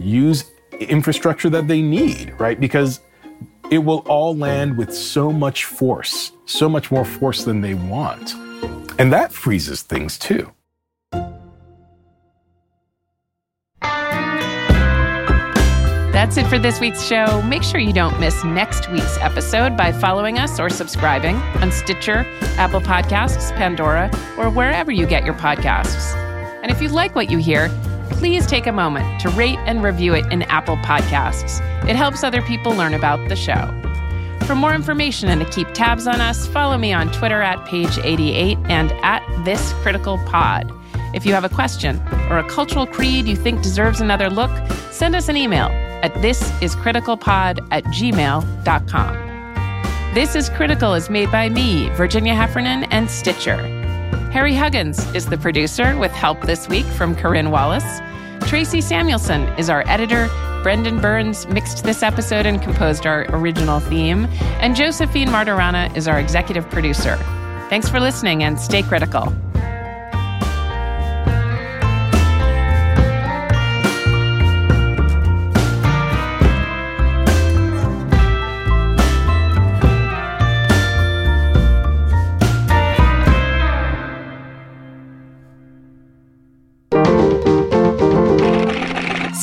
use 0.00 0.50
infrastructure 0.80 1.48
that 1.50 1.68
they 1.68 1.80
need, 1.80 2.34
right? 2.40 2.58
Because 2.58 2.98
it 3.70 3.78
will 3.78 4.00
all 4.08 4.36
land 4.36 4.76
with 4.76 4.92
so 4.92 5.30
much 5.30 5.64
force, 5.64 6.32
so 6.44 6.68
much 6.68 6.90
more 6.90 7.04
force 7.04 7.44
than 7.44 7.60
they 7.60 7.74
want. 7.74 8.34
And 8.98 9.12
that 9.12 9.32
freezes 9.32 9.82
things 9.82 10.18
too. 10.18 10.52
That's 16.22 16.36
it 16.36 16.46
for 16.46 16.56
this 16.56 16.78
week's 16.78 17.02
show. 17.02 17.42
Make 17.42 17.64
sure 17.64 17.80
you 17.80 17.92
don't 17.92 18.20
miss 18.20 18.44
next 18.44 18.88
week's 18.92 19.18
episode 19.18 19.76
by 19.76 19.90
following 19.90 20.38
us 20.38 20.60
or 20.60 20.70
subscribing 20.70 21.34
on 21.34 21.72
Stitcher, 21.72 22.24
Apple 22.56 22.80
Podcasts, 22.80 23.50
Pandora, 23.56 24.08
or 24.38 24.48
wherever 24.48 24.92
you 24.92 25.04
get 25.04 25.24
your 25.24 25.34
podcasts. 25.34 26.14
And 26.62 26.70
if 26.70 26.80
you 26.80 26.90
like 26.90 27.16
what 27.16 27.28
you 27.28 27.38
hear, 27.38 27.70
please 28.10 28.46
take 28.46 28.68
a 28.68 28.72
moment 28.72 29.20
to 29.22 29.30
rate 29.30 29.58
and 29.66 29.82
review 29.82 30.14
it 30.14 30.24
in 30.32 30.42
Apple 30.42 30.76
Podcasts. 30.76 31.58
It 31.88 31.96
helps 31.96 32.22
other 32.22 32.42
people 32.42 32.72
learn 32.72 32.94
about 32.94 33.28
the 33.28 33.34
show. 33.34 33.66
For 34.46 34.54
more 34.54 34.76
information 34.76 35.28
and 35.28 35.40
to 35.40 35.50
keep 35.50 35.74
tabs 35.74 36.06
on 36.06 36.20
us, 36.20 36.46
follow 36.46 36.78
me 36.78 36.92
on 36.92 37.10
Twitter 37.10 37.42
at 37.42 37.58
page88 37.66 38.70
and 38.70 38.92
at 39.02 39.24
this 39.44 39.72
critical 39.82 40.18
pod. 40.18 40.72
If 41.14 41.26
you 41.26 41.34
have 41.34 41.44
a 41.44 41.48
question 41.48 42.00
or 42.30 42.38
a 42.38 42.48
cultural 42.48 42.86
creed 42.86 43.26
you 43.26 43.36
think 43.36 43.62
deserves 43.62 44.00
another 44.00 44.30
look, 44.30 44.50
send 44.90 45.14
us 45.14 45.28
an 45.28 45.36
email 45.36 45.68
at 46.02 46.14
thisiscriticalpod 46.14 47.68
at 47.70 47.84
gmail.com. 47.84 49.22
This 50.14 50.34
is 50.34 50.48
Critical 50.50 50.94
is 50.94 51.08
made 51.08 51.30
by 51.30 51.48
me, 51.48 51.88
Virginia 51.90 52.34
Heffernan, 52.34 52.84
and 52.84 53.10
Stitcher. 53.10 53.56
Harry 54.30 54.54
Huggins 54.54 54.98
is 55.14 55.26
the 55.26 55.38
producer 55.38 55.96
with 55.98 56.12
help 56.12 56.40
this 56.42 56.68
week 56.68 56.86
from 56.86 57.14
Corinne 57.14 57.50
Wallace. 57.50 58.00
Tracy 58.46 58.80
Samuelson 58.80 59.42
is 59.58 59.70
our 59.70 59.86
editor. 59.86 60.28
Brendan 60.62 61.00
Burns 61.00 61.46
mixed 61.48 61.84
this 61.84 62.02
episode 62.02 62.46
and 62.46 62.60
composed 62.62 63.06
our 63.06 63.26
original 63.30 63.80
theme. 63.80 64.26
And 64.60 64.76
Josephine 64.76 65.28
Martirana 65.28 65.94
is 65.96 66.08
our 66.08 66.18
executive 66.18 66.68
producer. 66.70 67.16
Thanks 67.68 67.88
for 67.88 68.00
listening 68.00 68.42
and 68.42 68.60
stay 68.60 68.82
critical. 68.82 69.32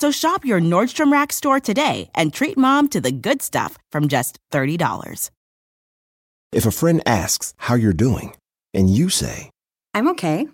So 0.00 0.10
shop 0.10 0.44
your 0.44 0.60
Nordstrom 0.60 1.10
Rack 1.10 1.32
store 1.32 1.58
today 1.60 2.10
and 2.14 2.32
treat 2.32 2.58
mom 2.58 2.88
to 2.88 3.00
the 3.00 3.12
good 3.12 3.40
stuff 3.42 3.78
from 3.90 4.08
just 4.08 4.38
$30. 4.52 5.30
If 6.52 6.66
a 6.66 6.70
friend 6.70 7.02
asks 7.06 7.54
how 7.56 7.74
you're 7.74 7.92
doing, 7.92 8.34
and 8.74 8.90
you 8.90 9.08
say, 9.08 9.50
I'm 9.94 10.08
okay. 10.08 10.48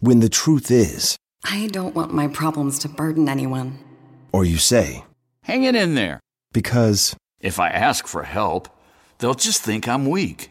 when 0.00 0.20
the 0.20 0.28
truth 0.28 0.70
is, 0.70 1.16
I 1.44 1.68
don't 1.72 1.94
want 1.94 2.12
my 2.14 2.28
problems 2.28 2.78
to 2.80 2.88
burden 2.88 3.28
anyone. 3.28 3.78
or 4.32 4.44
you 4.44 4.58
say, 4.58 5.04
Hang 5.42 5.64
it 5.64 5.74
in 5.76 5.94
there. 5.94 6.20
because, 6.52 7.16
If 7.40 7.58
I 7.60 7.68
ask 7.70 8.06
for 8.06 8.22
help, 8.22 8.68
they'll 9.18 9.34
just 9.34 9.62
think 9.62 9.88
I'm 9.88 10.06
weak. 10.08 10.50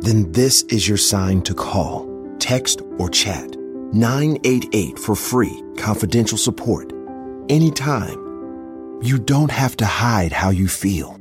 then 0.00 0.32
this 0.32 0.62
is 0.64 0.88
your 0.88 0.96
sign 0.98 1.42
to 1.42 1.54
call, 1.54 2.06
text, 2.38 2.80
or 2.98 3.08
chat 3.10 3.56
988 3.92 4.98
for 4.98 5.14
free, 5.14 5.62
confidential 5.76 6.38
support. 6.38 6.92
Anytime. 7.50 8.18
You 9.00 9.18
don't 9.18 9.50
have 9.50 9.74
to 9.78 9.86
hide 9.86 10.32
how 10.32 10.50
you 10.50 10.68
feel. 10.68 11.17